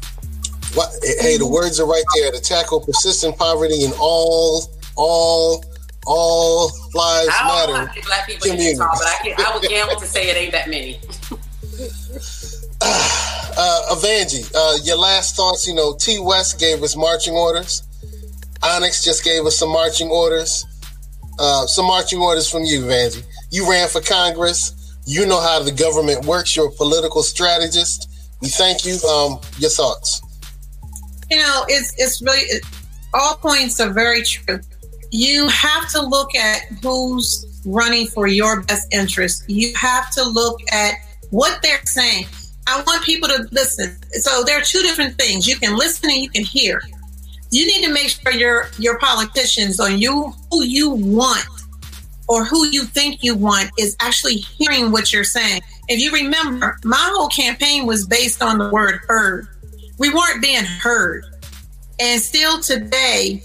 What, 0.74 0.90
hey, 1.20 1.38
the 1.38 1.48
words 1.48 1.80
are 1.80 1.88
right 1.88 2.04
there. 2.16 2.32
To 2.32 2.42
tackle 2.42 2.82
persistent 2.82 3.38
poverty 3.38 3.84
in 3.84 3.92
all 4.00 4.70
all 4.96 5.64
all 6.06 6.72
lives 6.94 7.30
I 7.32 7.66
don't 7.66 7.76
matter. 7.76 7.86
know 7.86 8.02
black 8.06 8.28
people 8.28 8.52
in 8.52 8.60
Utah, 8.60 8.90
but 8.94 9.08
I, 9.08 9.18
can, 9.24 9.36
I 9.38 9.54
would 9.54 9.70
gamble 9.70 10.00
to 10.00 10.08
say 10.08 10.30
it 10.30 10.38
ain't 10.38 10.52
that 10.52 10.70
many. 10.70 10.96
uh, 12.82 13.96
Avanji, 13.96 14.52
uh, 14.56 14.78
your 14.84 14.98
last 14.98 15.36
thoughts. 15.36 15.68
You 15.68 15.76
know, 15.76 15.96
T 15.96 16.20
West 16.20 16.60
gave 16.60 16.82
us 16.84 16.96
marching 16.96 17.34
orders. 17.34 17.84
Onyx 18.64 19.04
just 19.04 19.24
gave 19.24 19.46
us 19.46 19.58
some 19.58 19.70
marching 19.70 20.10
orders. 20.10 20.66
Uh, 21.40 21.66
some 21.66 21.86
marching 21.86 22.20
orders 22.20 22.50
from 22.50 22.64
you, 22.64 22.82
Vanjie. 22.82 23.24
You 23.52 23.70
ran 23.70 23.88
for 23.88 24.02
Congress. 24.02 24.96
You 25.06 25.26
know 25.26 25.42
how 25.42 25.62
the 25.62 25.72
government 25.72 26.26
works. 26.26 26.56
You're 26.56 26.68
a 26.68 26.72
political 26.72 27.24
strategist. 27.24 28.10
We 28.42 28.50
thank 28.50 28.86
you. 28.86 28.98
Um, 29.08 29.40
your 29.58 29.70
thoughts. 29.70 30.22
You 31.30 31.38
know, 31.38 31.66
it's 31.68 31.94
it's 31.98 32.22
really 32.22 32.40
it, 32.40 32.66
all 33.14 33.36
points 33.36 33.80
are 33.80 33.92
very 33.92 34.24
true 34.24 34.60
you 35.12 35.48
have 35.50 35.90
to 35.90 36.02
look 36.02 36.36
at 36.36 36.62
who's 36.82 37.62
running 37.66 38.08
for 38.08 38.28
your 38.28 38.62
best 38.64 38.94
interest. 38.94 39.44
You 39.48 39.74
have 39.76 40.10
to 40.12 40.24
look 40.24 40.60
at 40.72 40.96
what 41.30 41.62
they're 41.62 41.86
saying. 41.86 42.26
I 42.68 42.82
want 42.88 43.04
people 43.04 43.28
to 43.28 43.48
listen. 43.52 43.98
So 44.14 44.44
there 44.44 44.58
are 44.58 44.64
two 44.64 44.82
different 44.82 45.18
things. 45.18 45.48
You 45.48 45.58
can 45.58 45.78
listen 45.78 46.10
and 46.10 46.20
you 46.20 46.30
can 46.30 46.44
hear. 46.44 46.82
You 47.52 47.66
need 47.66 47.86
to 47.86 47.92
make 47.92 48.10
sure 48.10 48.32
your 48.32 48.70
your 48.80 48.98
politicians 49.00 49.80
or 49.80 49.90
you 49.90 50.34
who 50.50 50.64
you 50.64 50.92
want 50.92 51.46
or 52.30 52.46
who 52.46 52.66
you 52.68 52.86
think 52.86 53.24
you 53.24 53.36
want 53.36 53.72
is 53.78 53.98
actually 54.00 54.36
hearing 54.36 54.92
what 54.92 55.12
you're 55.12 55.26
saying. 55.26 55.62
If 55.90 56.00
you 56.00 56.12
remember, 56.12 56.78
my 56.86 57.10
whole 57.14 57.28
campaign 57.28 57.86
was 57.86 58.08
based 58.08 58.42
on 58.42 58.58
the 58.58 58.70
word 58.70 59.02
heard. 59.08 59.48
We 59.98 60.14
weren't 60.14 60.42
being 60.42 60.64
heard. 60.64 61.26
And 62.00 62.22
still 62.22 62.62
today, 62.62 63.44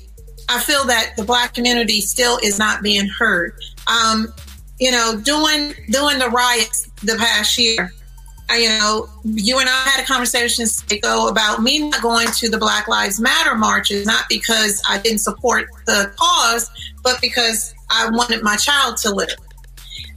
I 0.48 0.60
feel 0.60 0.84
that 0.86 1.14
the 1.16 1.24
black 1.24 1.54
community 1.54 2.00
still 2.00 2.38
is 2.42 2.58
not 2.58 2.82
being 2.82 3.08
heard. 3.08 3.54
Um, 3.86 4.32
you 4.78 4.90
know, 4.90 5.20
doing 5.22 5.74
doing 5.90 6.18
the 6.18 6.28
riots 6.28 6.88
the 7.02 7.16
past 7.16 7.58
year. 7.58 7.92
I, 8.48 8.58
you 8.58 8.68
know, 8.68 9.08
you 9.24 9.58
and 9.58 9.68
I 9.68 9.72
had 9.72 10.04
a 10.04 10.06
conversation 10.06 10.66
ago 10.92 11.28
about 11.28 11.62
me 11.62 11.88
not 11.88 12.00
going 12.00 12.28
to 12.28 12.48
the 12.48 12.58
Black 12.58 12.86
Lives 12.86 13.18
Matter 13.18 13.56
marches, 13.56 14.06
not 14.06 14.26
because 14.28 14.80
I 14.88 14.98
didn't 14.98 15.18
support 15.18 15.66
the 15.86 16.12
cause, 16.16 16.70
but 17.02 17.20
because 17.20 17.74
I 17.90 18.08
wanted 18.12 18.44
my 18.44 18.54
child 18.54 18.98
to 18.98 19.12
live. 19.12 19.34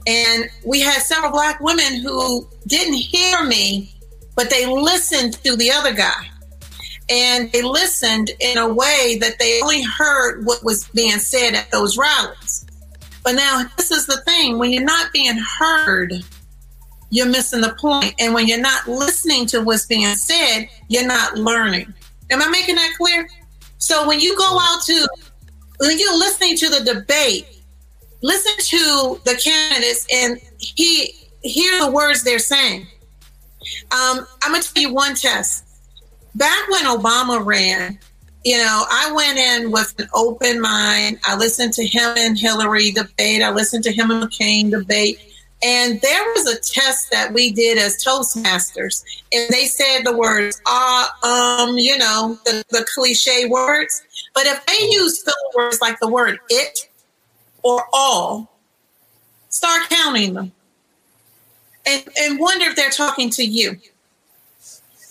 And 0.06 0.48
we 0.64 0.80
had 0.80 1.02
several 1.02 1.32
black 1.32 1.60
women 1.60 2.00
who 2.02 2.46
didn't 2.68 2.94
hear 2.94 3.44
me, 3.44 3.92
but 4.36 4.48
they 4.48 4.64
listened 4.64 5.34
to 5.44 5.56
the 5.56 5.72
other 5.72 5.92
guy 5.92 6.30
and 7.10 7.50
they 7.50 7.62
listened 7.62 8.30
in 8.38 8.56
a 8.56 8.72
way 8.72 9.18
that 9.20 9.38
they 9.40 9.60
only 9.60 9.82
heard 9.82 10.46
what 10.46 10.62
was 10.62 10.86
being 10.88 11.18
said 11.18 11.54
at 11.54 11.70
those 11.72 11.98
rallies. 11.98 12.64
But 13.24 13.32
now, 13.32 13.64
this 13.76 13.90
is 13.90 14.06
the 14.06 14.18
thing 14.18 14.58
when 14.58 14.70
you're 14.70 14.84
not 14.84 15.12
being 15.12 15.36
heard, 15.36 16.14
you're 17.10 17.28
missing 17.28 17.60
the 17.60 17.74
point. 17.80 18.14
And 18.20 18.32
when 18.32 18.46
you're 18.46 18.60
not 18.60 18.86
listening 18.86 19.46
to 19.46 19.60
what's 19.60 19.86
being 19.86 20.14
said, 20.14 20.68
you're 20.88 21.06
not 21.06 21.36
learning. 21.36 21.92
Am 22.30 22.40
I 22.40 22.48
making 22.48 22.76
that 22.76 22.94
clear? 22.96 23.28
So 23.78 24.06
when 24.06 24.20
you 24.20 24.36
go 24.38 24.58
out 24.60 24.82
to, 24.82 25.08
when 25.80 25.98
you're 25.98 26.16
listening 26.16 26.56
to 26.58 26.68
the 26.68 26.94
debate, 26.94 27.46
listen 28.22 28.52
to 28.56 29.20
the 29.24 29.34
candidates 29.34 30.06
and 30.12 30.40
he 30.58 31.14
hear 31.42 31.84
the 31.84 31.90
words 31.90 32.22
they're 32.22 32.38
saying. 32.38 32.86
Um, 33.90 34.26
I'm 34.42 34.52
going 34.52 34.62
to 34.62 34.72
tell 34.72 34.82
you 34.82 34.94
one 34.94 35.14
test 35.14 35.64
back 36.34 36.68
when 36.68 36.84
Obama 36.84 37.44
ran, 37.44 37.98
you 38.44 38.56
know, 38.56 38.84
I 38.90 39.12
went 39.12 39.38
in 39.38 39.70
with 39.70 39.94
an 39.98 40.08
open 40.14 40.60
mind. 40.60 41.18
I 41.24 41.36
listened 41.36 41.74
to 41.74 41.86
him 41.86 42.14
and 42.16 42.38
Hillary 42.38 42.90
debate. 42.90 43.42
I 43.42 43.50
listened 43.50 43.84
to 43.84 43.92
him 43.92 44.10
and 44.10 44.24
McCain 44.24 44.70
debate. 44.70 45.20
And 45.62 46.00
there 46.00 46.24
was 46.34 46.46
a 46.46 46.58
test 46.58 47.10
that 47.10 47.34
we 47.34 47.52
did 47.52 47.76
as 47.76 48.02
Toastmasters, 48.02 49.04
and 49.30 49.46
they 49.50 49.66
said 49.66 50.04
the 50.04 50.16
words, 50.16 50.58
uh, 50.64 51.06
um, 51.22 51.76
you 51.76 51.98
know, 51.98 52.38
the, 52.46 52.64
the 52.70 52.86
cliche 52.94 53.44
words. 53.46 54.02
But 54.32 54.46
if 54.46 54.64
they 54.64 54.86
use 54.88 55.22
filler 55.22 55.36
words 55.54 55.82
like 55.82 56.00
the 56.00 56.08
word 56.08 56.38
it 56.48 56.88
or 57.62 57.84
all, 57.92 58.58
start 59.50 59.82
counting 59.90 60.32
them 60.32 60.52
and, 61.86 62.08
and 62.18 62.38
wonder 62.38 62.66
if 62.66 62.76
they're 62.76 62.90
talking 62.90 63.28
to 63.30 63.44
you 63.44 63.78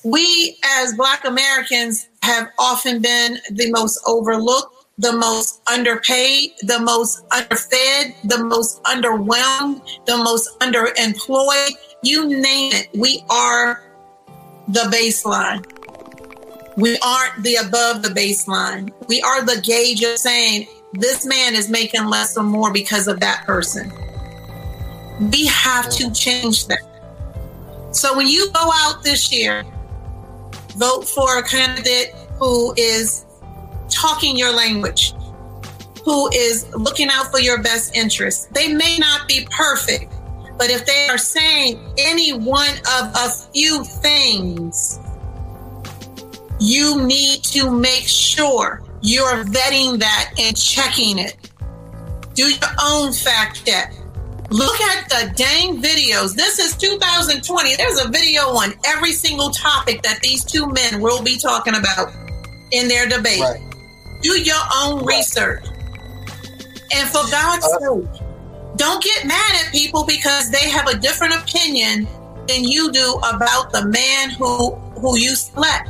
we 0.04 0.58
as 0.64 0.94
Black 0.96 1.26
Americans 1.26 2.08
have 2.22 2.50
often 2.58 3.02
been 3.02 3.40
the 3.52 3.72
most 3.72 4.00
overlooked, 4.06 4.86
the 4.98 5.14
most 5.14 5.62
underpaid, 5.70 6.52
the 6.62 6.80
most 6.80 7.24
underfed, 7.32 8.16
the 8.26 8.44
most 8.44 8.84
underwhelmed, 8.84 9.82
the 10.06 10.18
most 10.18 10.60
underemployed. 10.60 11.72
You 12.04 12.28
name 12.28 12.74
it, 12.74 12.90
we 12.94 13.24
are 13.30 13.84
the 14.68 14.82
baseline. 14.92 15.66
We 16.78 16.98
aren't 17.00 17.44
the 17.44 17.56
above 17.56 18.04
the 18.04 18.10
baseline. 18.10 18.92
We 19.08 19.22
are 19.22 19.44
the 19.44 19.60
gauge 19.62 20.04
of 20.04 20.18
saying 20.18 20.68
this 20.94 21.26
man 21.26 21.56
is 21.56 21.70
making 21.70 22.06
less 22.06 22.38
or 22.38 22.44
more 22.44 22.72
because 22.72 23.08
of 23.08 23.20
that 23.20 23.46
person. 23.46 23.92
We 25.32 25.46
have 25.48 25.90
to 25.92 26.12
change 26.12 26.68
that. 26.68 26.80
So 27.92 28.16
when 28.16 28.28
you 28.28 28.50
go 28.52 28.70
out 28.74 29.04
this 29.04 29.32
year, 29.32 29.66
vote 30.78 31.08
for 31.08 31.38
a 31.38 31.44
candidate 31.44 32.14
who 32.38 32.74
is 32.78 33.26
talking 33.90 34.38
your 34.38 34.54
language, 34.54 35.14
who 36.06 36.30
is 36.34 36.68
looking 36.76 37.10
out 37.10 37.32
for 37.32 37.40
your 37.40 37.62
best 37.62 37.96
interests. 37.96 38.46
They 38.52 38.74
may 38.74 38.98
not 38.98 39.28
be 39.28 39.48
perfect, 39.52 40.14
but 40.58 40.70
if 40.70 40.86
they 40.86 41.08
are 41.10 41.18
saying 41.18 41.80
any 41.98 42.34
one 42.34 42.78
of 42.78 43.14
a 43.16 43.30
few 43.54 43.84
things, 43.84 45.00
you 46.60 47.04
need 47.06 47.44
to 47.44 47.72
make 47.72 48.08
sure 48.08 48.84
you're 49.02 49.44
vetting 49.46 50.00
that 50.00 50.34
and 50.38 50.56
checking 50.58 51.18
it. 51.18 51.36
Do 52.34 52.48
your 52.48 52.70
own 52.84 53.14
fact 53.14 53.66
check. 53.66 53.94
Look 54.50 54.82
at 54.82 55.10
the 55.10 55.32
dang 55.36 55.80
videos. 55.82 56.36
This 56.36 56.58
is 56.58 56.76
2020. 56.78 57.76
There's 57.76 58.04
a 58.04 58.10
video 58.10 58.42
on 58.50 58.74
every 58.86 59.12
single 59.12 59.52
topic 59.52 60.02
that 60.02 60.22
these 60.22 60.44
two 60.44 60.68
men 60.68 61.02
will 61.02 61.22
be 61.22 61.38
talking 61.38 61.76
about 61.76 62.12
in 62.72 62.88
their 62.88 63.08
debate. 63.08 63.42
Right. 63.42 63.62
Do 64.22 64.42
your 64.42 64.58
own 64.76 65.06
right. 65.06 65.18
research. 65.18 65.66
And 66.92 67.08
for 67.10 67.30
God's 67.30 67.66
uh, 67.66 67.80
sake, 67.80 68.22
don't 68.76 69.04
get 69.04 69.28
mad 69.28 69.66
at 69.66 69.72
people 69.72 70.04
because 70.04 70.50
they 70.50 70.68
have 70.70 70.88
a 70.88 70.98
different 70.98 71.36
opinion 71.36 72.08
than 72.48 72.64
you 72.64 72.92
do 72.92 73.20
about 73.30 73.72
the 73.72 73.86
man 73.86 74.32
who 74.32 74.74
who 75.00 75.16
you 75.16 75.36
select. 75.36 75.90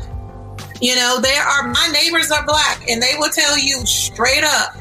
You 0.81 0.95
know, 0.95 1.19
there 1.21 1.43
are 1.43 1.67
my 1.69 1.89
neighbors 1.93 2.29
are 2.29 2.45
black 2.45 2.89
and 2.89 3.01
they 3.01 3.13
will 3.17 3.29
tell 3.29 3.57
you 3.57 3.85
straight 3.85 4.43
up 4.43 4.75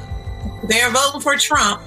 they're 0.65 0.91
voting 0.91 1.21
for 1.21 1.37
Trump 1.37 1.81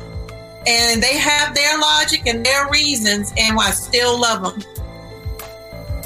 and 0.67 1.01
they 1.01 1.17
have 1.17 1.55
their 1.55 1.77
logic 1.77 2.27
and 2.27 2.45
their 2.45 2.69
reasons 2.69 3.33
and 3.37 3.57
I 3.59 3.71
still 3.71 4.19
love 4.19 4.43
them. 4.43 4.61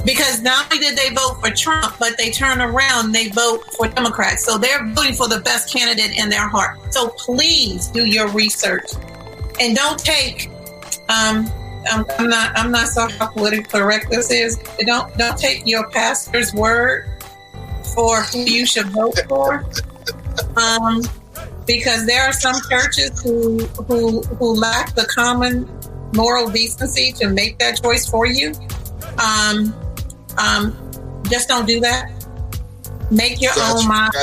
Because 0.05 0.41
not 0.41 0.71
only 0.71 0.85
did 0.85 0.95
they 0.95 1.09
vote 1.09 1.39
for 1.41 1.49
Trump, 1.49 1.95
but 1.99 2.15
they 2.17 2.29
turn 2.29 2.61
around 2.61 3.11
they 3.11 3.29
vote 3.29 3.63
for 3.73 3.87
Democrats. 3.87 4.45
So 4.45 4.57
they're 4.57 4.85
voting 4.87 5.13
for 5.13 5.27
the 5.27 5.39
best 5.39 5.73
candidate 5.73 6.17
in 6.17 6.29
their 6.29 6.47
heart. 6.47 6.77
So 6.93 7.09
please 7.09 7.87
do 7.87 8.05
your 8.05 8.27
research 8.29 8.85
and 9.59 9.75
don't 9.75 9.99
take 9.99 10.49
um, 11.09 11.51
I'm, 11.91 12.05
I'm, 12.17 12.29
not 12.29 12.57
I'm 12.57 12.71
not 12.71 12.87
so 12.87 13.07
how 13.07 13.27
politically 13.27 13.79
correct 13.79 14.09
this 14.09 14.31
is. 14.31 14.57
Don't 14.85 15.15
don't 15.17 15.37
take 15.37 15.65
your 15.65 15.89
pastor's 15.91 16.53
word 16.53 17.07
for 17.93 18.21
who 18.23 18.39
you 18.39 18.65
should 18.65 18.87
vote 18.87 19.19
for. 19.27 19.65
Um, 20.57 21.01
because 21.65 22.05
there 22.05 22.23
are 22.23 22.33
some 22.33 22.55
churches 22.69 23.19
who 23.21 23.59
who 23.87 24.21
who 24.21 24.53
lack 24.53 24.95
the 24.95 25.05
common 25.05 25.69
moral 26.13 26.49
decency 26.49 27.11
to 27.13 27.29
make 27.29 27.57
that 27.59 27.81
choice 27.81 28.07
for 28.07 28.25
you. 28.25 28.53
Um, 29.19 29.73
um, 30.37 30.91
just 31.29 31.47
don't 31.47 31.67
do 31.67 31.79
that. 31.81 32.11
Make 33.11 33.41
your 33.41 33.53
gotcha. 33.55 33.77
own 33.77 33.87
mind. 33.87 34.13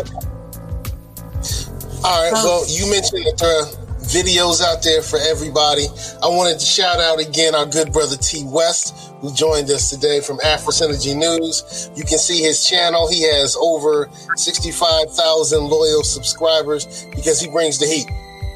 All 2.05 2.23
right. 2.23 2.33
Well, 2.33 2.65
you 2.69 2.91
mentioned 2.91 3.25
that 3.27 3.39
there 3.39 3.83
videos 4.03 4.61
out 4.61 4.83
there 4.83 5.03
for 5.03 5.19
everybody. 5.19 5.87
I 6.23 6.29
wanted 6.29 6.59
to 6.59 6.67
shout 6.67 7.01
out 7.01 7.21
again 7.21 7.55
our 7.55 7.67
good 7.67 7.93
brother 7.93 8.17
T 8.17 8.45
West, 8.45 9.12
who 9.23 9.33
joined 9.33 9.71
us 9.71 9.89
today 9.89 10.21
from 10.21 10.39
Afro 10.45 10.71
Synergy 10.71 11.17
News. 11.17 11.91
You 11.97 12.05
can 12.05 12.19
see 12.19 12.43
his 12.43 12.67
channel. 12.67 13.09
He 13.09 13.23
has 13.23 13.57
over 13.57 14.11
65,000 14.37 15.65
loyal 15.65 16.03
subscribers 16.03 17.07
because 17.15 17.41
he 17.41 17.49
brings 17.49 17.79
the 17.79 17.87
heat. 17.87 18.11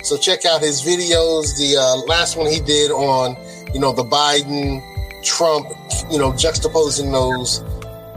So 0.04 0.18
check 0.18 0.44
out 0.44 0.60
his 0.60 0.82
videos. 0.82 1.56
The 1.56 1.76
uh, 1.80 1.96
last 2.06 2.36
one 2.36 2.50
he 2.50 2.60
did 2.60 2.90
on, 2.90 3.36
you 3.72 3.80
know, 3.80 3.92
the 3.92 4.04
Biden, 4.04 4.82
Trump, 5.24 5.68
you 6.10 6.18
know, 6.18 6.32
juxtaposing 6.32 7.10
those 7.10 7.60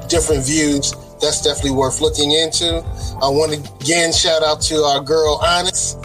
different 0.10 0.46
views. 0.46 0.92
That's 1.22 1.42
definitely 1.42 1.72
worth 1.72 2.02
looking 2.02 2.32
into. 2.32 2.84
I 3.22 3.30
want 3.30 3.54
to 3.54 3.74
again 3.76 4.12
shout 4.12 4.44
out 4.44 4.60
to 4.64 4.84
our 4.84 5.02
girl 5.02 5.40
Onyx 5.42 5.96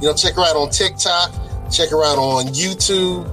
you 0.00 0.08
know, 0.08 0.14
check 0.14 0.34
her 0.34 0.42
out 0.42 0.56
on 0.56 0.70
TikTok, 0.70 1.32
check 1.70 1.90
her 1.90 2.04
out 2.04 2.18
on 2.18 2.46
YouTube. 2.48 3.24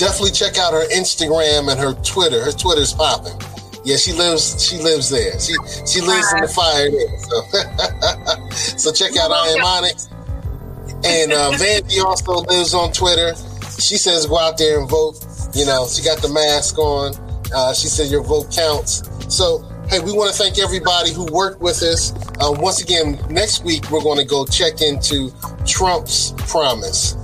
Definitely 0.00 0.32
check 0.32 0.56
out 0.56 0.72
her 0.72 0.88
Instagram 0.88 1.70
and 1.70 1.78
her 1.78 1.92
Twitter. 2.02 2.42
Her 2.42 2.52
Twitter's 2.52 2.94
popping. 2.94 3.36
Yeah, 3.84 3.96
she 3.96 4.12
lives. 4.12 4.56
She 4.64 4.78
lives 4.78 5.10
there. 5.10 5.38
She 5.38 5.52
she 5.84 6.00
lives 6.00 6.32
in 6.32 6.40
the 6.40 6.48
fire 6.48 6.90
there. 6.90 7.18
So, 7.20 8.88
so 8.90 8.92
check 8.92 9.14
out 9.20 9.30
I 9.30 9.48
am 9.48 9.62
Onyx. 9.62 10.08
And 11.04 11.32
uh, 11.32 11.52
Vandy 11.52 12.02
also 12.02 12.32
lives 12.48 12.72
on 12.72 12.92
Twitter. 12.92 13.34
She 13.78 13.96
says 13.96 14.24
go 14.24 14.38
out 14.38 14.56
there 14.56 14.80
and 14.80 14.88
vote. 14.88 15.22
You 15.54 15.66
know, 15.66 15.86
she 15.86 16.02
got 16.02 16.22
the 16.22 16.30
mask 16.32 16.78
on. 16.78 17.12
Uh, 17.54 17.74
she 17.74 17.88
said 17.88 18.10
your 18.10 18.22
vote 18.22 18.50
counts. 18.50 19.02
So 19.28 19.70
Hey, 19.90 19.98
we 19.98 20.12
want 20.12 20.32
to 20.32 20.40
thank 20.40 20.60
everybody 20.60 21.12
who 21.12 21.24
worked 21.32 21.60
with 21.60 21.82
us. 21.82 22.12
Uh, 22.38 22.54
once 22.60 22.80
again, 22.80 23.18
next 23.28 23.64
week 23.64 23.90
we're 23.90 24.04
going 24.04 24.18
to 24.18 24.24
go 24.24 24.46
check 24.46 24.80
into 24.82 25.32
Trump's 25.66 26.32
promise. 26.48 27.16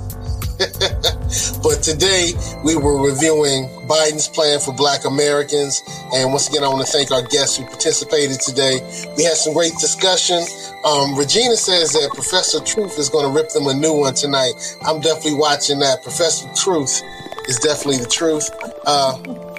but 1.62 1.83
today 1.83 2.33
we 2.65 2.77
were 2.77 2.97
reviewing 2.97 3.69
Biden's 3.87 4.28
plan 4.28 4.59
for 4.59 4.73
Black 4.73 5.05
Americans. 5.05 5.83
And 6.15 6.31
once 6.31 6.49
again, 6.49 6.65
I 6.65 6.69
want 6.69 6.87
to 6.87 6.91
thank 6.91 7.11
our 7.11 7.23
guests 7.23 7.57
who 7.57 7.65
participated 7.65 8.41
today. 8.41 8.81
We 9.16 9.24
had 9.24 9.37
some 9.37 9.53
great 9.53 9.73
discussion. 9.81 10.43
Um, 10.85 11.15
Regina 11.15 11.57
says 11.57 11.93
that 11.93 12.11
Professor 12.15 12.61
Truth 12.61 12.99
is 12.99 13.11
going 13.11 13.27
to 13.27 13.33
rip 13.33 13.51
them 13.51 13.66
a 13.66 13.74
new 13.74 13.93
one 13.93 14.15
tonight. 14.15 14.55
I'm 14.83 15.01
definitely 15.01 15.39
watching 15.39 15.78
that. 15.81 16.03
Professor 16.03 16.49
Truth 16.55 17.03
is 17.49 17.59
definitely 17.59 17.99
the 17.99 18.11
truth. 18.11 18.49
Uh, 18.87 19.19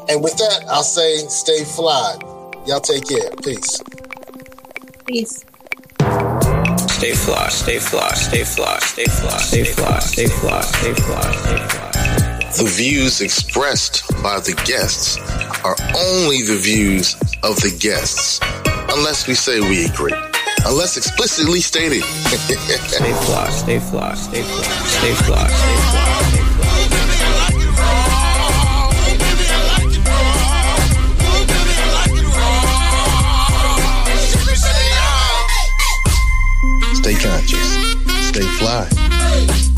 and 0.09 0.23
with 0.23 0.37
that, 0.37 0.65
I'll 0.67 0.83
say 0.83 1.17
stay 1.27 1.63
fly. 1.63 2.17
Y'all 2.65 2.79
take 2.79 3.07
care. 3.07 3.29
Peace. 3.43 3.81
Peace. 5.05 5.46
Stay 6.97 7.13
fly, 7.13 7.47
stay 7.49 7.77
fly, 7.77 8.09
stay 8.15 8.43
fly, 8.43 8.79
stay 8.79 9.05
fly, 9.05 9.37
stay 9.37 9.63
fly, 9.63 9.99
stay 9.99 10.25
fly, 10.25 10.61
stay 10.61 10.93
fly. 10.95 11.31
The 12.57 12.73
views 12.75 13.21
expressed 13.21 14.01
by 14.23 14.39
the 14.39 14.59
guests 14.65 15.19
are 15.63 15.75
only 15.95 16.41
the 16.41 16.57
views 16.59 17.13
of 17.43 17.55
the 17.57 17.77
guests, 17.79 18.39
unless 18.89 19.27
we 19.27 19.35
say 19.35 19.59
we 19.59 19.85
agree. 19.85 20.15
Unless 20.65 20.97
explicitly 20.97 21.59
stated. 21.59 22.01
stay 22.03 23.13
fly, 23.13 23.49
stay 23.51 23.77
fly, 23.77 24.15
stay 24.15 24.41
fly, 24.41 24.63
stay 24.63 25.13
fly, 25.13 25.47
stay 25.47 25.75
fly. 25.91 26.16
Stay 37.07 37.15
conscious. 37.15 37.95
Stay 38.27 38.41
fly. 38.59 39.76